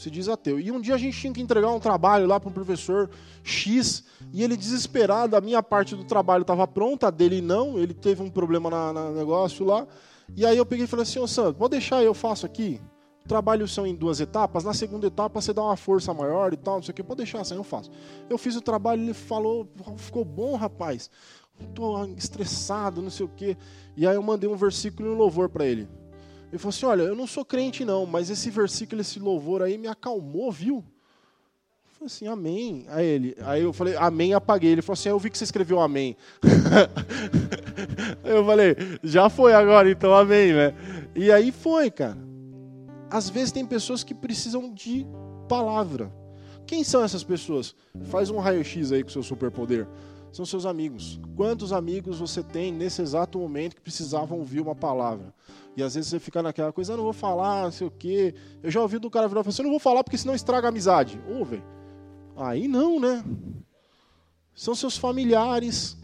se 0.00 0.10
diz 0.10 0.28
ateu. 0.28 0.58
E 0.58 0.72
um 0.72 0.80
dia 0.80 0.94
a 0.94 0.98
gente 0.98 1.18
tinha 1.18 1.32
que 1.32 1.42
entregar 1.42 1.68
um 1.68 1.78
trabalho 1.78 2.26
lá 2.26 2.40
para 2.40 2.48
um 2.48 2.52
professor 2.52 3.10
X, 3.42 4.02
e 4.32 4.42
ele 4.42 4.56
desesperado, 4.56 5.36
a 5.36 5.40
minha 5.42 5.62
parte 5.62 5.94
do 5.94 6.04
trabalho 6.04 6.40
estava 6.40 6.66
pronta, 6.66 7.08
a 7.08 7.10
dele 7.10 7.42
não, 7.42 7.78
ele 7.78 7.92
teve 7.92 8.22
um 8.22 8.30
problema 8.30 8.70
na 8.70 9.10
negócio 9.10 9.64
lá. 9.64 9.86
E 10.34 10.46
aí 10.46 10.56
eu 10.56 10.64
peguei 10.64 10.86
e 10.86 10.88
falei 10.88 11.02
assim, 11.02 11.18
ô 11.18 11.26
Sandro, 11.26 11.54
pode 11.54 11.72
deixar, 11.72 12.02
eu 12.02 12.14
faço 12.14 12.46
aqui. 12.46 12.80
O 13.24 13.28
trabalho 13.28 13.68
são 13.68 13.86
em 13.86 13.94
duas 13.94 14.20
etapas, 14.20 14.64
na 14.64 14.74
segunda 14.74 15.06
etapa 15.06 15.40
você 15.40 15.52
dá 15.52 15.62
uma 15.62 15.76
força 15.76 16.12
maior 16.12 16.52
e 16.52 16.56
tal, 16.56 16.76
não 16.76 16.82
sei 16.82 16.92
o 16.92 16.94
que, 16.94 17.02
pode 17.02 17.18
deixar, 17.18 17.40
assim 17.40 17.54
eu 17.54 17.62
faço. 17.62 17.90
Eu 18.28 18.38
fiz 18.38 18.56
o 18.56 18.60
trabalho, 18.60 19.02
ele 19.02 19.14
falou, 19.14 19.68
ficou 19.96 20.24
bom, 20.24 20.56
rapaz. 20.56 21.10
Estou 21.60 22.06
estressado, 22.16 23.02
não 23.02 23.10
sei 23.10 23.26
o 23.26 23.28
que. 23.28 23.56
E 23.96 24.06
aí 24.06 24.14
eu 24.14 24.22
mandei 24.22 24.48
um 24.48 24.56
versículo 24.56 25.08
e 25.08 25.12
um 25.12 25.16
louvor 25.16 25.48
para 25.48 25.66
ele. 25.66 25.88
Ele 26.50 26.58
falou 26.58 26.70
assim: 26.70 26.86
Olha, 26.86 27.02
eu 27.02 27.14
não 27.14 27.26
sou 27.26 27.44
crente 27.44 27.84
não, 27.84 28.06
mas 28.06 28.30
esse 28.30 28.50
versículo, 28.50 29.00
esse 29.00 29.18
louvor 29.18 29.62
aí 29.62 29.78
me 29.78 29.86
acalmou, 29.86 30.50
viu? 30.50 30.76
Eu 30.76 31.92
falei 31.92 32.06
assim: 32.06 32.26
Amém. 32.26 32.86
Aí, 32.88 33.06
ele, 33.06 33.36
aí 33.42 33.62
eu 33.62 33.72
falei: 33.72 33.94
Amém, 33.96 34.34
apaguei. 34.34 34.72
Ele 34.72 34.82
falou 34.82 34.94
assim: 34.94 35.10
Eu 35.10 35.18
vi 35.18 35.30
que 35.30 35.38
você 35.38 35.44
escreveu 35.44 35.80
Amém. 35.80 36.16
eu 38.24 38.44
falei: 38.44 38.76
Já 39.02 39.28
foi 39.28 39.54
agora, 39.54 39.90
então 39.90 40.12
Amém, 40.12 40.52
né? 40.52 40.74
E 41.14 41.30
aí 41.30 41.52
foi, 41.52 41.90
cara. 41.90 42.29
Às 43.10 43.28
vezes 43.28 43.52
tem 43.52 43.66
pessoas 43.66 44.04
que 44.04 44.14
precisam 44.14 44.72
de 44.72 45.06
palavra. 45.48 46.12
Quem 46.66 46.84
são 46.84 47.02
essas 47.02 47.24
pessoas? 47.24 47.74
Faz 48.04 48.30
um 48.30 48.38
raio-x 48.38 48.92
aí 48.92 49.02
com 49.02 49.10
seu 49.10 49.22
superpoder. 49.22 49.88
São 50.32 50.46
seus 50.46 50.64
amigos. 50.64 51.20
Quantos 51.34 51.72
amigos 51.72 52.20
você 52.20 52.42
tem 52.42 52.72
nesse 52.72 53.02
exato 53.02 53.38
momento 53.38 53.74
que 53.74 53.82
precisavam 53.82 54.38
ouvir 54.38 54.60
uma 54.60 54.74
palavra? 54.76 55.34
E 55.76 55.82
às 55.82 55.94
vezes 55.94 56.10
você 56.10 56.20
fica 56.20 56.42
naquela 56.42 56.72
coisa, 56.72 56.92
eu 56.92 56.98
não 56.98 57.04
vou 57.04 57.12
falar, 57.12 57.64
não 57.64 57.72
sei 57.72 57.86
o 57.86 57.90
quê. 57.90 58.34
Eu 58.62 58.70
já 58.70 58.80
ouvi 58.80 58.98
do 58.98 59.10
cara 59.10 59.26
virar 59.26 59.40
e 59.40 59.44
falar 59.44 59.50
assim, 59.50 59.62
eu 59.62 59.64
não 59.64 59.72
vou 59.72 59.80
falar 59.80 60.04
porque 60.04 60.16
senão 60.16 60.34
estraga 60.34 60.68
a 60.68 60.70
amizade. 60.70 61.20
Ô. 61.28 61.44
Aí 62.36 62.68
não, 62.68 63.00
né? 63.00 63.24
São 64.54 64.74
seus 64.74 64.96
familiares, 64.96 65.96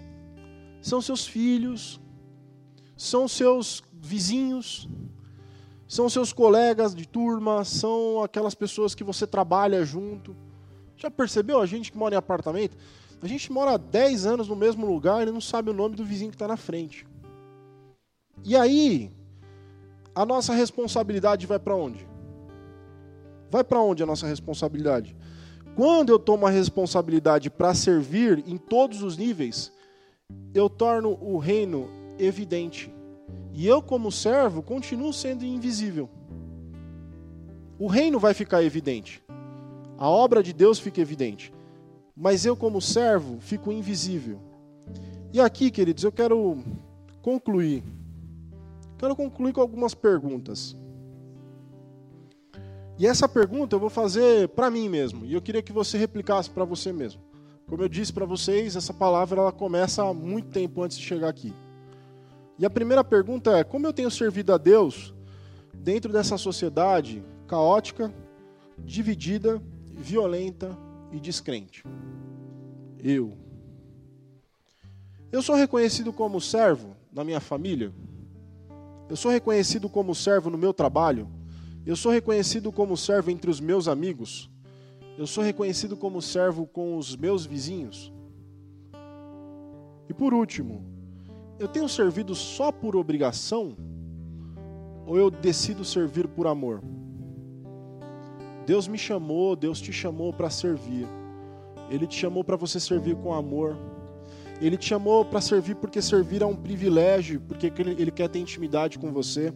são 0.81 1.01
seus 1.01 1.27
filhos, 1.27 2.01
são 2.97 3.29
seus 3.29 3.85
vizinhos, 3.93 4.89
são 5.89 6.09
seus 6.09 6.33
colegas 6.33 6.95
de 6.95 7.07
turma, 7.07 7.65
são 7.65 8.23
aquelas 8.23 8.55
pessoas 8.55 8.95
que 8.95 9.05
você 9.05 9.27
trabalha 9.27 9.85
junto. 9.85 10.35
Já 10.97 11.11
percebeu 11.11 11.61
a 11.61 11.67
gente 11.67 11.93
que 11.93 11.99
mora 11.99 12.15
em 12.15 12.19
apartamento? 12.19 12.77
A 13.23 13.27
gente 13.27 13.51
mora 13.53 13.79
10 13.79 14.27
anos 14.27 14.49
no 14.49 14.57
mesmo 14.57 14.87
lugar 14.87 15.27
e 15.27 15.31
não 15.31 15.41
sabe 15.41 15.71
o 15.71 15.75
nome 15.75 15.97
do 15.97 16.05
vizinho 16.05 16.31
que 16.31 16.37
está 16.37 16.49
na 16.49 16.57
frente. 16.57 17.07
E 18.45 18.57
aí, 18.57 19.11
a 20.15 20.25
nossa 20.27 20.53
responsabilidade 20.53 21.47
vai 21.47 21.59
para 21.59 21.75
onde? 21.75 22.07
Vai 23.51 23.63
para 23.63 23.81
onde 23.81 24.03
a 24.03 24.07
nossa 24.07 24.27
responsabilidade? 24.27 25.17
Quando 25.75 26.11
eu 26.11 26.19
tomo 26.19 26.47
a 26.47 26.51
responsabilidade 26.51 27.51
para 27.51 27.75
servir 27.75 28.43
em 28.47 28.57
todos 28.57 29.03
os 29.03 29.17
níveis, 29.17 29.73
eu 30.55 30.69
torno 30.69 31.19
o 31.21 31.39
reino 31.39 31.89
evidente. 32.19 32.91
E 33.57 33.67
eu, 33.67 33.83
como 33.83 34.13
servo, 34.13 34.63
continuo 34.63 35.13
sendo 35.13 35.45
invisível. 35.45 36.09
O 37.79 37.89
reino 37.89 38.21
vai 38.21 38.35
ficar 38.35 38.63
evidente. 38.63 39.21
A 39.99 40.09
obra 40.09 40.43
de 40.43 40.53
Deus 40.53 40.79
fica 40.79 41.01
evidente. 41.01 41.53
Mas 42.15 42.45
eu, 42.47 42.57
como 42.57 42.81
servo, 42.81 43.41
fico 43.41 43.73
invisível. 43.73 44.39
E 45.33 45.41
aqui, 45.41 45.73
queridos, 45.73 46.05
eu 46.05 46.13
quero 46.13 46.63
concluir 47.21 47.83
Quero 48.99 49.15
concluir 49.15 49.53
com 49.53 49.61
algumas 49.61 49.95
perguntas. 49.95 50.75
E 52.99 53.07
essa 53.07 53.29
pergunta 53.29 53.77
eu 53.77 53.81
vou 53.81 53.91
fazer 53.91 54.49
para 54.49 54.71
mim 54.71 54.89
mesmo, 54.89 55.27
e 55.27 55.35
eu 55.35 55.43
queria 55.43 55.63
que 55.63 55.73
você 55.73 55.99
replicasse 55.99 56.49
para 56.49 56.65
você 56.65 56.93
mesmo. 56.93 57.21
Como 57.67 57.83
eu 57.83 57.89
disse 57.89 58.13
para 58.13 58.25
vocês, 58.25 58.75
essa 58.75 58.95
palavra 58.95 59.41
ela 59.41 59.53
começa 59.53 60.03
há 60.03 60.15
muito 60.15 60.49
tempo 60.49 60.83
antes 60.83 60.97
de 60.97 61.05
chegar 61.05 61.29
aqui. 61.29 61.53
E 62.59 62.65
a 62.65 62.71
primeira 62.71 63.05
pergunta 63.05 63.59
é: 63.59 63.65
como 63.65 63.87
eu 63.87 63.93
tenho 63.93 64.11
servido 64.11 64.53
a 64.53 64.59
Deus 64.59 65.15
dentro 65.75 66.13
dessa 66.13 66.39
sociedade 66.39 67.23
caótica, 67.47 68.13
dividida, 68.79 69.63
violenta 69.85 70.77
e 71.13 71.21
descrente? 71.21 71.85
Eu. 72.99 73.37
Eu 75.31 75.43
sou 75.43 75.55
reconhecido 75.55 76.13
como 76.13 76.41
servo 76.41 76.97
na 77.13 77.23
minha 77.23 77.41
família? 77.41 77.93
Eu 79.09 79.17
sou 79.17 79.31
reconhecido 79.31 79.89
como 79.89 80.15
servo 80.15 80.51
no 80.51 80.59
meu 80.59 80.73
trabalho. 80.73 81.29
Eu 81.85 81.95
sou 81.95 82.11
reconhecido 82.11 82.73
como 82.73 82.97
servo 82.97 83.31
entre 83.31 83.51
os 83.51 83.61
meus 83.61 83.87
amigos. 83.87 84.51
Eu 85.17 85.27
sou 85.27 85.45
reconhecido 85.45 85.97
como 85.97 86.21
servo 86.21 86.67
com 86.67 86.97
os 86.97 87.15
meus 87.17 87.47
vizinhos. 87.47 88.13
E 90.09 90.15
por 90.15 90.35
último, 90.35 90.96
eu 91.59 91.69
tenho 91.69 91.89
servido 91.89 92.35
só 92.35 92.71
por 92.71 92.97
obrigação 92.97 93.77
ou 95.07 95.17
eu 95.17 95.31
decido 95.31 95.85
servir 95.85 96.29
por 96.29 96.47
amor? 96.47 96.83
Deus 98.67 98.89
me 98.89 98.99
chamou, 98.99 99.55
Deus 99.55 99.81
te 99.81 99.93
chamou 99.93 100.33
para 100.33 100.51
servir. 100.51 101.07
Ele 101.89 102.07
te 102.07 102.19
chamou 102.19 102.43
para 102.43 102.57
você 102.57 102.81
servir 102.81 103.15
com 103.17 103.33
amor. 103.33 103.77
Ele 104.61 104.77
te 104.77 104.87
chamou 104.87 105.25
para 105.25 105.41
servir 105.41 105.77
porque 105.77 106.03
servir 106.03 106.43
é 106.43 106.47
um 106.47 106.57
privilégio, 106.57 107.41
porque 107.41 107.73
ele 107.77 108.11
quer 108.11 108.29
ter 108.29 108.41
intimidade 108.41 108.99
com 108.99 109.13
você. 109.13 109.53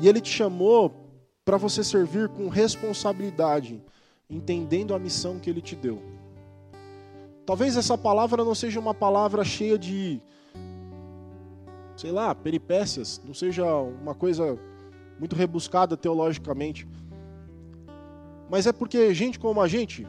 E 0.00 0.08
ele 0.08 0.20
te 0.20 0.30
chamou 0.30 0.92
para 1.44 1.56
você 1.56 1.84
servir 1.84 2.28
com 2.28 2.48
responsabilidade, 2.48 3.82
entendendo 4.28 4.94
a 4.94 4.98
missão 4.98 5.38
que 5.38 5.48
ele 5.48 5.60
te 5.60 5.76
deu. 5.76 6.02
Talvez 7.46 7.76
essa 7.76 7.98
palavra 7.98 8.44
não 8.44 8.54
seja 8.54 8.80
uma 8.80 8.94
palavra 8.94 9.44
cheia 9.44 9.78
de, 9.78 10.20
sei 12.02 12.10
lá, 12.10 12.34
peripécias, 12.34 13.22
não 13.24 13.32
seja 13.32 13.64
uma 13.76 14.12
coisa 14.12 14.58
muito 15.20 15.36
rebuscada 15.36 15.96
teologicamente. 15.96 16.84
Mas 18.50 18.66
é 18.66 18.72
porque 18.72 19.14
gente 19.14 19.38
como 19.38 19.60
a 19.60 19.68
gente, 19.68 20.04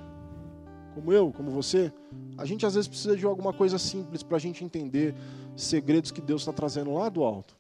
como 0.95 1.13
eu, 1.13 1.31
como 1.31 1.51
você, 1.51 1.93
a 2.35 2.45
gente 2.45 2.65
às 2.65 2.73
vezes 2.73 2.87
precisa 2.87 3.15
de 3.15 3.23
alguma 3.27 3.53
coisa 3.53 3.77
simples 3.77 4.23
para 4.23 4.37
a 4.37 4.39
gente 4.39 4.65
entender 4.65 5.13
segredos 5.55 6.09
que 6.09 6.19
Deus 6.19 6.41
está 6.41 6.51
trazendo 6.51 6.95
lá 6.95 7.09
do 7.09 7.23
alto. 7.23 7.55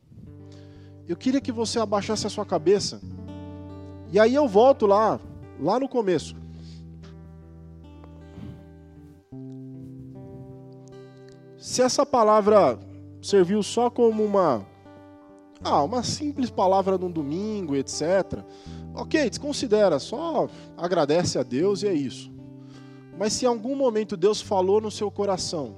Eu 1.07 1.15
queria 1.15 1.39
que 1.39 1.51
você 1.51 1.77
abaixasse 1.77 2.25
a 2.25 2.29
sua 2.31 2.43
cabeça. 2.43 2.99
E 4.11 4.19
aí 4.19 4.33
eu 4.33 4.47
volto 4.47 4.87
lá, 4.87 5.19
lá 5.59 5.79
no 5.79 5.87
começo. 5.87 6.35
Se 11.55 11.83
essa 11.83 12.03
palavra 12.03 12.79
serviu 13.23 13.63
só 13.63 13.89
como 13.89 14.23
uma 14.23 14.65
ah, 15.63 15.81
uma 15.81 16.03
simples 16.03 16.49
palavra 16.49 16.97
num 16.97 17.09
domingo, 17.09 17.75
etc. 17.75 18.43
Ok, 18.93 19.29
desconsidera, 19.29 19.97
só 19.97 20.49
agradece 20.75 21.39
a 21.39 21.43
Deus 21.43 21.83
e 21.83 21.87
é 21.87 21.93
isso. 21.93 22.29
Mas 23.17 23.33
se 23.33 23.45
em 23.45 23.47
algum 23.47 23.75
momento 23.75 24.17
Deus 24.17 24.41
falou 24.41 24.81
no 24.81 24.91
seu 24.91 25.09
coração, 25.09 25.75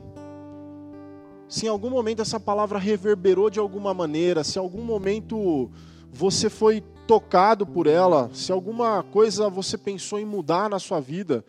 se 1.48 1.68
em 1.68 1.70
algum 1.70 1.92
momento 1.92 2.22
essa 2.22 2.40
palavra 2.40 2.80
reverberou 2.80 3.52
de 3.52 3.60
alguma 3.60 3.94
maneira, 3.94 4.44
se 4.44 4.58
em 4.58 4.62
algum 4.62 4.82
momento 4.82 5.70
você 6.12 6.50
foi 6.50 6.82
tocado 7.06 7.68
por 7.68 7.86
ela, 7.86 8.32
se 8.34 8.52
alguma 8.52 9.04
coisa 9.04 9.50
você 9.50 9.78
pensou 9.78 10.18
em 10.18 10.26
mudar 10.26 10.68
na 10.68 10.80
sua 10.80 11.00
vida, 11.00 11.46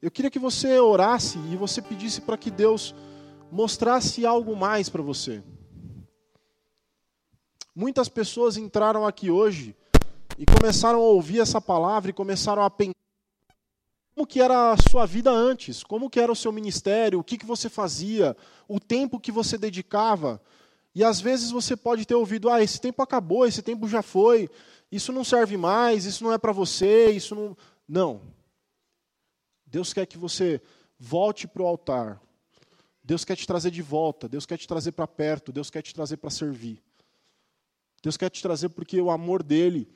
eu 0.00 0.10
queria 0.10 0.30
que 0.30 0.38
você 0.38 0.78
orasse 0.78 1.38
e 1.52 1.56
você 1.56 1.82
pedisse 1.82 2.22
para 2.22 2.38
que 2.38 2.50
Deus 2.50 2.94
mostrasse 3.50 4.24
algo 4.26 4.56
mais 4.56 4.88
para 4.88 5.02
você. 5.02 5.42
Muitas 7.74 8.08
pessoas 8.08 8.56
entraram 8.56 9.06
aqui 9.06 9.30
hoje 9.30 9.76
e 10.36 10.44
começaram 10.44 10.98
a 10.98 11.02
ouvir 11.02 11.40
essa 11.40 11.60
palavra 11.60 12.10
e 12.10 12.14
começaram 12.14 12.62
a 12.62 12.70
pensar 12.70 12.94
como 14.14 14.26
que 14.26 14.40
era 14.40 14.72
a 14.72 14.76
sua 14.76 15.06
vida 15.06 15.30
antes, 15.30 15.84
como 15.84 16.10
que 16.10 16.18
era 16.18 16.32
o 16.32 16.36
seu 16.36 16.50
ministério, 16.50 17.20
o 17.20 17.24
que, 17.24 17.38
que 17.38 17.46
você 17.46 17.68
fazia, 17.68 18.36
o 18.66 18.80
tempo 18.80 19.20
que 19.20 19.30
você 19.30 19.56
dedicava. 19.56 20.42
E 20.92 21.04
às 21.04 21.20
vezes 21.20 21.52
você 21.52 21.76
pode 21.76 22.04
ter 22.04 22.16
ouvido, 22.16 22.50
ah, 22.50 22.60
esse 22.60 22.80
tempo 22.80 23.00
acabou, 23.00 23.46
esse 23.46 23.62
tempo 23.62 23.86
já 23.86 24.02
foi, 24.02 24.50
isso 24.90 25.12
não 25.12 25.22
serve 25.22 25.56
mais, 25.56 26.04
isso 26.04 26.24
não 26.24 26.32
é 26.32 26.38
para 26.38 26.50
você, 26.50 27.10
isso 27.10 27.36
não. 27.36 27.56
Não. 27.88 28.20
Deus 29.64 29.92
quer 29.92 30.04
que 30.04 30.18
você 30.18 30.60
volte 30.98 31.46
para 31.46 31.62
o 31.62 31.66
altar. 31.66 32.20
Deus 33.08 33.24
quer 33.24 33.36
te 33.36 33.46
trazer 33.46 33.70
de 33.70 33.80
volta, 33.80 34.28
Deus 34.28 34.44
quer 34.44 34.58
te 34.58 34.68
trazer 34.68 34.92
para 34.92 35.06
perto, 35.06 35.50
Deus 35.50 35.70
quer 35.70 35.80
te 35.80 35.94
trazer 35.94 36.18
para 36.18 36.28
servir. 36.28 36.82
Deus 38.02 38.18
quer 38.18 38.28
te 38.28 38.42
trazer 38.42 38.68
porque 38.68 39.00
o 39.00 39.10
amor 39.10 39.42
dele 39.42 39.88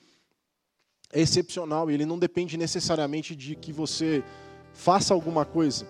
é 1.13 1.21
excepcional 1.21 1.91
e 1.91 1.95
ele 1.95 2.07
não 2.07 2.19
depende 2.19 2.57
necessariamente 2.57 3.37
de 3.37 3.55
que 3.55 3.71
você 3.71 4.25
faça 4.73 5.13
alguma 5.13 5.45
coisa. 5.45 5.87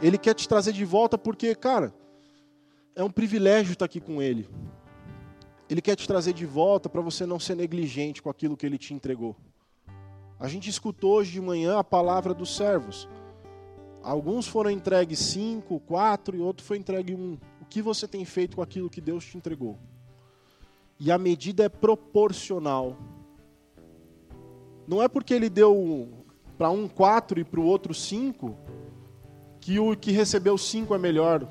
Ele 0.00 0.16
quer 0.16 0.32
te 0.32 0.48
trazer 0.48 0.72
de 0.72 0.82
volta 0.82 1.18
porque, 1.18 1.54
cara, 1.54 1.94
é 2.94 3.04
um 3.04 3.10
privilégio 3.10 3.74
estar 3.74 3.84
aqui 3.84 4.00
com 4.00 4.22
ele. 4.22 4.48
Ele 5.68 5.82
quer 5.82 5.94
te 5.94 6.08
trazer 6.08 6.32
de 6.32 6.46
volta 6.46 6.88
para 6.88 7.02
você 7.02 7.26
não 7.26 7.38
ser 7.38 7.54
negligente 7.54 8.22
com 8.22 8.30
aquilo 8.30 8.56
que 8.56 8.64
ele 8.64 8.78
te 8.78 8.94
entregou. 8.94 9.36
A 10.40 10.48
gente 10.48 10.70
escutou 10.70 11.16
hoje 11.16 11.32
de 11.32 11.40
manhã 11.42 11.78
a 11.78 11.84
palavra 11.84 12.32
dos 12.32 12.56
servos. 12.56 13.06
Alguns 14.06 14.46
foram 14.46 14.70
entregues 14.70 15.18
cinco, 15.18 15.80
quatro 15.80 16.36
e 16.36 16.40
outro 16.40 16.64
foi 16.64 16.78
entregue 16.78 17.14
um. 17.14 17.36
O 17.60 17.64
que 17.64 17.82
você 17.82 18.06
tem 18.06 18.24
feito 18.24 18.56
com 18.56 18.62
aquilo 18.62 18.88
que 18.88 19.00
Deus 19.00 19.24
te 19.24 19.36
entregou? 19.36 19.76
E 21.00 21.10
a 21.10 21.18
medida 21.18 21.64
é 21.64 21.68
proporcional 21.68 22.96
não 24.86 25.02
é 25.02 25.08
porque 25.08 25.34
ele 25.34 25.48
deu 25.48 26.08
para 26.56 26.70
um 26.70 26.88
quatro 26.88 27.40
e 27.40 27.44
para 27.44 27.58
o 27.58 27.64
outro 27.64 27.92
cinco 27.92 28.56
que 29.60 29.80
o 29.80 29.96
que 29.96 30.12
recebeu 30.12 30.56
cinco 30.56 30.94
é 30.94 30.98
melhor. 30.98 31.46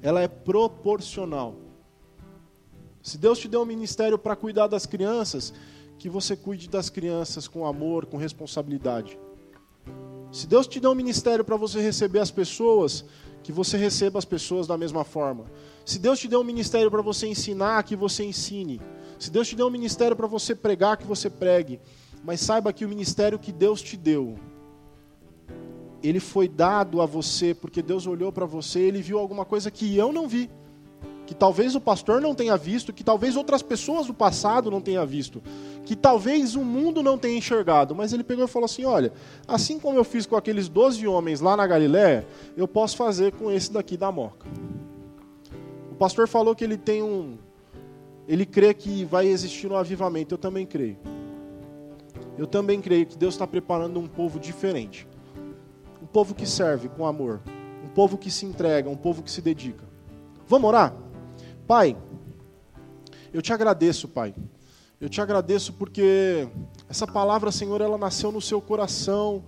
Ela 0.00 0.22
é 0.22 0.28
proporcional. 0.28 1.56
Se 3.02 3.18
Deus 3.18 3.38
te 3.38 3.48
deu 3.48 3.62
um 3.62 3.66
ministério 3.66 4.16
para 4.16 4.36
cuidar 4.36 4.68
das 4.68 4.86
crianças, 4.86 5.52
que 5.98 6.08
você 6.08 6.36
cuide 6.36 6.68
das 6.68 6.88
crianças 6.88 7.48
com 7.48 7.66
amor, 7.66 8.06
com 8.06 8.16
responsabilidade. 8.16 9.18
Se 10.36 10.46
Deus 10.46 10.66
te 10.66 10.78
deu 10.78 10.90
um 10.90 10.94
ministério 10.94 11.42
para 11.42 11.56
você 11.56 11.80
receber 11.80 12.18
as 12.18 12.30
pessoas, 12.30 13.06
que 13.42 13.50
você 13.50 13.78
receba 13.78 14.18
as 14.18 14.24
pessoas 14.26 14.66
da 14.66 14.76
mesma 14.76 15.02
forma. 15.02 15.46
Se 15.82 15.98
Deus 15.98 16.20
te 16.20 16.28
deu 16.28 16.40
um 16.42 16.44
ministério 16.44 16.90
para 16.90 17.00
você 17.00 17.26
ensinar, 17.26 17.82
que 17.84 17.96
você 17.96 18.22
ensine. 18.22 18.78
Se 19.18 19.30
Deus 19.30 19.48
te 19.48 19.56
deu 19.56 19.66
um 19.66 19.70
ministério 19.70 20.14
para 20.14 20.26
você 20.26 20.54
pregar, 20.54 20.98
que 20.98 21.06
você 21.06 21.30
pregue. 21.30 21.80
Mas 22.22 22.42
saiba 22.42 22.70
que 22.70 22.84
o 22.84 22.88
ministério 22.88 23.38
que 23.38 23.50
Deus 23.50 23.80
te 23.80 23.96
deu, 23.96 24.38
ele 26.02 26.20
foi 26.20 26.46
dado 26.46 27.00
a 27.00 27.06
você 27.06 27.54
porque 27.54 27.80
Deus 27.80 28.06
olhou 28.06 28.30
para 28.30 28.44
você 28.44 28.80
e 28.80 28.88
ele 28.88 29.00
viu 29.00 29.18
alguma 29.18 29.46
coisa 29.46 29.70
que 29.70 29.96
eu 29.96 30.12
não 30.12 30.28
vi. 30.28 30.50
Que 31.26 31.34
talvez 31.34 31.74
o 31.74 31.80
pastor 31.80 32.20
não 32.20 32.34
tenha 32.34 32.56
visto, 32.56 32.92
que 32.92 33.02
talvez 33.02 33.36
outras 33.36 33.60
pessoas 33.60 34.06
do 34.06 34.14
passado 34.14 34.70
não 34.70 34.80
tenham 34.80 35.04
visto, 35.04 35.42
que 35.84 35.96
talvez 35.96 36.54
o 36.54 36.64
mundo 36.64 37.02
não 37.02 37.18
tenha 37.18 37.36
enxergado, 37.36 37.94
mas 37.94 38.12
ele 38.12 38.22
pegou 38.22 38.44
e 38.44 38.48
falou 38.48 38.66
assim: 38.66 38.84
Olha, 38.84 39.12
assim 39.46 39.78
como 39.78 39.98
eu 39.98 40.04
fiz 40.04 40.24
com 40.24 40.36
aqueles 40.36 40.68
12 40.68 41.06
homens 41.06 41.40
lá 41.40 41.56
na 41.56 41.66
Galiléia, 41.66 42.26
eu 42.56 42.68
posso 42.68 42.96
fazer 42.96 43.32
com 43.32 43.50
esse 43.50 43.72
daqui 43.72 43.96
da 43.96 44.12
Moca. 44.12 44.46
O 45.90 45.96
pastor 45.96 46.28
falou 46.28 46.54
que 46.54 46.62
ele 46.62 46.76
tem 46.76 47.02
um, 47.02 47.36
ele 48.28 48.44
crê 48.44 48.74
que 48.74 49.04
vai 49.04 49.26
existir 49.26 49.70
um 49.70 49.76
avivamento. 49.76 50.34
Eu 50.34 50.38
também 50.38 50.66
creio. 50.66 50.98
Eu 52.36 52.46
também 52.46 52.80
creio 52.80 53.06
que 53.06 53.16
Deus 53.16 53.34
está 53.34 53.46
preparando 53.46 54.00
um 54.00 54.06
povo 54.06 54.38
diferente. 54.38 55.06
Um 56.02 56.06
povo 56.06 56.34
que 56.34 56.46
serve 56.46 56.88
com 56.88 57.06
amor. 57.06 57.40
Um 57.84 57.88
povo 57.88 58.18
que 58.18 58.30
se 58.30 58.44
entrega, 58.44 58.90
um 58.90 58.96
povo 58.96 59.22
que 59.22 59.30
se 59.30 59.40
dedica. 59.40 59.84
Vamos 60.48 60.68
orar? 60.68 60.92
Pai, 61.66 61.96
eu 63.32 63.42
te 63.42 63.52
agradeço, 63.52 64.06
Pai. 64.06 64.32
Eu 65.00 65.08
te 65.08 65.20
agradeço 65.20 65.72
porque 65.72 66.48
essa 66.88 67.08
palavra, 67.08 67.50
Senhor, 67.50 67.80
ela 67.80 67.98
nasceu 67.98 68.30
no 68.30 68.40
seu 68.40 68.60
coração. 68.60 69.42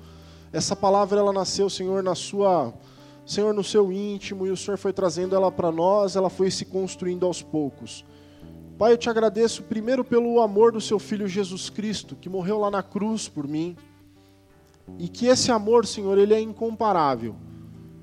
Essa 0.53 0.75
palavra, 0.75 1.21
ela 1.21 1.33
nasceu, 1.33 1.71
Senhor, 1.71 2.03
na 2.03 2.17
sua, 2.17 2.75
Senhor, 3.25 3.55
no 3.55 3.63
seu 3.63 3.93
íntimo, 3.93 4.49
e 4.49 4.51
o 4.51 4.57
Senhor 4.57 4.77
foi 4.79 4.93
trazendo 4.93 5.37
ela 5.37 5.53
para 5.53 5.71
nós, 5.71 6.17
ela 6.17 6.29
foi 6.29 6.51
se 6.51 6.65
construindo 6.65 7.25
aos 7.25 7.41
poucos. 7.41 8.05
Pai, 8.77 8.93
eu 8.93 8.99
te 8.99 9.09
agradeço 9.09 9.63
primeiro 9.63 10.05
pelo 10.05 10.41
amor 10.41 10.73
do 10.73 10.81
seu 10.81 10.99
filho 10.99 11.29
Jesus 11.29 11.71
Cristo, 11.71 12.17
que 12.17 12.29
morreu 12.29 12.59
lá 12.59 12.69
na 12.71 12.83
cruz 12.83 13.29
por 13.29 13.47
mim. 13.47 13.77
E 14.99 15.09
que 15.09 15.27
esse 15.27 15.53
amor, 15.53 15.87
Senhor, 15.87 16.19
ele 16.19 16.35
é 16.35 16.41
incomparável. 16.41 17.37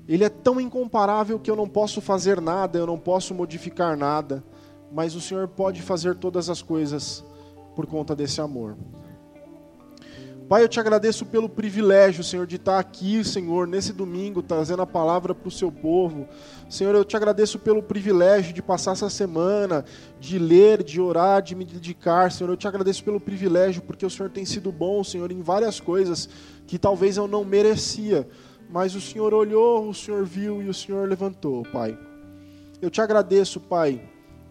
Ele 0.08 0.24
é 0.24 0.28
tão 0.28 0.60
incomparável 0.60 1.38
que 1.38 1.50
eu 1.50 1.56
não 1.56 1.68
posso 1.68 2.00
fazer 2.00 2.40
nada, 2.40 2.78
eu 2.78 2.86
não 2.86 2.98
posso 2.98 3.34
modificar 3.34 3.96
nada, 3.96 4.42
mas 4.92 5.14
o 5.14 5.20
Senhor 5.20 5.48
pode 5.48 5.82
fazer 5.82 6.14
todas 6.16 6.48
as 6.48 6.62
coisas 6.62 7.24
por 7.74 7.86
conta 7.86 8.14
desse 8.14 8.40
amor. 8.40 8.76
Pai, 10.48 10.62
eu 10.62 10.68
te 10.68 10.78
agradeço 10.78 11.26
pelo 11.26 11.48
privilégio, 11.48 12.22
Senhor, 12.22 12.46
de 12.46 12.54
estar 12.54 12.78
aqui, 12.78 13.24
Senhor, 13.24 13.66
nesse 13.66 13.92
domingo, 13.92 14.40
trazendo 14.40 14.80
a 14.80 14.86
palavra 14.86 15.34
para 15.34 15.48
o 15.48 15.50
seu 15.50 15.72
povo. 15.72 16.28
Senhor, 16.70 16.94
eu 16.94 17.04
te 17.04 17.16
agradeço 17.16 17.58
pelo 17.58 17.82
privilégio 17.82 18.52
de 18.52 18.62
passar 18.62 18.92
essa 18.92 19.10
semana, 19.10 19.84
de 20.20 20.38
ler, 20.38 20.84
de 20.84 21.00
orar, 21.00 21.42
de 21.42 21.56
me 21.56 21.64
dedicar. 21.64 22.30
Senhor, 22.30 22.48
eu 22.48 22.56
te 22.56 22.68
agradeço 22.68 23.02
pelo 23.02 23.18
privilégio, 23.18 23.82
porque 23.82 24.06
o 24.06 24.10
Senhor 24.10 24.30
tem 24.30 24.44
sido 24.44 24.70
bom, 24.70 25.02
Senhor, 25.02 25.32
em 25.32 25.42
várias 25.42 25.80
coisas 25.80 26.28
que 26.64 26.78
talvez 26.78 27.16
eu 27.16 27.26
não 27.26 27.44
merecia. 27.44 28.28
Mas 28.68 28.94
o 28.94 29.00
Senhor 29.00 29.32
olhou, 29.32 29.88
o 29.88 29.94
Senhor 29.94 30.24
viu 30.24 30.62
e 30.62 30.68
o 30.68 30.74
Senhor 30.74 31.08
levantou, 31.08 31.62
Pai. 31.72 31.98
Eu 32.80 32.90
te 32.90 33.00
agradeço, 33.00 33.60
Pai, 33.60 34.00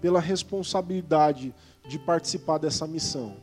pela 0.02 0.20
responsabilidade 0.20 1.54
de 1.88 2.00
participar 2.00 2.58
dessa 2.58 2.88
missão. 2.88 3.38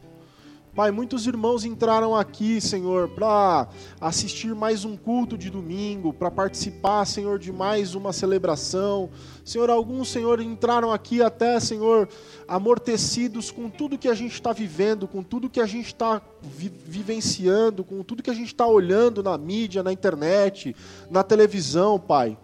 Pai, 0.74 0.90
muitos 0.90 1.26
irmãos 1.26 1.66
entraram 1.66 2.16
aqui, 2.16 2.58
Senhor, 2.58 3.06
para 3.10 3.68
assistir 4.00 4.54
mais 4.54 4.86
um 4.86 4.96
culto 4.96 5.36
de 5.36 5.50
domingo, 5.50 6.14
para 6.14 6.30
participar, 6.30 7.04
Senhor, 7.04 7.38
de 7.38 7.52
mais 7.52 7.94
uma 7.94 8.10
celebração. 8.10 9.10
Senhor, 9.44 9.68
alguns, 9.68 10.08
Senhor, 10.08 10.40
entraram 10.40 10.90
aqui 10.90 11.20
até, 11.20 11.60
Senhor, 11.60 12.08
amortecidos 12.48 13.50
com 13.50 13.68
tudo 13.68 13.98
que 13.98 14.08
a 14.08 14.14
gente 14.14 14.32
está 14.32 14.50
vivendo, 14.50 15.06
com 15.06 15.22
tudo 15.22 15.50
que 15.50 15.60
a 15.60 15.66
gente 15.66 15.88
está 15.88 16.22
vi 16.40 16.72
vivenciando, 16.86 17.84
com 17.84 18.02
tudo 18.02 18.22
que 18.22 18.30
a 18.30 18.34
gente 18.34 18.46
está 18.46 18.66
olhando 18.66 19.22
na 19.22 19.36
mídia, 19.36 19.82
na 19.82 19.92
internet, 19.92 20.74
na 21.10 21.22
televisão, 21.22 22.00
Pai. 22.00 22.38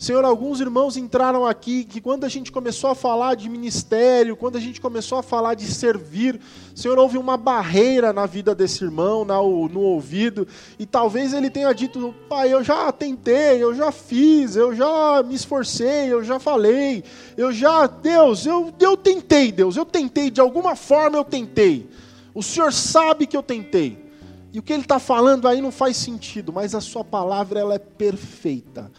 Senhor, 0.00 0.24
alguns 0.24 0.62
irmãos 0.62 0.96
entraram 0.96 1.44
aqui 1.44 1.84
que 1.84 2.00
quando 2.00 2.24
a 2.24 2.28
gente 2.30 2.50
começou 2.50 2.88
a 2.88 2.94
falar 2.94 3.34
de 3.34 3.50
ministério, 3.50 4.34
quando 4.34 4.56
a 4.56 4.58
gente 4.60 4.80
começou 4.80 5.18
a 5.18 5.22
falar 5.22 5.52
de 5.52 5.66
servir, 5.66 6.40
Senhor, 6.74 6.98
houve 6.98 7.18
uma 7.18 7.36
barreira 7.36 8.10
na 8.10 8.24
vida 8.24 8.54
desse 8.54 8.82
irmão, 8.82 9.26
no 9.26 9.80
ouvido, 9.80 10.48
e 10.78 10.86
talvez 10.86 11.34
ele 11.34 11.50
tenha 11.50 11.70
dito: 11.74 12.14
Pai, 12.30 12.50
eu 12.50 12.64
já 12.64 12.90
tentei, 12.90 13.62
eu 13.62 13.74
já 13.74 13.92
fiz, 13.92 14.56
eu 14.56 14.74
já 14.74 15.22
me 15.22 15.34
esforcei, 15.34 16.10
eu 16.10 16.24
já 16.24 16.38
falei, 16.38 17.04
eu 17.36 17.52
já, 17.52 17.86
Deus, 17.86 18.46
eu, 18.46 18.72
eu 18.80 18.96
tentei, 18.96 19.52
Deus, 19.52 19.76
eu 19.76 19.84
tentei, 19.84 20.30
de 20.30 20.40
alguma 20.40 20.74
forma 20.74 21.18
eu 21.18 21.24
tentei. 21.24 21.90
O 22.32 22.42
Senhor 22.42 22.72
sabe 22.72 23.26
que 23.26 23.36
eu 23.36 23.42
tentei. 23.42 24.02
E 24.50 24.58
o 24.58 24.62
que 24.62 24.72
ele 24.72 24.82
está 24.82 24.98
falando 24.98 25.46
aí 25.46 25.60
não 25.60 25.70
faz 25.70 25.98
sentido, 25.98 26.54
mas 26.54 26.74
a 26.74 26.80
sua 26.80 27.04
palavra 27.04 27.60
ela 27.60 27.74
é 27.74 27.78
perfeita. 27.78 28.90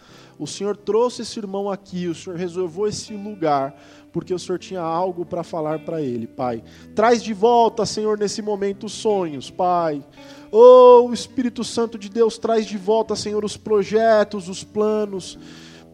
O 0.42 0.46
Senhor 0.46 0.76
trouxe 0.76 1.22
esse 1.22 1.38
irmão 1.38 1.70
aqui, 1.70 2.08
o 2.08 2.14
Senhor 2.16 2.36
reservou 2.36 2.88
esse 2.88 3.14
lugar, 3.14 3.80
porque 4.12 4.34
o 4.34 4.38
Senhor 4.40 4.58
tinha 4.58 4.80
algo 4.80 5.24
para 5.24 5.44
falar 5.44 5.78
para 5.84 6.02
ele, 6.02 6.26
Pai. 6.26 6.64
Traz 6.96 7.22
de 7.22 7.32
volta, 7.32 7.86
Senhor, 7.86 8.18
nesse 8.18 8.42
momento 8.42 8.86
os 8.86 8.92
sonhos, 8.92 9.52
Pai. 9.52 10.04
Oh, 10.50 11.06
o 11.08 11.14
Espírito 11.14 11.62
Santo 11.62 11.96
de 11.96 12.08
Deus 12.08 12.38
traz 12.38 12.66
de 12.66 12.76
volta, 12.76 13.14
Senhor, 13.14 13.44
os 13.44 13.56
projetos, 13.56 14.48
os 14.48 14.64
planos. 14.64 15.38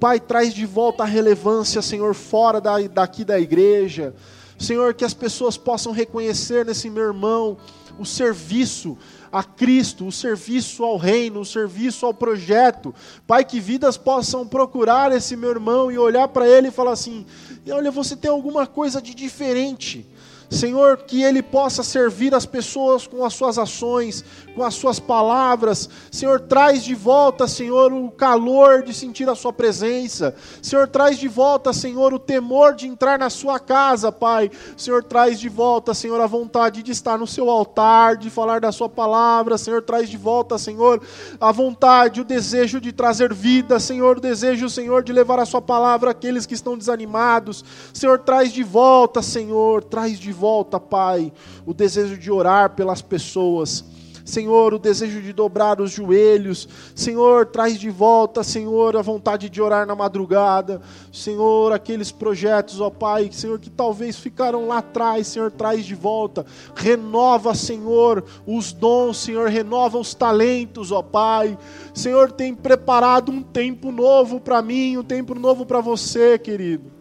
Pai, 0.00 0.18
traz 0.18 0.54
de 0.54 0.64
volta 0.64 1.02
a 1.02 1.06
relevância, 1.06 1.82
Senhor, 1.82 2.14
fora 2.14 2.58
da, 2.58 2.78
daqui 2.80 3.26
da 3.26 3.38
igreja. 3.38 4.14
Senhor, 4.58 4.94
que 4.94 5.04
as 5.04 5.12
pessoas 5.12 5.58
possam 5.58 5.92
reconhecer 5.92 6.64
nesse 6.64 6.88
meu 6.88 7.04
irmão 7.04 7.58
o 7.98 8.06
serviço, 8.06 8.96
a 9.32 9.42
Cristo, 9.42 10.06
o 10.06 10.12
serviço 10.12 10.84
ao 10.84 10.96
reino, 10.96 11.40
o 11.40 11.44
serviço 11.44 12.06
ao 12.06 12.14
projeto. 12.14 12.94
Pai, 13.26 13.44
que 13.44 13.60
vidas 13.60 13.96
possam 13.96 14.46
procurar 14.46 15.12
esse 15.12 15.36
meu 15.36 15.50
irmão 15.50 15.90
e 15.90 15.98
olhar 15.98 16.28
para 16.28 16.48
ele 16.48 16.68
e 16.68 16.72
falar 16.72 16.92
assim: 16.92 17.26
olha, 17.70 17.90
você 17.90 18.16
tem 18.16 18.30
alguma 18.30 18.66
coisa 18.66 19.00
de 19.00 19.14
diferente. 19.14 20.06
Senhor, 20.50 20.98
que 20.98 21.22
ele 21.22 21.42
possa 21.42 21.82
servir 21.82 22.34
as 22.34 22.46
pessoas 22.46 23.06
com 23.06 23.24
as 23.24 23.34
suas 23.34 23.58
ações, 23.58 24.24
com 24.54 24.64
as 24.64 24.74
suas 24.74 24.98
palavras. 24.98 25.88
Senhor, 26.10 26.40
traz 26.40 26.82
de 26.82 26.94
volta, 26.94 27.46
Senhor, 27.46 27.92
o 27.92 28.10
calor 28.10 28.82
de 28.82 28.94
sentir 28.94 29.28
a 29.28 29.34
sua 29.34 29.52
presença. 29.52 30.34
Senhor, 30.62 30.88
traz 30.88 31.18
de 31.18 31.28
volta, 31.28 31.72
Senhor, 31.72 32.14
o 32.14 32.18
temor 32.18 32.74
de 32.74 32.86
entrar 32.86 33.18
na 33.18 33.28
sua 33.28 33.58
casa, 33.58 34.10
Pai. 34.10 34.50
Senhor, 34.76 35.04
traz 35.04 35.38
de 35.38 35.48
volta, 35.50 35.92
Senhor, 35.92 36.20
a 36.20 36.26
vontade 36.26 36.82
de 36.82 36.92
estar 36.92 37.18
no 37.18 37.26
seu 37.26 37.50
altar, 37.50 38.16
de 38.16 38.30
falar 38.30 38.60
da 38.60 38.72
sua 38.72 38.88
palavra. 38.88 39.58
Senhor, 39.58 39.82
traz 39.82 40.08
de 40.08 40.16
volta, 40.16 40.56
Senhor, 40.56 41.02
a 41.38 41.52
vontade, 41.52 42.22
o 42.22 42.24
desejo 42.24 42.80
de 42.80 42.90
trazer 42.90 43.34
vida, 43.34 43.78
Senhor, 43.78 44.16
o 44.16 44.20
desejo, 44.20 44.70
Senhor, 44.70 45.02
de 45.02 45.12
levar 45.12 45.38
a 45.38 45.44
sua 45.44 45.60
palavra 45.60 46.10
àqueles 46.12 46.46
que 46.46 46.54
estão 46.54 46.78
desanimados. 46.78 47.62
Senhor, 47.92 48.18
traz 48.20 48.50
de 48.50 48.62
volta, 48.62 49.20
Senhor, 49.20 49.84
traz 49.84 50.18
de 50.18 50.32
volta, 50.38 50.78
Pai, 50.78 51.32
o 51.66 51.74
desejo 51.74 52.16
de 52.16 52.30
orar 52.30 52.70
pelas 52.70 53.02
pessoas. 53.02 53.84
Senhor, 54.28 54.74
o 54.74 54.78
desejo 54.78 55.22
de 55.22 55.32
dobrar 55.32 55.80
os 55.80 55.90
joelhos. 55.90 56.68
Senhor, 56.94 57.46
traz 57.46 57.80
de 57.80 57.88
volta, 57.88 58.44
Senhor, 58.44 58.94
a 58.94 59.00
vontade 59.00 59.48
de 59.48 59.62
orar 59.62 59.86
na 59.86 59.96
madrugada. 59.96 60.82
Senhor, 61.10 61.72
aqueles 61.72 62.12
projetos, 62.12 62.78
ó 62.78 62.90
Pai, 62.90 63.30
Senhor, 63.32 63.58
que 63.58 63.70
talvez 63.70 64.18
ficaram 64.18 64.68
lá 64.68 64.78
atrás, 64.78 65.28
Senhor, 65.28 65.50
traz 65.50 65.86
de 65.86 65.94
volta. 65.94 66.44
Renova, 66.76 67.54
Senhor, 67.54 68.22
os 68.46 68.70
dons, 68.70 69.16
Senhor, 69.16 69.48
renova 69.48 69.96
os 69.96 70.12
talentos, 70.12 70.92
ó 70.92 71.00
Pai. 71.00 71.56
Senhor, 71.94 72.30
tem 72.30 72.54
preparado 72.54 73.32
um 73.32 73.42
tempo 73.42 73.90
novo 73.90 74.38
para 74.38 74.60
mim, 74.60 74.98
um 74.98 75.02
tempo 75.02 75.34
novo 75.34 75.64
para 75.64 75.80
você, 75.80 76.38
querido. 76.38 76.97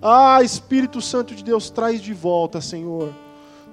Ah, 0.00 0.42
Espírito 0.42 1.00
Santo 1.00 1.34
de 1.34 1.42
Deus, 1.42 1.70
traz 1.70 2.00
de 2.00 2.12
volta, 2.12 2.60
Senhor. 2.60 3.12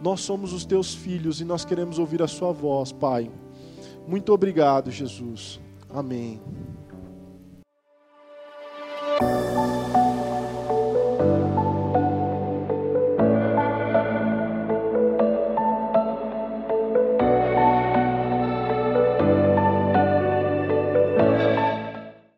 Nós 0.02 0.22
somos 0.22 0.54
os 0.54 0.66
teus 0.66 0.94
filhos 0.94 1.40
e 1.40 1.46
nós 1.46 1.64
queremos 1.64 2.00
ouvir 2.00 2.22
a 2.22 2.28
sua 2.28 2.52
voz, 2.52 2.92
Pai. 2.92 3.32
Muito 4.08 4.34
obrigado, 4.34 4.92
Jesus. 4.92 5.60
Amém. 5.90 6.42